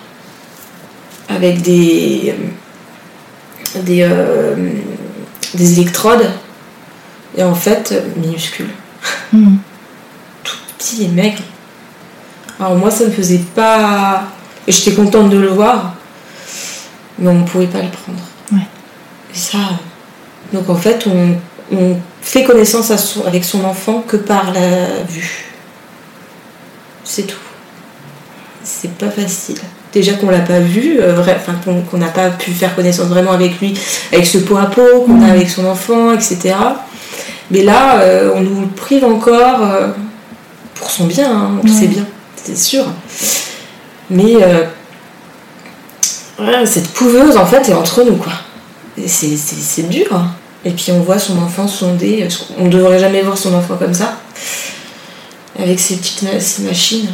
avec 1.28 1.62
des 1.62 2.34
des, 3.84 4.02
euh, 4.02 4.54
des 5.54 5.72
électrodes 5.80 6.28
et 7.36 7.42
en 7.42 7.54
fait 7.54 7.94
minuscules 8.16 8.70
Mm. 9.32 9.56
tout 10.44 10.56
petit 10.76 11.04
et 11.04 11.08
maigre 11.08 11.42
alors 12.58 12.74
moi 12.74 12.90
ça 12.90 13.04
me 13.04 13.10
faisait 13.10 13.40
pas 13.54 14.24
et 14.66 14.72
j'étais 14.72 14.92
contente 14.92 15.30
de 15.30 15.38
le 15.38 15.46
voir 15.48 15.94
mais 17.18 17.28
on 17.30 17.38
ne 17.38 17.44
pouvait 17.46 17.66
pas 17.68 17.80
le 17.80 17.88
prendre 17.88 18.18
Ouais. 18.52 18.66
et 19.32 19.38
ça 19.38 19.58
donc 20.52 20.68
en 20.68 20.74
fait 20.74 21.06
on, 21.06 21.36
on 21.74 21.96
fait 22.20 22.42
connaissance 22.44 22.90
à 22.90 22.98
son- 22.98 23.24
avec 23.24 23.44
son 23.44 23.64
enfant 23.64 24.02
que 24.06 24.16
par 24.18 24.52
la 24.52 25.02
vue 25.08 25.49
c'est 27.10 27.24
tout. 27.26 27.36
C'est 28.62 28.92
pas 28.92 29.10
facile. 29.10 29.56
Déjà 29.92 30.14
qu'on 30.14 30.30
l'a 30.30 30.38
pas 30.40 30.60
vu 30.60 31.00
euh, 31.00 31.14
vrai- 31.14 31.40
qu'on 31.90 31.98
n'a 31.98 32.06
pas 32.08 32.30
pu 32.30 32.52
faire 32.52 32.74
connaissance 32.76 33.08
vraiment 33.08 33.32
avec 33.32 33.60
lui 33.60 33.74
avec 34.12 34.24
ce 34.26 34.38
pot 34.38 34.56
à 34.56 34.66
pot 34.66 35.02
qu'on 35.06 35.20
a 35.22 35.32
avec 35.32 35.50
son 35.50 35.64
enfant 35.66 36.12
etc 36.12 36.54
mais 37.50 37.62
là 37.64 37.98
euh, 38.00 38.30
on 38.36 38.40
nous 38.42 38.60
le 38.60 38.68
prive 38.68 39.04
encore 39.04 39.62
euh, 39.64 39.88
pour 40.76 40.90
son 40.92 41.06
bien 41.06 41.28
hein, 41.34 41.50
on 41.60 41.66
Ouais. 41.66 41.72
sait 41.74 41.88
bien 41.88 42.06
c'est 42.36 42.56
sûr. 42.56 42.84
Mais 44.10 44.36
ouais, 46.38 46.66
cette 46.66 46.92
couveuse 46.94 47.36
en 47.36 47.46
fait 47.46 47.68
est 47.68 47.74
entre 47.74 48.02
nous 48.04 48.16
quoi. 48.16 48.32
C'est 49.06 49.88
dur. 49.88 50.22
Et 50.64 50.70
puis 50.70 50.92
on 50.92 51.00
voit 51.00 51.18
son 51.18 51.38
enfant 51.42 51.66
sonder 51.66 52.28
on 52.58 52.64
ne 52.66 52.70
devrait 52.70 52.98
jamais 52.98 53.22
voir 53.22 53.36
son 53.36 53.54
enfant 53.54 53.76
comme 53.76 53.94
ça 53.94 54.18
avec 55.58 55.78
ses 55.80 55.96
petites 55.96 56.40
ses 56.40 56.62
machines 56.62 57.08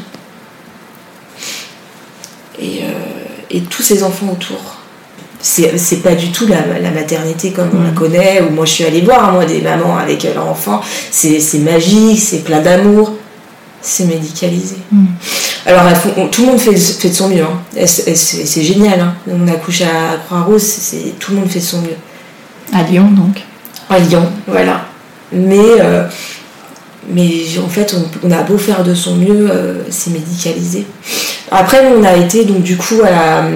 et, 2.61 2.81
euh, 2.83 2.91
et 3.51 3.61
tous 3.63 3.83
ses 3.83 4.03
enfants 4.03 4.29
autour. 4.33 4.59
C'est 5.41 6.03
pas 6.03 6.15
du 6.15 6.31
tout 6.33 6.47
la, 6.49 6.79
la 6.81 6.91
maternité 6.91 7.53
comme 7.53 7.71
on 7.75 7.83
la 7.83 7.91
Mhm. 7.91 7.95
connaît, 7.95 8.41
où 8.43 8.51
moi 8.53 8.65
je 8.65 8.73
suis 8.73 8.85
allée 8.85 9.03
voir, 9.03 9.29
hein, 9.29 9.33
moi, 9.33 9.45
des 9.45 9.61
mamans 9.61 9.97
avec 9.97 10.25
euh, 10.25 10.35
leur 10.35 10.49
enfant. 10.49 10.81
C'est 11.11 11.41
magique, 11.59 12.19
c'est 12.21 12.43
plein 12.43 12.61
d'amour, 12.61 13.13
c'est 13.81 14.07
médicalisé. 14.07 14.77
Mhm. 14.91 15.07
Alors 15.67 15.87
elles 15.89 15.97
font- 15.97 16.15
on- 16.17 16.27
tout 16.29 16.43
le 16.43 16.49
monde 16.49 16.61
fait, 16.61 16.75
fait 16.77 17.11
de 17.11 17.15
son 17.15 17.29
mieux, 17.29 17.43
hein. 17.45 17.87
C'est 17.87 18.63
génial. 18.63 19.01
hein. 19.01 19.15
On 19.29 19.47
accouche 19.47 19.83
à 19.83 20.17
Croix-Rousse, 20.27 20.95
tout 21.21 21.33
le 21.33 21.39
monde 21.39 21.51
fait 21.51 21.61
de 21.61 21.65
son 21.65 21.83
mieux. 21.83 21.97
À 22.73 22.83
Lyon 22.83 23.09
donc. 23.13 23.43
À 23.89 23.99
Lyon, 24.01 24.29
voilà. 24.49 24.87
Mais, 25.33 25.59
euh, 25.81 26.05
mais 27.13 27.31
en 27.65 27.69
fait, 27.69 27.95
on, 27.95 28.29
on 28.29 28.31
a 28.31 28.43
beau 28.43 28.59
faire 28.59 28.83
de 28.85 28.95
son 28.95 29.17
mieux, 29.17 29.49
euh, 29.51 29.83
c'est 29.91 30.11
médicalisé. 30.11 30.87
Après, 31.51 31.81
on 31.97 32.03
a 32.05 32.17
été 32.17 32.45
donc 32.45 32.63
du 32.63 32.77
coup 32.77 33.01
à 33.05 33.11
la- 33.11 33.49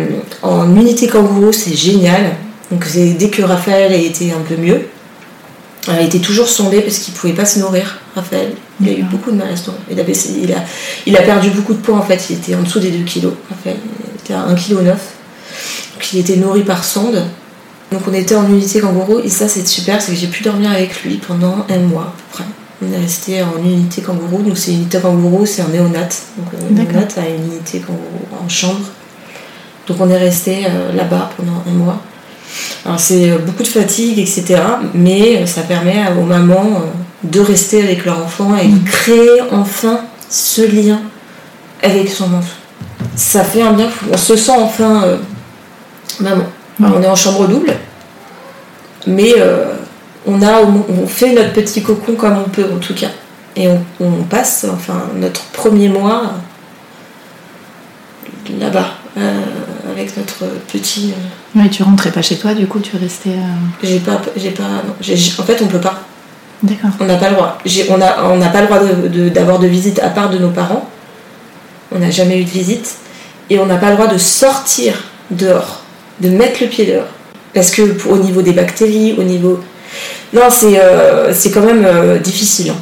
en 0.42 0.74
unité 0.76 1.08
kangourou, 1.08 1.52
c'est 1.52 1.74
génial. 1.76 2.36
Donc 2.70 2.86
dès 2.94 3.28
que 3.30 3.42
Raphaël 3.42 3.92
a 3.92 3.96
été 3.96 4.32
un 4.32 4.40
peu 4.48 4.56
mieux, 4.56 4.82
elle 5.88 5.94
a 5.98 6.02
été 6.02 6.20
toujours 6.20 6.46
sondée 6.48 6.82
parce 6.82 6.98
qu'il 6.98 7.12
pouvait 7.14 7.32
pas 7.32 7.44
se 7.46 7.58
nourrir, 7.58 7.98
Raphaël. 8.14 8.52
Il 8.80 8.88
a 8.88 8.92
eu 8.92 9.02
beaucoup 9.02 9.30
de 9.32 9.36
mal 9.36 9.48
à 9.52 9.56
se 9.56 9.66
nourrir. 9.66 9.80
Il 9.90 9.98
a, 9.98 10.04
baissé- 10.04 10.34
il, 10.42 10.52
a, 10.52 10.62
il 11.06 11.16
a 11.16 11.22
perdu 11.22 11.50
beaucoup 11.50 11.72
de 11.74 11.78
poids 11.80 11.96
en 11.98 12.02
fait, 12.02 12.22
il 12.30 12.36
était 12.36 12.54
en 12.54 12.62
dessous 12.62 12.78
des 12.80 12.90
2 12.90 13.04
kilos. 13.04 13.32
Raphaël, 13.50 13.76
il 14.14 14.20
était 14.20 14.34
à 14.34 14.46
1,9 14.46 14.56
kg. 14.56 14.84
Donc 14.84 16.12
il 16.12 16.20
était 16.20 16.36
nourri 16.36 16.62
par 16.62 16.84
sonde. 16.84 17.24
Donc 17.90 18.02
on 18.08 18.14
était 18.14 18.36
en 18.36 18.46
unité 18.46 18.78
kangourou 18.80 19.18
et 19.18 19.28
ça 19.28 19.48
c'est 19.48 19.66
super, 19.66 20.00
c'est 20.00 20.12
que 20.12 20.18
j'ai 20.18 20.28
pu 20.28 20.44
dormir 20.44 20.70
avec 20.70 21.02
lui 21.02 21.16
pendant 21.16 21.66
un 21.68 21.78
mois 21.78 22.02
à 22.02 22.14
peu 22.16 22.22
près. 22.38 22.44
On 22.82 22.92
est 22.92 22.98
resté 22.98 23.42
en 23.42 23.62
unité 23.62 24.00
kangourou, 24.00 24.42
donc 24.42 24.56
c'est 24.56 24.72
unité 24.72 24.98
kangourou, 25.00 25.44
c'est 25.44 25.62
un 25.62 25.68
néonat. 25.68 26.08
Donc 26.36 26.54
euh, 26.54 26.68
un 26.70 26.74
D'accord. 26.74 26.92
néonat 26.92 27.08
a 27.16 27.28
une 27.28 27.52
unité 27.52 27.80
kangourou 27.80 28.44
en 28.44 28.48
chambre. 28.48 28.80
Donc 29.86 29.96
on 30.00 30.08
est 30.08 30.18
resté 30.18 30.66
euh, 30.66 30.92
là-bas 30.94 31.30
pendant 31.36 31.62
un 31.66 31.72
mois. 31.72 32.00
Alors 32.84 32.98
c'est 32.98 33.30
euh, 33.30 33.38
beaucoup 33.38 33.62
de 33.62 33.68
fatigue, 33.68 34.18
etc. 34.18 34.60
Mais 34.94 35.38
euh, 35.42 35.46
ça 35.46 35.62
permet 35.62 36.04
aux 36.18 36.24
mamans 36.24 36.64
euh, 36.76 36.86
de 37.24 37.40
rester 37.40 37.82
avec 37.82 38.04
leur 38.04 38.18
enfant 38.24 38.56
et 38.56 38.68
de 38.68 38.88
créer 38.88 39.42
enfin 39.52 40.00
ce 40.28 40.62
lien 40.62 41.00
avec 41.82 42.08
son 42.08 42.32
enfant. 42.32 42.56
Ça 43.16 43.44
fait 43.44 43.62
un 43.62 43.72
bien 43.72 43.88
fou. 43.88 44.06
On 44.12 44.16
se 44.16 44.36
sent 44.36 44.52
enfin 44.56 45.02
euh, 45.04 45.16
maman. 46.20 46.44
Alors, 46.82 46.96
on 46.98 47.02
est 47.02 47.08
en 47.08 47.16
chambre 47.16 47.46
double, 47.46 47.74
mais 49.06 49.34
euh, 49.36 49.74
on, 50.26 50.42
a, 50.42 50.60
on 50.62 51.06
fait 51.06 51.32
notre 51.32 51.52
petit 51.52 51.82
cocon 51.82 52.14
comme 52.14 52.38
on 52.46 52.48
peut 52.48 52.66
en 52.74 52.78
tout 52.78 52.94
cas. 52.94 53.08
Et 53.56 53.68
on, 53.68 53.82
on 54.00 54.22
passe 54.22 54.66
enfin 54.72 55.02
notre 55.16 55.42
premier 55.46 55.88
mois 55.88 56.34
là-bas, 58.58 58.86
euh, 59.18 59.40
avec 59.92 60.16
notre 60.16 60.44
petit. 60.72 61.12
euh, 61.16 61.60
Oui, 61.60 61.70
tu 61.70 61.82
rentrais 61.82 62.10
pas 62.10 62.22
chez 62.22 62.36
toi, 62.36 62.54
du 62.54 62.66
coup 62.66 62.80
tu 62.80 62.96
restais. 62.96 63.30
euh, 63.30 63.82
j'ai 63.82 64.00
pas, 64.00 64.20
j'ai 64.36 64.50
pas, 64.50 64.62
non, 64.62 64.94
en 65.00 65.42
fait 65.44 65.62
on 65.62 65.66
peut 65.66 65.80
pas. 65.80 66.02
D'accord. 66.62 66.90
On 67.00 67.04
n'a 67.06 67.16
pas 67.16 67.30
le 67.30 67.36
droit. 67.36 67.58
On 67.90 67.96
n'a 67.96 68.16
on 68.28 68.38
pas 68.52 68.60
le 68.60 68.66
droit 68.66 68.78
de- 68.80 69.08
de- 69.08 69.28
d'avoir 69.30 69.58
de, 69.58 69.66
visite 69.66 69.98
à 70.00 70.10
part 70.10 70.28
de 70.28 70.36
nos 70.38 70.50
parents. 70.50 70.86
On 71.90 71.98
n'a 71.98 72.10
jamais 72.10 72.38
eu 72.38 72.44
de 72.44 72.50
visite. 72.50 72.96
Et 73.48 73.58
on 73.58 73.64
n'a 73.66 73.76
pas 73.78 73.88
le 73.90 73.96
droit 73.96 74.08
de 74.08 74.18
sortir 74.18 74.92
dehors, 75.30 75.80
de 76.20 76.28
mettre 76.28 76.60
le 76.62 76.68
pied 76.68 76.84
dehors. 76.84 77.06
Parce 77.54 77.70
que 77.70 77.82
au 78.08 78.18
niveau 78.18 78.42
des 78.42 78.52
bactéries, 78.52 79.14
au 79.18 79.22
niveau... 79.22 79.60
Non, 80.32 80.42
c'est 80.50 80.80
euh, 80.80 81.32
c'est 81.34 81.50
quand 81.50 81.62
même 81.62 81.84
euh, 81.84 82.18
difficile. 82.18 82.70
hein. 82.70 82.76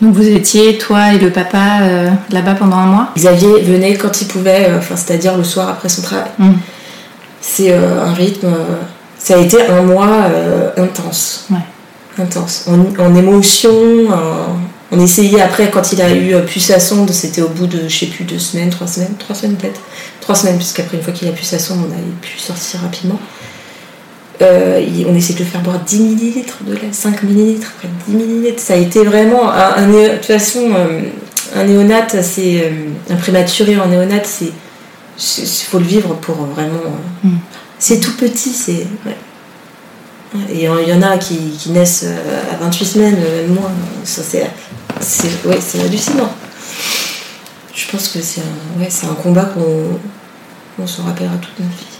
Donc 0.00 0.14
vous 0.14 0.26
étiez, 0.26 0.78
toi 0.78 1.12
et 1.14 1.18
le 1.18 1.30
papa, 1.30 1.82
euh, 1.82 2.08
là-bas 2.30 2.54
pendant 2.54 2.76
un 2.76 2.86
mois? 2.86 3.08
Xavier 3.16 3.60
venait 3.62 3.94
quand 3.94 4.20
il 4.20 4.26
pouvait, 4.26 4.68
enfin, 4.76 4.96
c'est-à-dire 4.96 5.36
le 5.36 5.44
soir 5.44 5.68
après 5.68 5.88
son 5.88 6.02
travail. 6.02 6.30
Mm. 6.38 6.52
C'est 7.40 7.72
un 7.74 8.12
rythme. 8.12 8.48
ça 9.18 9.34
a 9.34 9.38
été 9.38 9.62
un 9.66 9.82
mois 9.82 10.26
intense. 10.76 11.46
Ouais. 11.50 11.58
Intense. 12.22 12.66
En, 12.68 13.02
en 13.02 13.14
émotion. 13.14 13.70
en- 14.10 14.58
on 14.94 15.00
essayait 15.00 15.40
après, 15.40 15.70
quand 15.70 15.92
il 15.92 16.02
a 16.02 16.12
eu 16.14 16.34
pu 16.44 16.60
sa 16.60 16.78
sonde, 16.78 17.10
c'était 17.12 17.40
au 17.40 17.48
bout 17.48 17.66
de, 17.66 17.88
je 17.88 17.96
sais 18.00 18.06
plus, 18.06 18.24
deux 18.24 18.38
semaines, 18.38 18.68
trois 18.68 18.86
semaines, 18.86 19.14
trois 19.18 19.34
semaines 19.34 19.56
peut-être. 19.56 19.80
Trois 20.20 20.34
semaines, 20.34 20.56
puisqu'après, 20.58 20.98
une 20.98 21.02
fois 21.02 21.14
qu'il 21.14 21.26
a 21.28 21.32
pu 21.32 21.44
sa 21.44 21.58
sonde, 21.58 21.78
on 21.88 21.92
a 21.92 21.96
pu 22.20 22.38
sortir 22.38 22.80
rapidement. 22.82 23.18
Euh, 24.42 25.04
on 25.06 25.14
essayait 25.14 25.38
de 25.38 25.44
le 25.44 25.50
faire 25.50 25.60
boire 25.60 25.78
10 25.80 26.00
millilitres 26.00 26.58
de 26.66 26.74
lait, 26.74 26.88
5 26.90 27.22
millilitres, 27.22 27.72
après 27.76 27.88
10 28.08 28.16
millilitres. 28.16 28.60
Ça 28.60 28.74
a 28.74 28.76
été 28.76 29.04
vraiment 29.04 29.50
un, 29.50 29.86
de 29.86 30.16
toute 30.16 30.24
façon, 30.24 30.72
euh, 30.74 31.02
un 31.54 31.64
néonate, 31.64 32.16
c'est 32.22 32.64
euh, 32.64 32.70
un 33.10 33.16
prématuré 33.16 33.78
en 33.78 33.86
néonate, 33.86 34.26
c'est 34.26 34.52
il 35.18 35.66
faut 35.68 35.78
le 35.78 35.84
vivre 35.84 36.14
pour 36.16 36.34
vraiment. 36.34 36.80
Mm. 37.22 37.36
C'est 37.78 38.00
tout 38.00 38.16
petit, 38.16 38.50
c'est. 38.50 38.86
ouais. 39.06 39.16
Et 40.50 40.64
il 40.64 40.88
y 40.88 40.94
en 40.94 41.02
a 41.02 41.18
qui, 41.18 41.36
qui 41.58 41.70
naissent 41.70 42.06
à 42.50 42.56
28 42.56 42.84
semaines, 42.86 43.16
même 43.16 43.54
moins. 43.54 43.70
Ça, 44.02 44.22
c'est, 44.22 44.50
c'est, 44.98 45.46
ouais, 45.46 45.58
c'est 45.60 45.80
hallucinant. 45.80 46.32
Je 47.74 47.90
pense 47.90 48.08
que 48.08 48.22
c'est 48.22 48.40
un, 48.40 48.80
ouais, 48.80 48.88
c'est 48.88 49.06
un 49.06 49.14
combat 49.14 49.44
qu'on 49.44 49.98
on 50.82 50.86
s'en 50.86 51.02
rappellera 51.02 51.36
toute 51.36 51.60
notre 51.60 51.76
vie. 51.76 51.91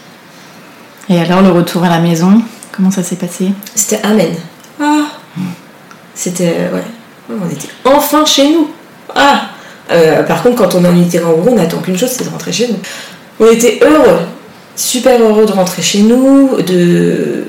Et 1.09 1.19
alors 1.21 1.43
le 1.43 1.51
retour 1.51 1.83
à 1.85 1.89
la 1.89 1.99
maison, 1.99 2.41
comment 2.71 2.91
ça 2.91 3.03
s'est 3.03 3.17
passé? 3.17 3.49
C'était 3.75 4.01
Amen. 4.03 4.35
Ah 4.81 5.05
C'était. 6.15 6.55
euh, 6.59 6.75
Ouais. 6.77 6.83
On 7.31 7.51
était 7.51 7.69
enfin 7.85 8.25
chez 8.25 8.51
nous. 8.53 8.69
Ah 9.15 9.43
Euh, 9.91 10.23
Par 10.25 10.43
contre, 10.43 10.57
quand 10.57 10.75
on 10.75 10.85
est 10.85 10.89
en 10.89 11.09
kangourou, 11.21 11.51
on 11.51 11.55
n'attend 11.57 11.79
qu'une 11.79 11.97
chose, 11.99 12.11
c'est 12.11 12.25
de 12.25 12.29
rentrer 12.31 12.53
chez 12.53 12.69
nous. 12.69 12.77
On 13.41 13.51
était 13.51 13.81
heureux, 13.83 14.21
super 14.77 15.21
heureux 15.21 15.47
de 15.47 15.53
rentrer 15.53 15.83
chez 15.83 16.01
nous, 16.03 16.61
de. 16.63 17.45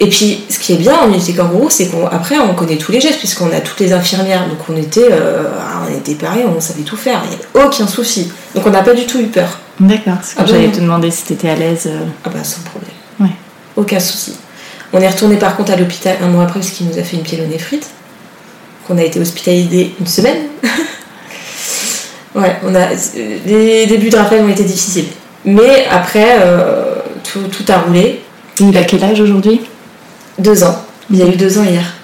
Et 0.00 0.08
puis, 0.08 0.44
ce 0.48 0.58
qui 0.58 0.72
est 0.72 0.76
bien 0.76 0.94
en 0.94 1.10
kangourou, 1.36 1.68
c'est 1.70 1.88
qu'après, 1.88 2.38
on 2.38 2.54
connaît 2.54 2.76
tous 2.76 2.90
les 2.92 3.00
gestes, 3.00 3.18
puisqu'on 3.18 3.50
a 3.52 3.60
toutes 3.60 3.78
les 3.80 3.92
infirmières. 3.92 4.48
Donc, 4.48 4.58
on 4.68 4.76
était, 4.76 5.08
euh, 5.12 5.42
on 5.88 5.94
était 5.96 6.14
pareil, 6.14 6.44
on 6.44 6.60
savait 6.60 6.82
tout 6.82 6.96
faire. 6.96 7.20
Il 7.24 7.30
n'y 7.30 7.34
avait 7.36 7.66
aucun 7.66 7.86
souci. 7.86 8.32
Donc, 8.54 8.66
on 8.66 8.70
n'a 8.70 8.82
pas 8.82 8.94
du 8.94 9.06
tout 9.06 9.20
eu 9.20 9.26
peur. 9.26 9.58
D'accord, 9.80 10.18
c'est 10.22 10.36
Ah 10.38 10.44
j'allais 10.46 10.70
te 10.70 10.80
demander 10.80 11.10
si 11.10 11.24
t'étais 11.24 11.48
à 11.48 11.56
l'aise. 11.56 11.84
euh. 11.86 12.04
Ah 12.24 12.30
bah 12.30 12.44
sans 12.44 12.60
problème. 12.62 12.90
Ouais. 13.20 13.34
Aucun 13.76 13.98
souci. 14.00 14.34
On 14.92 15.00
est 15.00 15.08
retourné 15.08 15.36
par 15.36 15.56
contre 15.56 15.72
à 15.72 15.76
l'hôpital 15.76 16.16
un 16.22 16.28
mois 16.28 16.44
après 16.44 16.60
parce 16.60 16.70
qu'il 16.72 16.86
nous 16.86 16.98
a 16.98 17.02
fait 17.02 17.16
une 17.16 17.22
pyélonéphrite. 17.22 17.88
Qu'on 18.86 18.98
a 18.98 19.02
été 19.02 19.18
hospitalisé 19.20 19.94
une 19.98 20.06
semaine. 20.06 20.38
ouais, 22.34 22.56
on 22.64 22.74
a. 22.74 22.88
Les 23.46 23.86
débuts 23.86 24.10
de 24.10 24.16
rappel 24.16 24.42
ont 24.44 24.48
été 24.48 24.64
difficiles. 24.64 25.06
Mais 25.44 25.86
après, 25.90 26.36
euh, 26.40 26.96
tout, 27.24 27.48
tout 27.48 27.64
a 27.72 27.78
roulé. 27.78 28.22
Il 28.60 28.76
a 28.76 28.84
quel 28.84 29.02
âge 29.02 29.20
aujourd'hui? 29.20 29.60
Deux 30.38 30.62
ans. 30.64 30.76
Il 31.10 31.16
y 31.18 31.22
a 31.22 31.26
eu 31.26 31.36
deux 31.36 31.58
ans 31.58 31.64
hier. 31.64 31.94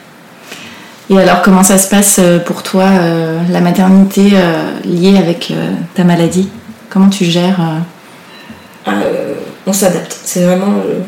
Et 1.10 1.18
alors 1.18 1.42
comment 1.42 1.62
ça 1.62 1.78
se 1.78 1.88
passe 1.88 2.16
euh, 2.18 2.38
pour 2.38 2.62
toi, 2.62 2.84
euh, 2.84 3.40
la 3.50 3.60
maternité 3.60 4.30
euh, 4.34 4.72
liée 4.84 5.16
avec 5.18 5.50
euh, 5.50 5.72
ta 5.94 6.04
maladie? 6.04 6.48
Comment 6.90 7.08
tu 7.08 7.24
gères 7.24 7.60
euh, 7.60 8.90
Euh, 8.90 9.34
on 9.66 9.72
s'adapte. 9.72 10.16
C'est 10.24 10.44
vraiment. 10.44 10.72
euh, 10.86 11.00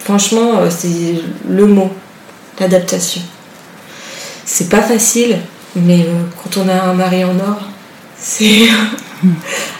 franchement, 0.00 0.52
c'est 0.70 1.20
le 1.48 1.66
mot, 1.66 1.90
l'adaptation. 2.58 3.20
C'est 4.44 4.68
pas 4.68 4.80
facile, 4.82 5.38
mais 5.74 6.06
quand 6.42 6.60
on 6.62 6.68
a 6.68 6.82
un 6.90 6.94
mari 6.94 7.24
en 7.24 7.36
or, 7.38 7.60
c'est. 8.18 8.68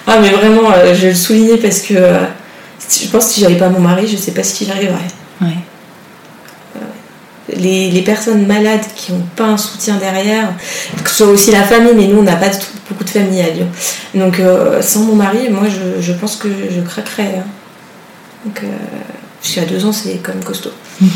ah, 0.07 0.19
mais 0.21 0.31
vraiment, 0.31 0.71
je 0.93 1.01
vais 1.03 1.09
le 1.11 1.15
souligner 1.15 1.57
parce 1.57 1.81
que 1.81 1.95
je 1.95 3.09
pense 3.09 3.27
que 3.27 3.33
si 3.33 3.41
j'avais 3.41 3.57
pas 3.57 3.69
mon 3.69 3.81
mari, 3.81 4.07
je 4.07 4.17
sais 4.17 4.33
pas 4.33 4.43
ce 4.43 4.55
qui 4.55 4.71
arriverait. 4.71 5.09
Ouais. 5.41 5.57
Les, 7.55 7.91
les 7.91 8.03
personnes 8.03 8.45
malades 8.47 8.85
qui 8.97 9.13
n'ont 9.13 9.25
pas 9.37 9.45
un 9.45 9.57
soutien 9.57 9.97
derrière, 9.99 10.53
que 11.05 11.09
ce 11.11 11.17
soit 11.17 11.27
aussi 11.29 11.53
la 11.53 11.63
famille, 11.63 11.93
mais 11.95 12.07
nous 12.09 12.19
on 12.19 12.23
n'a 12.25 12.35
pas 12.37 12.49
beaucoup 12.89 13.05
de 13.05 13.11
famille 13.11 13.41
à 13.41 13.51
Lyon. 13.51 13.69
Donc 14.15 14.41
euh, 14.41 14.83
sans 14.83 15.01
mon 15.05 15.15
mari, 15.15 15.49
moi 15.51 15.63
je, 15.69 16.03
je 16.03 16.13
pense 16.13 16.35
que 16.37 16.49
je 16.49 16.81
craquerais. 16.81 17.37
hein. 17.39 17.45
Donc 18.45 18.61
euh, 18.65 18.67
parce 19.41 19.55
qu'à 19.55 19.65
deux 19.65 19.85
ans 19.87 19.93
c'est 19.93 20.17
quand 20.23 20.33
même 20.35 20.43
costaud. 20.45 20.73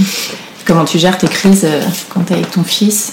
Comment 0.66 0.85
tu 0.85 0.99
gères 1.01 1.18
tes 1.18 1.26
crises 1.26 1.64
euh, 1.64 1.81
quand 2.11 2.20
t'es 2.20 2.35
avec 2.35 2.51
ton 2.53 2.62
fils? 2.62 3.12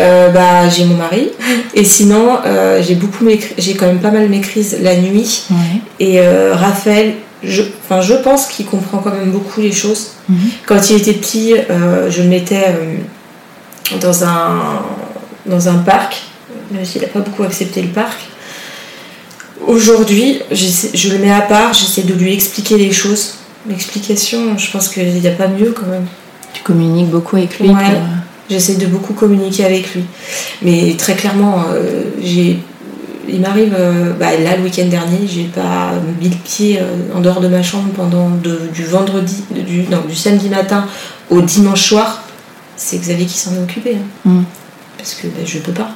Euh, 0.00 0.30
bah 0.30 0.68
j'ai 0.68 0.84
mon 0.84 0.94
mari 0.96 1.30
et 1.74 1.84
sinon 1.84 2.38
j'ai 2.80 2.94
beaucoup 2.94 3.24
mes 3.24 3.40
j'ai 3.58 3.74
quand 3.74 3.86
même 3.86 3.98
pas 3.98 4.12
mal 4.12 4.28
mes 4.28 4.40
crises 4.40 4.76
la 4.80 4.94
nuit 4.96 5.42
Ouais. 5.50 5.80
et 5.98 6.20
Raphaël 6.52 7.14
je, 7.42 7.62
enfin, 7.84 8.00
je 8.00 8.14
pense 8.14 8.46
qu'il 8.46 8.66
comprend 8.66 8.98
quand 8.98 9.12
même 9.12 9.30
beaucoup 9.30 9.60
les 9.60 9.72
choses 9.72 10.12
Mhm. 10.28 10.50
Quand 10.66 10.90
il 10.90 10.96
était 10.96 11.14
petit, 11.14 11.54
euh, 11.54 12.10
je 12.10 12.22
le 12.22 12.28
mettais 12.28 12.66
euh, 12.68 12.96
dans, 14.00 14.24
un, 14.24 14.82
dans 15.46 15.68
un 15.68 15.78
parc, 15.78 16.22
même 16.70 16.84
s'il 16.84 17.02
n'a 17.02 17.08
pas 17.08 17.20
beaucoup 17.20 17.42
accepté 17.44 17.82
le 17.82 17.88
parc. 17.88 18.18
Aujourd'hui, 19.66 20.40
je 20.50 21.08
le 21.08 21.18
mets 21.18 21.32
à 21.32 21.40
part, 21.40 21.72
j'essaie 21.74 22.02
de 22.02 22.14
lui 22.14 22.32
expliquer 22.32 22.76
les 22.76 22.92
choses. 22.92 23.34
L'explication, 23.68 24.56
je 24.56 24.70
pense 24.70 24.88
qu'il 24.88 25.12
n'y 25.12 25.26
a 25.26 25.32
pas 25.32 25.48
mieux 25.48 25.72
quand 25.72 25.86
même. 25.86 26.06
Tu 26.52 26.62
communiques 26.62 27.08
beaucoup 27.08 27.36
avec 27.36 27.58
lui 27.58 27.68
Ouais. 27.68 27.74
pour, 27.74 28.00
J'essaie 28.50 28.76
de 28.76 28.86
beaucoup 28.86 29.12
communiquer 29.12 29.66
avec 29.66 29.94
lui. 29.94 30.04
Mais 30.62 30.94
très 30.96 31.14
clairement, 31.14 31.64
euh, 31.70 32.04
j'ai, 32.22 32.58
il 33.28 33.40
m'arrive, 33.40 33.74
euh, 33.78 34.12
bah, 34.12 34.36
là 34.38 34.56
le 34.56 34.62
week-end 34.64 34.86
dernier, 34.86 35.26
j'ai 35.26 35.44
pas 35.44 35.92
mis 36.20 36.28
le 36.28 36.36
pied 36.36 36.78
euh, 36.80 37.16
en 37.16 37.20
dehors 37.20 37.40
de 37.40 37.48
ma 37.48 37.62
chambre 37.62 37.90
pendant 37.94 38.30
de- 38.30 38.68
du 38.72 38.84
vendredi, 38.84 39.44
du, 39.50 39.82
non, 39.90 40.00
du 40.08 40.14
samedi 40.14 40.48
matin 40.48 40.86
au 41.30 41.40
dimanche 41.42 41.82
soir. 41.88 42.22
C'est 42.76 42.98
Xavier 42.98 43.26
qui 43.26 43.38
s'en 43.38 43.54
est 43.54 43.62
occupé. 43.62 43.96
hein. 43.96 44.28
Mm. 44.30 44.42
Parce 44.96 45.14
que 45.14 45.26
bah, 45.28 45.42
je 45.44 45.58
peux 45.58 45.72
pas. 45.72 45.90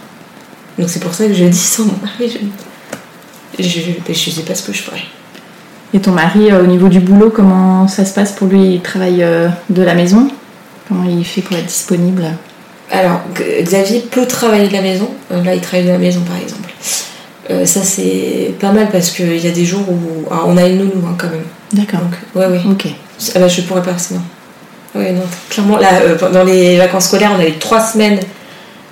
Donc 0.79 0.89
c'est 0.89 1.01
pour 1.01 1.15
ça 1.15 1.27
que 1.27 1.35
je 1.35 1.45
dis 1.45 1.57
sans 1.59 1.85
mon 1.85 1.95
mari, 2.03 2.39
je, 3.59 3.63
je, 3.63 3.81
bah, 3.91 4.13
je 4.13 4.31
sais 4.31 4.43
pas 4.43 4.55
ce 4.55 4.63
que 4.63 4.73
je 4.73 4.83
ferais. 4.83 5.03
Et 5.95 6.01
ton 6.01 6.13
mari, 6.13 6.51
euh, 6.51 6.63
au 6.63 6.67
niveau 6.67 6.89
du 6.89 7.01
boulot, 7.01 7.31
comment 7.31 7.87
ça 7.87 8.05
se 8.05 8.15
passe 8.15 8.33
pour 8.33 8.49
lui? 8.49 8.75
Il 8.77 8.81
travaille 8.81 9.23
euh, 9.23 9.49
de 9.71 9.83
la 9.83 9.95
maison? 9.95 10.29
Comment 10.89 11.05
il 11.09 11.25
fait 11.25 11.43
pour 11.43 11.57
être 11.57 11.67
disponible? 11.67 12.25
Alors, 12.91 13.21
Xavier 13.63 14.01
peut 14.11 14.27
travailler 14.27 14.69
de 14.69 14.73
la 14.73 14.83
maison. 14.83 15.09
Là, 15.31 15.55
il 15.55 15.61
travaille 15.61 15.87
de 15.87 15.93
la 15.93 15.99
maison, 15.99 16.21
par 16.23 16.37
exemple. 16.37 16.62
Euh, 17.51 17.67
ça, 17.67 17.83
c'est 17.83 18.55
pas 18.61 18.71
mal 18.73 18.89
parce 18.91 19.11
qu'il 19.11 19.37
y 19.39 19.49
a 19.49 19.51
des 19.51 19.65
jours 19.65 19.85
où. 19.89 20.33
alors, 20.33 20.47
on 20.49 20.57
a 20.57 20.67
une 20.67 20.79
nounou 20.79 21.05
hein, 21.07 21.15
quand 21.19 21.29
même. 21.29 21.43
D'accord. 21.73 22.01
Donc, 22.01 22.15
ouais, 22.37 22.47
ouais. 22.47 22.61
Ok. 22.71 22.87
Ah 23.35 23.39
bah, 23.41 23.49
je 23.49 23.63
pourrais 23.63 23.83
pas, 23.83 23.97
sinon. 23.99 24.21
Ouais, 24.95 25.13
non, 25.13 25.23
clairement, 25.49 25.79
là, 25.79 25.89
euh, 26.03 26.17
pendant 26.17 26.45
les 26.45 26.77
vacances 26.77 27.07
scolaires, 27.07 27.33
on 27.37 27.41
a 27.41 27.47
eu 27.49 27.59
trois 27.59 27.81
semaines. 27.81 28.21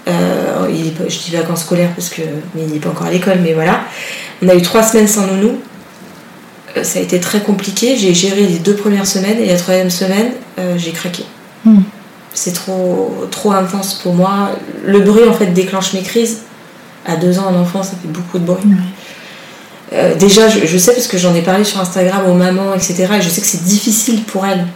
euh, 0.09 0.67
il 0.73 0.89
est 0.89 0.91
pas- 0.91 1.09
je 1.09 1.19
dis 1.19 1.31
vacances 1.37 1.61
scolaires 1.63 1.91
parce 1.95 2.09
que. 2.09 2.23
Mais 2.55 2.63
il 2.67 2.73
n'est 2.73 2.79
pas 2.81 2.91
encore 2.91 3.07
à 3.07 3.11
l'école, 3.11 3.39
mais 3.43 3.53
voilà. 3.53 3.83
On 4.43 4.49
a 4.49 4.55
eu 4.55 4.63
trois 4.63 4.83
semaines 4.83 5.07
sans 5.09 5.27
nounou. 5.27 5.61
Euh, 6.77 6.83
ça 6.83 6.99
a 6.99 7.03
été 7.03 7.21
très 7.21 7.41
compliqué. 7.41 7.97
J'ai 7.97 8.15
géré 8.15 8.43
les 8.47 8.59
deux 8.59 8.75
premières 8.75 9.07
semaines 9.07 9.39
et 9.39 9.47
la 9.47 9.57
troisième 9.57 9.91
semaine, 9.91 10.33
j'ai 10.77 10.93
craqué. 10.93 11.25
Hmm. 11.65 11.81
C'est 12.33 12.53
trop, 12.53 13.27
trop 13.31 13.53
intense 13.53 13.95
pour 13.95 14.15
moi. 14.15 14.51
Le 14.85 15.01
bruit, 15.01 15.29
en 15.29 15.35
fait, 15.35 15.47
déclenche 15.47 15.93
mes 15.95 16.03
crises. 16.03 16.39
À 17.11 17.17
deux 17.17 17.39
ans, 17.39 17.49
un 17.49 17.61
enfant, 17.61 17.83
ça 17.83 17.93
fait 18.01 18.09
beaucoup 18.09 18.39
de 18.39 18.45
bruit. 18.45 18.63
Ouais. 18.65 18.77
Euh, 19.93 20.15
déjà, 20.15 20.49
je, 20.49 20.67
je 20.67 20.79
sais 20.79 20.93
parce 20.93 21.09
que 21.09 21.19
j'en 21.19 21.35
ai 21.35 21.43
parlé 21.43 21.65
sur 21.65 21.81
Instagram 21.81 22.23
aux 22.29 22.35
mamans, 22.35 22.75
etc. 22.75 23.07
Et 23.19 23.23
je 23.23 23.29
sais 23.29 23.41
que 23.41 23.47
c'est 23.47 23.65
difficile 23.65 24.23
pour 24.23 24.47
elles. 24.47 24.67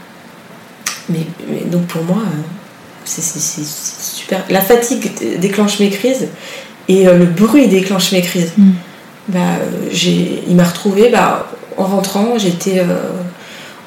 Mais, 1.09 1.21
mais 1.49 1.61
donc 1.67 1.87
pour 1.87 2.03
moi, 2.03 2.19
euh, 2.19 2.39
c'est 3.05 3.23
super. 3.65 4.43
La 4.51 4.61
fatigue 4.61 5.11
déclenche 5.39 5.79
mes 5.79 5.91
crises 5.91 6.29
et 6.89 7.07
euh, 7.07 7.17
le 7.19 7.27
bruit 7.27 7.69
déclenche 7.69 8.11
mes 8.13 8.23
crises. 8.23 8.53
Mm. 8.57 8.71
Bah, 9.29 9.39
il 9.93 10.55
m'a 10.57 10.65
retrouvée 10.65 11.11
bah, 11.11 11.49
en 11.77 11.85
rentrant, 11.85 12.37
j'étais 12.39 12.81
euh, 12.81 13.11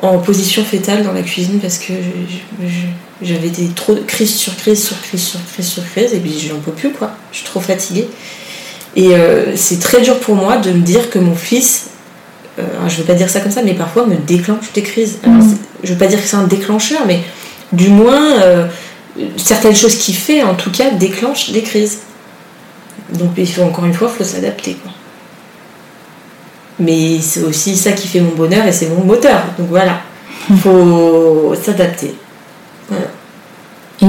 en 0.01 0.19
position 0.19 0.63
fétale 0.63 1.03
dans 1.03 1.11
la 1.13 1.21
cuisine 1.23 1.59
parce 1.59 1.77
que 1.77 1.93
je- 1.93 2.67
je- 2.67 2.73
j'avais 3.21 3.49
des 3.49 3.67
trop 3.69 3.95
crises 4.05 4.35
sur 4.35 4.55
crise 4.55 4.83
sur 4.85 4.99
crise 5.01 5.23
sur 5.23 5.39
crise 5.53 5.67
sur 5.67 5.83
crise 5.91 6.13
et 6.13 6.19
puis 6.19 6.37
j'en 6.39 6.59
peux 6.59 6.71
plus 6.71 6.91
quoi. 6.91 7.11
Je 7.31 7.37
suis 7.37 7.45
trop 7.45 7.59
fatiguée. 7.59 8.07
Et 8.95 9.15
euh, 9.15 9.55
c'est 9.55 9.79
très 9.79 10.01
dur 10.01 10.19
pour 10.19 10.35
moi 10.35 10.57
de 10.57 10.71
me 10.71 10.81
dire 10.81 11.09
que 11.09 11.19
mon 11.19 11.35
fils, 11.35 11.87
euh, 12.59 12.63
je 12.87 12.95
veux 12.97 13.03
pas 13.03 13.13
dire 13.13 13.29
ça 13.29 13.39
comme 13.41 13.51
ça, 13.51 13.61
mais 13.63 13.73
parfois 13.73 14.05
me 14.07 14.15
déclenche 14.15 14.71
des 14.73 14.81
crises. 14.81 15.17
Alors, 15.23 15.41
c'est- 15.41 15.57
Je 15.87 15.93
veux 15.93 15.99
pas 15.99 16.07
dire 16.07 16.19
que 16.19 16.27
c'est 16.27 16.37
un 16.37 16.47
déclencheur, 16.47 17.01
mais 17.05 17.19
du 17.71 17.89
moins, 17.89 18.41
euh, 18.41 18.65
certaines 19.35 19.75
choses 19.75 19.95
qu'il 19.95 20.15
fait, 20.15 20.41
en 20.41 20.55
tout 20.55 20.71
cas, 20.71 20.89
déclenchent 20.89 21.51
des 21.51 21.61
crises. 21.61 21.99
Donc, 23.13 23.31
il 23.37 23.47
faut, 23.47 23.61
encore 23.61 23.85
une 23.85 23.93
fois, 23.93 24.09
il 24.11 24.17
faut 24.17 24.23
s'adapter. 24.23 24.73
quoi. 24.73 24.91
Mais 26.79 27.19
c'est 27.21 27.41
aussi 27.43 27.75
ça 27.75 27.91
qui 27.91 28.07
fait 28.07 28.19
mon 28.21 28.31
bonheur 28.31 28.65
et 28.65 28.71
c'est 28.71 28.87
mon 28.89 29.03
moteur. 29.03 29.43
Donc 29.57 29.67
voilà, 29.69 30.01
il 30.49 30.57
faut 30.57 31.53
s'adapter. 31.63 32.13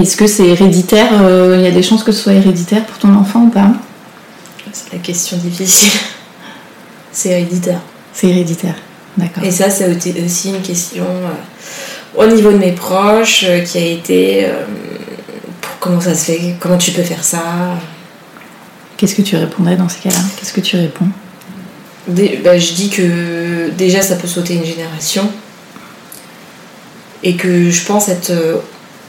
Est-ce 0.01 0.17
que 0.17 0.27
c'est 0.27 0.47
héréditaire 0.47 1.11
Il 1.55 1.61
y 1.61 1.67
a 1.67 1.71
des 1.71 1.83
chances 1.83 2.05
que 2.05 2.13
ce 2.13 2.23
soit 2.23 2.35
héréditaire 2.35 2.85
pour 2.87 2.99
ton 2.99 3.15
enfant 3.15 3.43
ou 3.43 3.51
pas? 3.51 3.73
C'est 4.73 4.93
la 4.93 4.99
question 4.99 5.37
difficile. 5.39 5.93
c'est 7.13 7.31
héréditaire. 7.31 7.81
C'est 8.13 8.29
héréditaire, 8.29 8.77
d'accord. 9.17 9.43
Et 9.43 9.51
ça, 9.51 9.71
c'est 9.71 9.89
aussi 10.25 10.51
une 10.51 10.63
question 10.63 11.07
au 12.17 12.27
niveau 12.27 12.53
de 12.53 12.59
mes 12.59 12.73
proches 12.73 13.47
qui 13.65 13.79
a 13.79 13.87
été 13.87 14.47
comment 15.81 16.01
ça 16.01 16.15
se 16.15 16.33
fait 16.33 16.55
Comment 16.61 16.79
tu 16.79 16.91
peux 16.93 17.03
faire 17.03 17.25
ça? 17.25 17.43
Qu'est-ce 18.97 19.15
que 19.15 19.23
tu 19.23 19.37
répondrais 19.37 19.77
dans 19.77 19.89
ces 19.89 20.01
cas-là? 20.01 20.21
Qu'est-ce 20.37 20.53
que 20.53 20.61
tu 20.61 20.77
réponds? 20.77 21.09
Bah, 22.09 22.59
Je 22.59 22.73
dis 22.73 22.89
que 22.91 23.71
déjà 23.77 24.03
ça 24.03 24.17
peut 24.17 24.27
sauter 24.27 24.55
une 24.55 24.65
génération 24.65 25.31
et 27.23 27.37
que 27.37 27.71
je 27.71 27.85
pense 27.85 28.09
être 28.09 28.31
euh, 28.31 28.57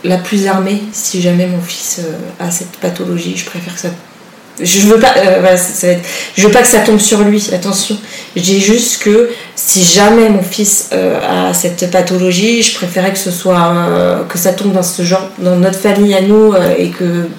la 0.04 0.18
plus 0.18 0.48
armée 0.48 0.82
si 0.94 1.22
jamais 1.22 1.46
mon 1.46 1.62
fils 1.62 2.00
euh, 2.00 2.46
a 2.46 2.52
cette 2.52 2.78
pathologie. 2.78 3.36
Je 3.36 3.46
préfère 3.46 3.74
que 3.74 3.80
ça. 3.80 3.90
Je 4.62 4.82
veux 4.82 5.00
pas, 5.00 5.14
euh, 5.18 5.58
je 6.36 6.46
veux 6.46 6.52
pas 6.52 6.62
que 6.62 6.68
ça 6.68 6.80
tombe 6.80 7.00
sur 7.00 7.22
lui. 7.22 7.50
Attention. 7.54 7.98
Je 8.36 8.42
dis 8.42 8.60
juste 8.60 9.02
que 9.04 9.30
si 9.56 9.84
jamais 9.84 10.28
mon 10.28 10.44
fils 10.44 10.90
a 10.92 11.54
cette 11.54 11.90
pathologie, 11.90 12.62
je 12.62 12.76
préférais 12.76 13.14
que 13.14 13.18
ce 13.18 13.32
soit 13.32 14.26
que 14.28 14.38
ça 14.38 14.52
tombe 14.52 14.74
dans 14.74 14.84
ce 14.84 15.04
genre, 15.04 15.30
dans 15.38 15.56
notre 15.56 15.80
famille 15.80 16.14
à 16.14 16.22
nous 16.22 16.54
et 16.78 16.90
que 16.90 17.30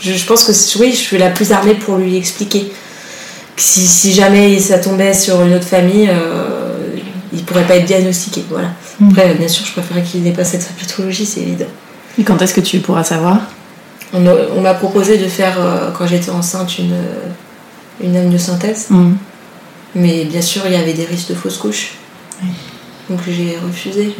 je, 0.00 0.24
pense 0.24 0.42
que 0.42 0.78
oui, 0.80 0.90
je 0.90 0.96
suis 0.96 1.18
la 1.18 1.30
plus 1.30 1.52
armée 1.52 1.74
pour 1.74 1.98
lui 1.98 2.16
expliquer. 2.16 2.72
Si 3.56 4.12
jamais 4.12 4.58
ça 4.58 4.78
tombait 4.78 5.14
sur 5.14 5.40
une 5.42 5.54
autre 5.54 5.68
famille, 5.68 6.10
euh, 7.34 7.36
il 7.36 7.44
pourrait 7.44 7.66
pas 7.66 7.76
être 7.76 7.84
diagnostiqué. 7.84 8.44
Voilà. 8.48 8.68
Hmm. 9.00 9.10
Après, 9.10 9.34
bien 9.34 9.48
sûr, 9.48 9.66
je 9.66 9.72
préférerais 9.72 10.02
qu'il 10.02 10.22
n'ait 10.22 10.32
pas 10.32 10.44
cette 10.44 10.66
pathologie, 10.78 11.26
c'est 11.26 11.40
évident. 11.40 11.66
Et 12.18 12.24
quand 12.24 12.40
est-ce 12.42 12.54
que 12.54 12.60
tu 12.60 12.78
pourras 12.78 13.04
savoir? 13.04 13.40
On, 14.12 14.60
m'a 14.60 14.74
proposé 14.74 15.18
de 15.18 15.26
faire, 15.26 15.56
euh, 15.58 15.90
quand 15.90 16.06
j'étais 16.06 16.30
enceinte, 16.30 16.78
une, 16.78 16.94
une 18.00 18.16
amniosynthèse. 18.16 18.86
Hmm. 18.90 19.14
Mais 19.96 20.24
bien 20.24 20.42
sûr, 20.42 20.62
il 20.66 20.72
y 20.72 20.76
avait 20.76 20.92
des 20.92 21.04
risques 21.04 21.30
de 21.30 21.34
fausse 21.34 21.58
couche. 21.58 21.94
Donc 23.10 23.20
j'ai 23.26 23.58
refusé. 23.58 24.14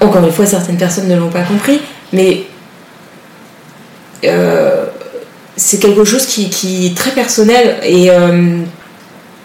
Encore 0.00 0.24
une 0.24 0.32
fois, 0.32 0.46
certaines 0.46 0.78
personnes 0.78 1.08
ne 1.08 1.16
l'ont 1.16 1.30
pas 1.30 1.42
compris. 1.42 1.80
Mais 2.12 2.46
euh, 4.24 4.86
c'est 5.56 5.78
quelque 5.78 6.04
chose 6.04 6.26
qui, 6.26 6.86
est 6.86 6.96
très 6.96 7.10
personnel 7.10 7.78
et 7.82 8.10
euh, 8.10 8.62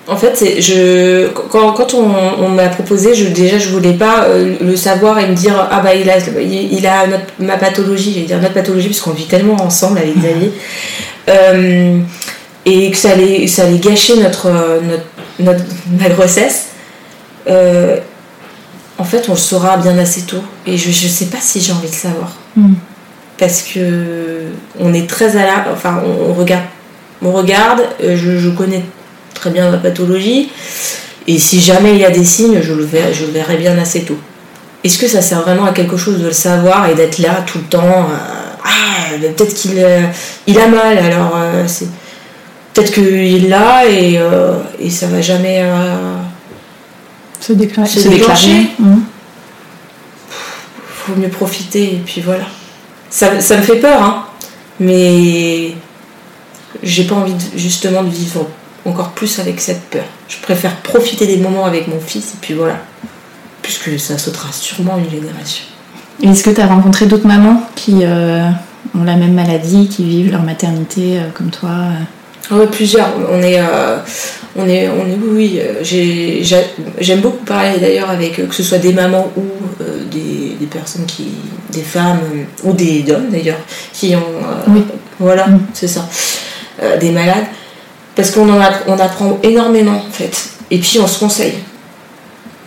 en 0.07 0.17
fait 0.17 0.59
je 0.59 1.27
quand, 1.29 1.93
on, 1.93 2.49
m'a 2.49 2.67
proposé 2.67 3.15
je 3.15 3.29
déjà 3.29 3.57
je 3.57 3.69
voulais 3.69 3.93
pas 3.93 4.25
euh, 4.25 4.55
le 4.59 4.75
savoir 4.75 5.19
et 5.19 5.27
me 5.27 5.33
dire 5.33 5.55
ah 5.71 5.79
bah 5.81 5.95
il 5.95 6.09
a 6.09 6.17
il, 6.41 6.85
a 6.85 7.05
ma 7.39 7.57
pathologie. 7.57 8.13
J'allais 8.13 8.25
dire 8.25 8.41
notre 8.41 8.53
pathologie 8.53 8.87
puisqu'on 8.87 9.11
vit 9.11 9.27
tellement 9.27 9.55
ensemble 9.61 9.99
avec 9.99 10.15
Xavier. 10.17 10.51
Et 12.65 12.91
que 12.91 12.95
ça 12.95 13.11
allait 13.11 13.45
ça 13.47 13.63
allait 13.63 13.77
gâcher 13.77 14.15
notre 14.21 14.49
notre, 15.39 15.63
ma 15.99 16.07
grossesse. 16.09 16.67
En 17.45 19.03
fait 19.03 19.27
on 19.27 19.33
le 19.33 19.37
saura 19.37 19.77
bien 19.77 19.97
assez 19.97 20.21
tôt. 20.21 20.43
Et 20.65 20.77
je, 20.77 20.89
je 20.89 21.07
sais 21.07 21.25
pas 21.25 21.39
si 21.41 21.59
j'ai 21.59 21.73
envie 21.73 21.89
de 21.89 21.95
savoir. 21.95 22.31
Mm 22.55 22.73
parce 23.37 23.61
que 23.61 24.43
on 24.79 24.93
est 24.93 25.09
très 25.09 25.35
à 25.37 25.45
la, 25.45 25.65
enfin 25.73 26.01
on, 26.05 26.33
regarde, 26.33 26.63
on 27.21 27.31
regarde, 27.31 27.81
euh, 28.03 28.15
je, 28.15 28.49
connais 28.49 28.83
très 29.43 29.51
bien 29.51 29.69
ma 29.69 29.77
pathologie 29.77 30.49
et 31.27 31.37
si 31.37 31.59
jamais 31.59 31.91
il 31.91 31.99
y 31.99 32.05
a 32.05 32.11
des 32.11 32.23
signes, 32.23 32.61
je 32.61 32.73
le 32.73 32.83
verrai, 32.83 33.13
je 33.13 33.25
le 33.25 33.31
verrai 33.31 33.57
bien 33.57 33.77
assez 33.77 34.03
tôt. 34.03 34.17
Est-ce 34.83 34.97
que 34.97 35.07
ça 35.07 35.21
sert 35.21 35.41
vraiment 35.41 35.65
à 35.65 35.71
quelque 35.71 35.97
chose 35.97 36.19
de 36.19 36.27
le 36.27 36.33
savoir 36.33 36.89
et 36.89 36.95
d'être 36.95 37.19
là 37.19 37.43
tout 37.45 37.57
le 37.57 37.63
temps 37.65 38.07
euh, 38.09 38.61
Ah, 38.63 39.17
peut-être 39.19 39.53
qu'il 39.53 39.77
euh, 39.77 40.01
il 40.47 40.59
a 40.59 40.67
mal, 40.67 40.97
alors 40.97 41.37
c'est 41.67 41.87
peut-être 42.73 42.91
qu'il 42.93 43.49
l'a 43.49 43.85
et, 43.85 44.19
et 44.79 44.89
ça 44.89 45.07
va 45.07 45.21
jamais 45.21 45.63
se, 47.39 47.53
déclarer. 47.53 47.87
se, 47.87 48.07
déclencher. 48.07 48.67
Mmh. 48.79 48.95
Faut 50.87 51.15
mieux 51.15 51.29
profiter 51.29 51.83
et 51.83 52.01
puis 52.05 52.21
voilà 52.21 52.45
ça, 53.13 53.57
me 53.57 53.61
fait 53.61 53.79
peur, 53.79 54.01
hein, 54.01 54.25
mais 54.79 55.75
j'ai 56.81 57.03
pas 57.03 57.15
envie 57.15 57.35
justement 57.55 58.03
de 58.03 58.09
vivre 58.09 58.47
encore 58.85 59.11
plus 59.11 59.39
avec 59.39 59.59
cette 59.61 59.81
peur. 59.83 60.03
Je 60.27 60.37
préfère 60.37 60.75
profiter 60.77 61.25
des 61.25 61.37
moments 61.37 61.65
avec 61.65 61.87
mon 61.87 61.99
fils 61.99 62.33
et 62.33 62.37
puis 62.41 62.53
voilà. 62.53 62.77
Puisque 63.61 63.97
ça 63.99 64.17
sautera 64.17 64.51
sûrement 64.51 64.97
une 64.97 65.09
génération. 65.09 65.63
Est-ce 66.21 66.43
que 66.43 66.49
tu 66.49 66.61
as 66.61 66.67
rencontré 66.67 67.05
d'autres 67.05 67.27
mamans 67.27 67.61
qui 67.75 67.99
euh, 68.03 68.49
ont 68.95 69.03
la 69.03 69.15
même 69.15 69.33
maladie, 69.33 69.87
qui 69.87 70.03
vivent 70.03 70.31
leur 70.31 70.43
maternité 70.43 71.17
euh, 71.17 71.29
comme 71.33 71.49
toi 71.49 71.69
euh? 71.69 72.03
Oui, 72.51 72.65
plusieurs. 72.69 73.09
On 73.31 73.41
est, 73.41 73.57
on 74.57 74.67
est, 74.67 74.89
on 74.89 75.07
est, 75.07 75.17
oui, 75.25 75.61
j'aime 76.99 77.21
beaucoup 77.21 77.45
parler 77.45 77.79
d'ailleurs 77.79 78.09
avec 78.09 78.35
que 78.35 78.53
ce 78.53 78.63
soit 78.63 78.79
des 78.79 78.91
mamans 78.91 79.31
ou 79.37 79.43
des, 80.11 80.57
des, 80.59 80.65
personnes 80.65 81.05
qui, 81.05 81.27
des 81.71 81.81
femmes 81.81 82.19
ou 82.65 82.73
des 82.73 83.05
hommes 83.09 83.29
d'ailleurs, 83.31 83.59
qui 83.93 84.13
ont, 84.17 84.43
oui. 84.67 84.83
voilà, 85.19 85.47
mm. 85.47 85.67
c'est 85.73 85.87
ça, 85.87 86.05
des 86.99 87.11
malades, 87.11 87.45
parce 88.15 88.31
qu'on 88.31 88.49
en 88.49 88.61
on 88.87 88.99
apprend 88.99 89.39
énormément 89.43 90.03
en 90.07 90.11
fait, 90.11 90.49
et 90.71 90.79
puis 90.79 90.99
on 90.99 91.07
se 91.07 91.19
conseille. 91.19 91.55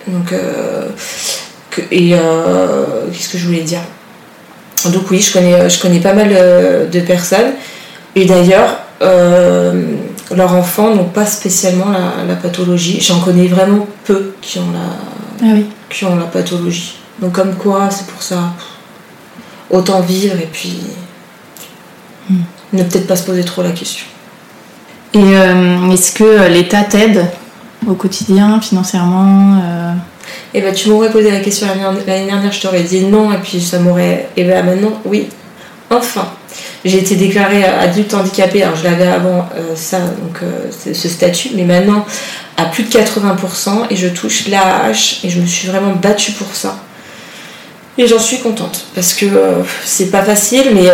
Donc, 0.09 0.33
que, 1.71 1.81
et 1.91 2.11
qu'est-ce 3.13 3.29
que 3.29 3.39
je 3.39 3.47
voulais 3.47 3.63
dire? 3.63 3.81
Donc 4.87 5.11
oui, 5.11 5.21
je 5.21 5.33
connais, 5.33 5.69
je 5.69 5.81
connais 5.81 6.01
pas 6.01 6.13
mal 6.13 6.29
de 6.29 7.01
personnes, 7.01 7.53
et 8.15 8.25
d'ailleurs 8.25 8.79
leurs 10.35 10.53
enfants 10.53 10.95
n'ont 10.95 11.05
pas 11.05 11.27
spécialement 11.27 11.87
la, 12.27 12.35
pathologie. 12.35 13.01
J'en 13.01 13.21
connais 13.21 13.47
vraiment 13.47 13.87
peu 14.05 14.35
qui 14.41 14.59
ont 14.59 14.73
la, 14.73 15.47
ah 15.49 15.59
qui 15.91 16.05
ont 16.05 16.17
la 16.17 16.25
pathologie. 16.25 16.97
Donc 17.21 17.33
comme 17.33 17.55
quoi, 17.55 17.89
c'est 17.91 18.07
pour 18.07 18.23
ça. 18.23 18.53
Autant 19.71 20.01
vivre 20.01 20.37
et 20.37 20.49
puis 20.51 20.79
hmm. 22.31 22.37
ne 22.73 22.83
peut-être 22.85 23.07
pas 23.07 23.17
se 23.17 23.25
poser 23.25 23.45
trop 23.45 23.63
la 23.63 23.73
question. 23.73 24.07
Et 25.17 25.35
euh, 25.35 25.91
est-ce 25.93 26.13
que 26.13 26.47
l'État 26.49 26.83
t'aide 26.83 27.25
au 27.87 27.95
quotidien, 27.95 28.61
financièrement 28.61 29.63
euh 29.65 29.93
Eh 30.53 30.61
ben, 30.61 30.75
tu 30.75 30.91
m'aurais 30.91 31.11
posé 31.11 31.31
la 31.31 31.41
question 31.41 31.67
l'année 32.07 32.27
dernière, 32.27 32.53
je 32.53 32.61
t'aurais 32.61 32.83
dit 32.83 33.05
non, 33.05 33.33
et 33.33 33.39
puis 33.39 33.59
ça 33.63 33.79
m'aurait. 33.79 34.29
Eh 34.37 34.45
ben 34.45 34.63
maintenant, 34.63 35.01
oui. 35.07 35.29
Enfin, 35.89 36.29
j'ai 36.85 36.99
été 36.99 37.15
déclarée 37.15 37.65
adulte 37.65 38.13
handicapé, 38.13 38.63
alors 38.63 38.77
je 38.77 38.85
l'avais 38.85 39.07
avant 39.07 39.49
euh, 39.57 39.75
ça, 39.75 40.01
donc 40.01 40.41
ce 40.71 41.09
statut, 41.09 41.51
mais 41.55 41.65
maintenant 41.65 42.05
à 42.59 42.67
plus 42.67 42.83
de 42.83 42.91
80% 42.91 43.87
et 43.89 43.97
je 43.97 44.09
touche 44.09 44.49
l'AH 44.49 45.21
et 45.25 45.31
je 45.31 45.41
me 45.41 45.47
suis 45.47 45.69
vraiment 45.69 45.93
battue 45.93 46.33
pour 46.33 46.55
ça. 46.55 46.77
Et 47.97 48.07
j'en 48.07 48.19
suis 48.19 48.41
contente 48.41 48.85
parce 48.95 49.15
que 49.15 49.27
c'est 49.85 50.11
pas 50.11 50.23
facile, 50.23 50.73
mais 50.75 50.91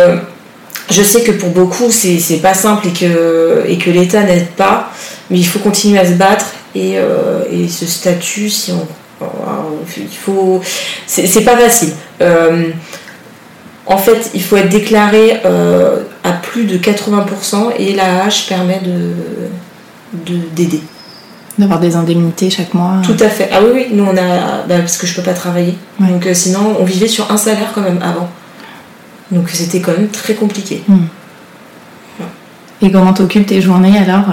je 0.89 1.01
sais 1.01 1.21
que 1.23 1.31
pour 1.31 1.49
beaucoup 1.49 1.91
c'est 1.91 2.41
pas 2.41 2.53
simple 2.53 2.87
et 2.87 2.93
que, 2.93 3.63
et 3.67 3.77
que 3.77 3.89
l'État 3.89 4.23
n'aide 4.23 4.49
pas, 4.49 4.91
mais 5.29 5.37
il 5.37 5.45
faut 5.45 5.59
continuer 5.59 5.99
à 5.99 6.05
se 6.05 6.13
battre 6.13 6.47
et, 6.75 6.95
et 7.51 7.67
ce 7.67 7.85
statut, 7.85 8.49
si 8.49 8.71
on. 8.71 8.85
il 9.97 10.07
faut. 10.07 10.61
C'est 11.05 11.43
pas 11.43 11.55
facile. 11.57 11.93
En 13.85 13.97
fait, 13.97 14.31
il 14.33 14.41
faut 14.41 14.55
être 14.55 14.69
déclaré 14.69 15.41
euh, 15.45 16.03
à 16.23 16.31
plus 16.31 16.65
de 16.65 16.77
80% 16.77 17.73
et 17.77 17.93
l'AH 17.93 18.45
permet 18.47 18.79
de 18.79 19.11
d'aider. 20.55 20.81
D'avoir 21.57 21.79
des 21.79 21.95
indemnités 21.95 22.49
chaque 22.49 22.73
mois. 22.73 23.01
Tout 23.03 23.17
à 23.19 23.29
fait. 23.29 23.49
Ah 23.51 23.59
oui, 23.63 23.69
oui, 23.73 23.87
nous 23.91 24.05
on 24.05 24.15
a. 24.15 24.63
Bah, 24.67 24.79
parce 24.79 24.97
que 24.97 25.05
je 25.05 25.15
peux 25.15 25.21
pas 25.21 25.33
travailler. 25.33 25.75
Donc 25.99 26.25
euh, 26.25 26.33
sinon, 26.33 26.77
on 26.79 26.83
vivait 26.83 27.07
sur 27.07 27.31
un 27.31 27.37
salaire 27.37 27.71
quand 27.75 27.81
même 27.81 27.99
avant. 28.01 28.29
Donc 29.33 29.49
c'était 29.49 29.81
quand 29.81 29.93
même 29.93 30.09
très 30.09 30.35
compliqué. 30.35 30.83
Hmm. 30.87 31.05
Et 32.81 32.91
comment 32.91 33.13
t'occupes 33.13 33.47
tes 33.47 33.61
journées 33.61 33.97
alors 33.97 34.25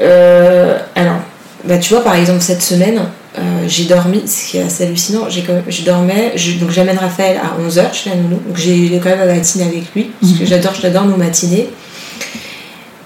euh? 0.00 0.78
Alors, 0.94 1.18
bah, 1.64 1.78
tu 1.78 1.92
vois, 1.92 2.02
par 2.02 2.14
exemple, 2.14 2.40
cette 2.40 2.62
semaine, 2.62 3.02
euh, 3.38 3.42
j'ai 3.68 3.84
dormi, 3.84 4.22
ce 4.26 4.50
qui 4.50 4.58
est 4.58 4.62
assez 4.62 4.84
hallucinant, 4.84 5.28
j'ai 5.28 5.44
je 5.68 5.82
dormais, 5.82 6.34
donc 6.58 6.70
j'amène 6.70 6.98
Raphaël 6.98 7.38
à 7.38 7.60
11h 7.62 7.94
chez 7.94 8.10
la 8.10 8.16
nounou, 8.16 8.40
donc 8.46 8.56
j'ai 8.56 8.98
quand 9.02 9.10
même 9.10 9.20
la 9.20 9.34
matinée 9.34 9.64
avec 9.64 9.94
lui, 9.94 10.10
parce 10.20 10.32
que 10.32 10.42
mhm. 10.42 10.46
j'adore, 10.46 10.74
j'adore 10.80 11.04
nos 11.04 11.16
matinées. 11.16 11.68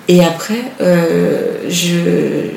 Et 0.08 0.24
après, 0.24 0.62
euh, 0.80 1.58
je, 1.68 2.50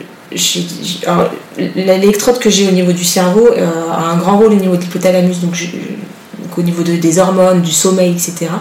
l'électrode 1.58 2.40
que 2.40 2.50
j'ai 2.50 2.68
au 2.68 2.72
niveau 2.72 2.92
du 2.92 3.04
cerveau 3.04 3.48
euh, 3.48 3.68
a 3.92 4.12
un 4.12 4.18
grand 4.18 4.38
rôle 4.38 4.54
au 4.54 4.60
niveau 4.60 4.76
de 4.76 4.82
l'hypothalamus, 4.82 5.42
donc, 5.42 5.56
au 6.58 6.62
niveau 6.62 6.84
de, 6.84 6.96
des 6.96 7.20
hormones, 7.20 7.62
du 7.62 7.72
sommeil, 7.72 8.12
etc. 8.12 8.52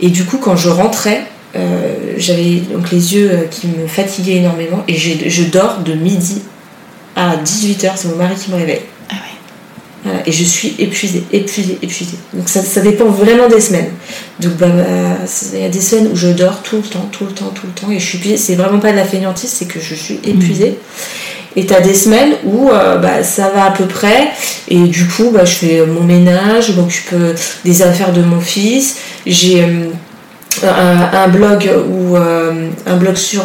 Et 0.00 0.08
du 0.08 0.24
coup, 0.24 0.38
quand 0.38 0.56
je 0.56 0.68
rentrais, 0.68 1.26
j'avais 2.16 2.56
donc 2.56 2.90
les 2.90 3.14
yeux 3.14 3.48
qui 3.50 3.68
me 3.68 3.86
fatiguaient 3.86 4.36
énormément 4.36 4.82
et 4.88 4.96
je 4.96 5.42
dors 5.44 5.78
de 5.78 5.94
midi 5.94 6.42
à 7.16 7.36
18h, 7.36 7.92
c'est 7.94 8.08
mon 8.08 8.16
mari 8.16 8.34
qui 8.34 8.50
me 8.50 8.56
réveille. 8.56 8.82
Ah 9.10 9.14
et 10.26 10.32
je 10.32 10.44
suis 10.44 10.74
épuisée, 10.78 11.24
épuisée, 11.32 11.78
épuisée. 11.80 12.18
Donc 12.34 12.48
ça, 12.48 12.62
ça 12.62 12.80
dépend 12.82 13.06
vraiment 13.06 13.48
des 13.48 13.60
semaines. 13.60 13.90
Donc 14.38 14.52
bah, 14.56 14.66
bah, 14.68 14.84
il 15.54 15.60
y 15.60 15.64
a 15.64 15.68
des 15.68 15.80
semaines 15.80 16.08
où 16.12 16.16
je 16.16 16.28
dors 16.28 16.62
tout 16.62 16.76
le 16.76 16.82
temps, 16.82 17.08
tout 17.10 17.24
le 17.24 17.32
temps, 17.32 17.52
tout 17.54 17.66
le 17.66 17.72
temps, 17.72 17.90
et 17.90 17.98
je 17.98 18.04
suis 18.04 18.18
épuisée. 18.18 18.36
C'est 18.36 18.54
vraiment 18.54 18.80
pas 18.80 18.92
de 18.92 18.96
la 18.96 19.04
fainéantise, 19.04 19.50
c'est 19.50 19.66
que 19.66 19.80
je 19.80 19.94
suis 19.94 20.20
épuisée. 20.24 20.78
Et 21.56 21.66
t'as 21.66 21.80
des 21.80 21.94
semaines 21.94 22.32
où 22.44 22.70
euh, 22.70 22.98
bah, 22.98 23.22
ça 23.22 23.50
va 23.50 23.66
à 23.66 23.70
peu 23.70 23.86
près, 23.86 24.28
et 24.68 24.80
du 24.80 25.06
coup 25.06 25.30
bah, 25.30 25.44
je 25.44 25.54
fais 25.54 25.86
mon 25.86 26.02
ménage, 26.02 26.68
je 26.68 26.72
m'occupe 26.72 27.12
euh, 27.12 27.34
des 27.64 27.82
affaires 27.82 28.12
de 28.12 28.22
mon 28.22 28.40
fils. 28.40 28.96
J'ai 29.24 29.62
euh, 29.62 29.88
un, 30.64 31.28
blog 31.28 31.70
ou 31.88 32.16
un 32.16 32.96
blog 32.96 33.16
sur 33.16 33.44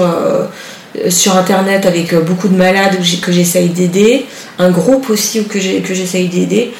sur 1.09 1.35
internet 1.37 1.85
avec 1.85 2.13
beaucoup 2.23 2.47
de 2.47 2.55
malades 2.55 2.97
que 3.21 3.31
j'essaye 3.31 3.69
d'aider, 3.69 4.25
un 4.57 4.69
groupe 4.69 5.09
aussi 5.09 5.43
que 5.45 5.59
j'essaye 5.59 6.27
d'aider. 6.27 6.71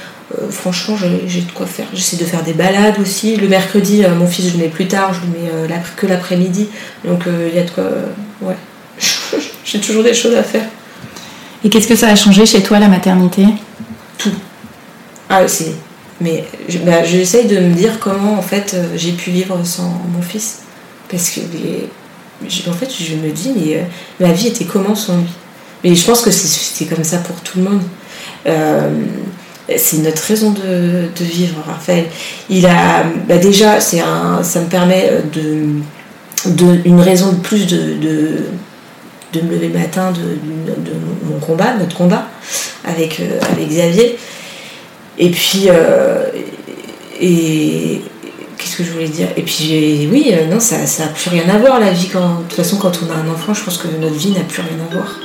franchement, 0.51 0.95
j'ai 1.27 1.41
de 1.41 1.51
quoi 1.51 1.65
faire. 1.65 1.87
J'essaie 1.93 2.17
de 2.17 2.25
faire 2.25 2.43
des 2.43 2.53
balades 2.53 2.99
aussi. 3.01 3.37
Le 3.37 3.47
mercredi, 3.47 4.03
mon 4.17 4.27
fils, 4.27 4.49
je 4.49 4.53
le 4.53 4.63
mets 4.63 4.69
plus 4.69 4.87
tard, 4.87 5.13
je 5.13 5.21
le 5.21 5.67
mets 5.67 5.75
que 5.95 6.05
l'après-midi. 6.05 6.67
Donc 7.05 7.23
il 7.27 7.55
y 7.55 7.59
a 7.59 7.63
de 7.63 7.71
quoi. 7.71 7.85
ouais. 8.41 8.55
j'ai 9.65 9.79
toujours 9.79 10.03
des 10.03 10.13
choses 10.13 10.35
à 10.35 10.43
faire. 10.43 10.65
Et 11.63 11.69
qu'est-ce 11.69 11.87
que 11.87 11.95
ça 11.95 12.07
a 12.07 12.15
changé 12.15 12.45
chez 12.45 12.61
toi, 12.63 12.79
la 12.79 12.87
maternité? 12.87 13.43
Tout. 14.17 14.31
Ah, 15.29 15.47
c'est. 15.47 15.73
Mais 16.21 16.45
bah, 16.85 17.03
j'essaye 17.03 17.47
de 17.47 17.59
me 17.59 17.73
dire 17.73 17.99
comment, 17.99 18.37
en 18.37 18.41
fait, 18.41 18.73
euh, 18.73 18.87
j'ai 18.95 19.11
pu 19.11 19.31
vivre 19.31 19.59
sans 19.63 20.01
mon 20.13 20.21
fils. 20.21 20.59
Parce 21.09 21.29
que, 21.29 21.39
en 22.69 22.73
fait, 22.73 22.89
je 22.97 23.15
me 23.15 23.31
dis, 23.31 23.51
mais 23.55 23.77
euh, 23.77 23.81
ma 24.19 24.31
vie 24.31 24.47
était 24.47 24.65
comment 24.65 24.95
sans 24.95 25.17
lui? 25.17 25.27
Mais 25.83 25.95
je 25.95 26.05
pense 26.05 26.21
que 26.21 26.31
c'est 26.31 26.85
comme 26.85 27.03
ça 27.03 27.19
pour 27.19 27.37
tout 27.37 27.59
le 27.59 27.69
monde. 27.69 27.81
Euh, 28.47 28.89
c'est 29.77 29.97
notre 29.97 30.21
raison 30.23 30.51
de, 30.51 31.09
vivre, 31.23 31.55
Raphaël. 31.65 32.05
Il 32.49 32.65
a, 32.65 33.03
bah, 33.27 33.37
déjà, 33.37 33.77
un, 33.77 34.43
ça 34.43 34.61
me 34.61 34.67
permet 34.67 35.11
de, 35.33 36.49
de, 36.51 36.79
une 36.85 36.99
raison 36.99 37.31
de 37.31 37.37
plus 37.37 37.65
de 37.65 37.93
de 37.95 38.45
me 39.37 39.51
lever 39.51 39.67
le 39.67 39.79
matin 39.79 40.11
de, 40.11 41.31
mon 41.31 41.39
combat, 41.39 41.75
notre 41.77 41.95
combat 41.95 42.25
avec, 42.85 43.19
euh, 43.19 43.39
avec 43.51 43.69
Xavier. 43.69 44.17
Et 45.17 45.29
puis, 45.29 45.65
euh, 45.67 46.23
et, 47.19 48.01
qu'est-ce 48.57 48.77
que 48.77 48.83
je 48.83 48.91
voulais 48.91 49.07
dire? 49.07 49.27
Et 49.37 49.41
puis, 49.41 50.07
oui, 50.11 50.31
euh, 50.33 50.47
non, 50.51 50.59
ça 50.59 50.77
n'a 50.77 51.11
plus 51.11 51.29
rien 51.29 51.47
à 51.49 51.57
voir 51.57 51.79
la 51.79 51.91
vie. 51.91 52.09
Quand, 52.11 52.39
de 52.39 52.43
toute 52.43 52.53
façon, 52.53 52.77
quand 52.77 52.99
on 53.03 53.11
a 53.11 53.15
un 53.15 53.31
enfant, 53.31 53.53
je 53.53 53.63
pense 53.63 53.77
que 53.77 53.87
notre 53.99 54.15
vie 54.15 54.31
n'a 54.31 54.41
plus 54.41 54.61
rien 54.61 54.77
à 54.89 54.93
voir. 54.93 55.19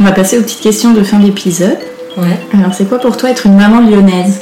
on 0.00 0.04
va 0.04 0.12
passer 0.12 0.38
aux 0.38 0.42
petites 0.42 0.62
questions 0.62 0.92
de 0.92 1.02
fin 1.02 1.18
d'épisode. 1.18 1.78
Ouais. 2.16 2.38
Alors, 2.58 2.74
c'est 2.74 2.88
quoi 2.88 2.98
pour 2.98 3.16
toi 3.16 3.30
être 3.30 3.46
une 3.46 3.56
maman 3.56 3.80
lyonnaise? 3.80 4.40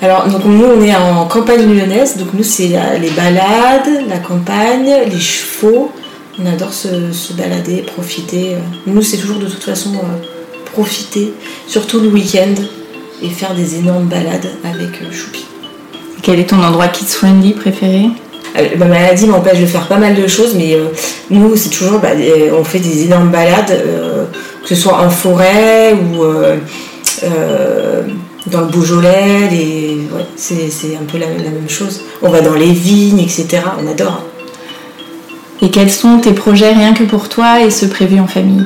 Alors, 0.00 0.28
donc 0.28 0.44
nous, 0.44 0.64
on 0.64 0.80
est 0.82 0.94
en 0.94 1.26
campagne 1.26 1.66
lyonnaise, 1.66 2.16
donc 2.18 2.28
nous, 2.32 2.44
c'est 2.44 2.68
les 3.00 3.10
balades, 3.10 4.06
la 4.08 4.18
campagne, 4.18 4.94
les 5.10 5.18
chevaux, 5.18 5.90
on 6.40 6.46
adore 6.46 6.72
se, 6.72 7.32
balader, 7.32 7.82
profiter. 7.82 8.56
Nous, 8.86 9.02
c'est 9.02 9.16
toujours 9.16 9.38
de 9.38 9.46
toute 9.46 9.62
façon 9.62 9.90
euh, 9.94 10.24
profiter, 10.72 11.32
surtout 11.66 12.00
le 12.00 12.08
week-end, 12.08 12.54
et 13.22 13.28
faire 13.28 13.54
des 13.54 13.76
énormes 13.76 14.06
balades 14.06 14.48
avec 14.64 15.02
euh, 15.02 15.12
Choupi. 15.12 15.44
Quel 16.22 16.38
est 16.38 16.50
ton 16.50 16.62
endroit 16.62 16.88
kids 16.88 17.06
friendly 17.06 17.52
préféré? 17.52 18.06
Euh, 18.56 18.68
Ma 18.78 18.86
maladie 18.86 19.26
m'empêche 19.26 19.60
de 19.60 19.66
faire 19.66 19.88
pas 19.88 19.98
mal 19.98 20.14
de 20.14 20.26
choses, 20.26 20.54
mais 20.54 20.76
nous, 21.30 21.56
c'est 21.56 21.70
toujours, 21.70 21.98
bah, 21.98 22.10
on 22.58 22.64
fait 22.64 22.80
des 22.80 23.04
énormes 23.04 23.30
balades, 23.30 23.82
que 24.62 24.68
ce 24.68 24.74
soit 24.74 24.98
en 24.98 25.10
forêt 25.10 25.94
ou 25.94 26.24
dans 28.46 28.60
le 28.60 28.66
Beaujolais, 28.68 29.50
c'est 30.36 30.96
un 30.96 31.04
peu 31.10 31.18
la, 31.18 31.26
même 31.26 31.68
chose. 31.68 32.02
On 32.22 32.30
va 32.30 32.40
dans 32.40 32.54
les 32.54 32.72
vignes, 32.72 33.20
etc. 33.20 33.60
On 33.82 33.86
adore. 33.86 34.27
Et 35.60 35.70
quels 35.70 35.90
sont 35.90 36.18
tes 36.18 36.32
projets 36.32 36.72
rien 36.72 36.94
que 36.94 37.02
pour 37.02 37.28
toi 37.28 37.60
et 37.60 37.70
ceux 37.70 37.88
prévus 37.88 38.20
en 38.20 38.28
famille? 38.28 38.64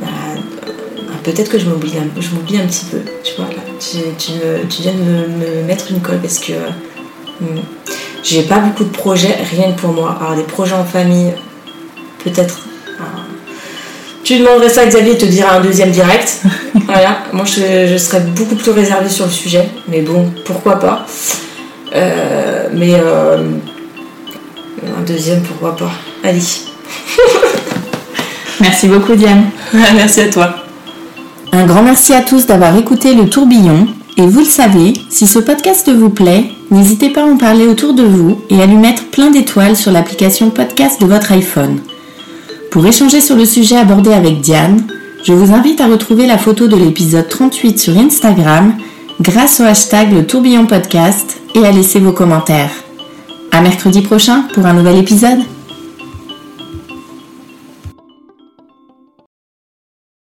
Bah, 0.00 0.06
Peut-être 1.24 1.50
que 1.50 1.58
je 1.58 1.66
m'oublie 1.66 1.92
un, 1.98 2.20
je 2.20 2.28
un 2.28 2.66
petit 2.66 2.84
peu, 2.84 2.98
tu 3.24 3.34
vois, 3.36 3.46
là. 3.46 3.62
Tu, 3.80 4.82
viens 4.82 4.92
de 4.92 4.98
me, 4.98 5.66
mettre 5.66 5.90
une 5.90 6.00
colle 6.00 6.18
parce 6.18 6.38
que 6.38 6.52
hmm, 6.52 7.60
j'ai 8.22 8.42
pas 8.42 8.58
beaucoup 8.58 8.84
de 8.84 8.90
projets 8.90 9.36
rien 9.50 9.72
que 9.72 9.80
pour 9.80 9.92
moi. 9.92 10.16
Alors 10.20 10.36
des 10.36 10.44
projets 10.44 10.74
en 10.74 10.84
famille, 10.84 11.32
peut-être. 12.22 12.60
tu 14.22 14.38
demanderais 14.38 14.68
ça 14.68 14.82
à 14.82 14.86
Xavier, 14.86 15.12
il 15.12 15.18
te 15.18 15.26
dira 15.26 15.56
un 15.56 15.60
deuxième 15.60 15.90
direct. 15.90 16.42
voilà, 16.86 17.18
moi 17.32 17.44
je, 17.44 17.96
serais 17.98 18.20
beaucoup 18.20 18.54
plus 18.54 18.70
réservée 18.70 19.10
sur 19.10 19.26
le 19.26 19.32
sujet, 19.32 19.68
mais 19.88 20.02
bon, 20.02 20.32
pourquoi 20.44 20.78
pas. 20.78 21.04
Euh, 21.94 22.68
mais 22.72 22.94
euh, 22.94 23.38
un 24.96 25.02
deuxième, 25.02 25.42
pourquoi 25.42 25.76
pas. 25.76 25.90
Allez. 26.22 26.40
merci 28.60 28.88
beaucoup 28.88 29.14
Diane. 29.14 29.46
merci 29.72 30.20
à 30.20 30.28
toi. 30.28 30.56
Un 31.52 31.66
grand 31.66 31.82
merci 31.82 32.12
à 32.12 32.22
tous 32.22 32.46
d'avoir 32.46 32.76
écouté 32.76 33.14
le 33.14 33.28
tourbillon. 33.28 33.86
Et 34.18 34.26
vous 34.26 34.40
le 34.40 34.46
savez, 34.46 34.94
si 35.10 35.26
ce 35.26 35.38
podcast 35.38 35.90
vous 35.90 36.08
plaît, 36.08 36.50
n'hésitez 36.70 37.10
pas 37.10 37.22
à 37.22 37.26
en 37.26 37.36
parler 37.36 37.66
autour 37.66 37.92
de 37.92 38.02
vous 38.02 38.40
et 38.48 38.62
à 38.62 38.66
lui 38.66 38.76
mettre 38.76 39.10
plein 39.10 39.30
d'étoiles 39.30 39.76
sur 39.76 39.92
l'application 39.92 40.50
podcast 40.50 41.00
de 41.00 41.06
votre 41.06 41.32
iPhone. 41.32 41.80
Pour 42.70 42.86
échanger 42.86 43.20
sur 43.20 43.36
le 43.36 43.44
sujet 43.44 43.76
abordé 43.76 44.12
avec 44.12 44.40
Diane, 44.40 44.86
je 45.22 45.32
vous 45.32 45.54
invite 45.54 45.80
à 45.80 45.86
retrouver 45.86 46.26
la 46.26 46.38
photo 46.38 46.66
de 46.66 46.76
l'épisode 46.76 47.28
38 47.28 47.78
sur 47.78 47.98
Instagram 47.98 48.74
grâce 49.20 49.60
au 49.60 49.64
hashtag 49.64 50.12
le 50.12 50.26
tourbillon 50.26 50.66
podcast 50.66 51.38
et 51.54 51.64
à 51.64 51.72
laisser 51.72 51.98
vos 51.98 52.12
commentaires. 52.12 52.85
À 53.56 53.62
mercredi 53.62 54.02
prochain 54.02 54.42
pour 54.52 54.66
un 54.66 54.74
nouvel 54.74 54.98
épisode. 54.98 55.38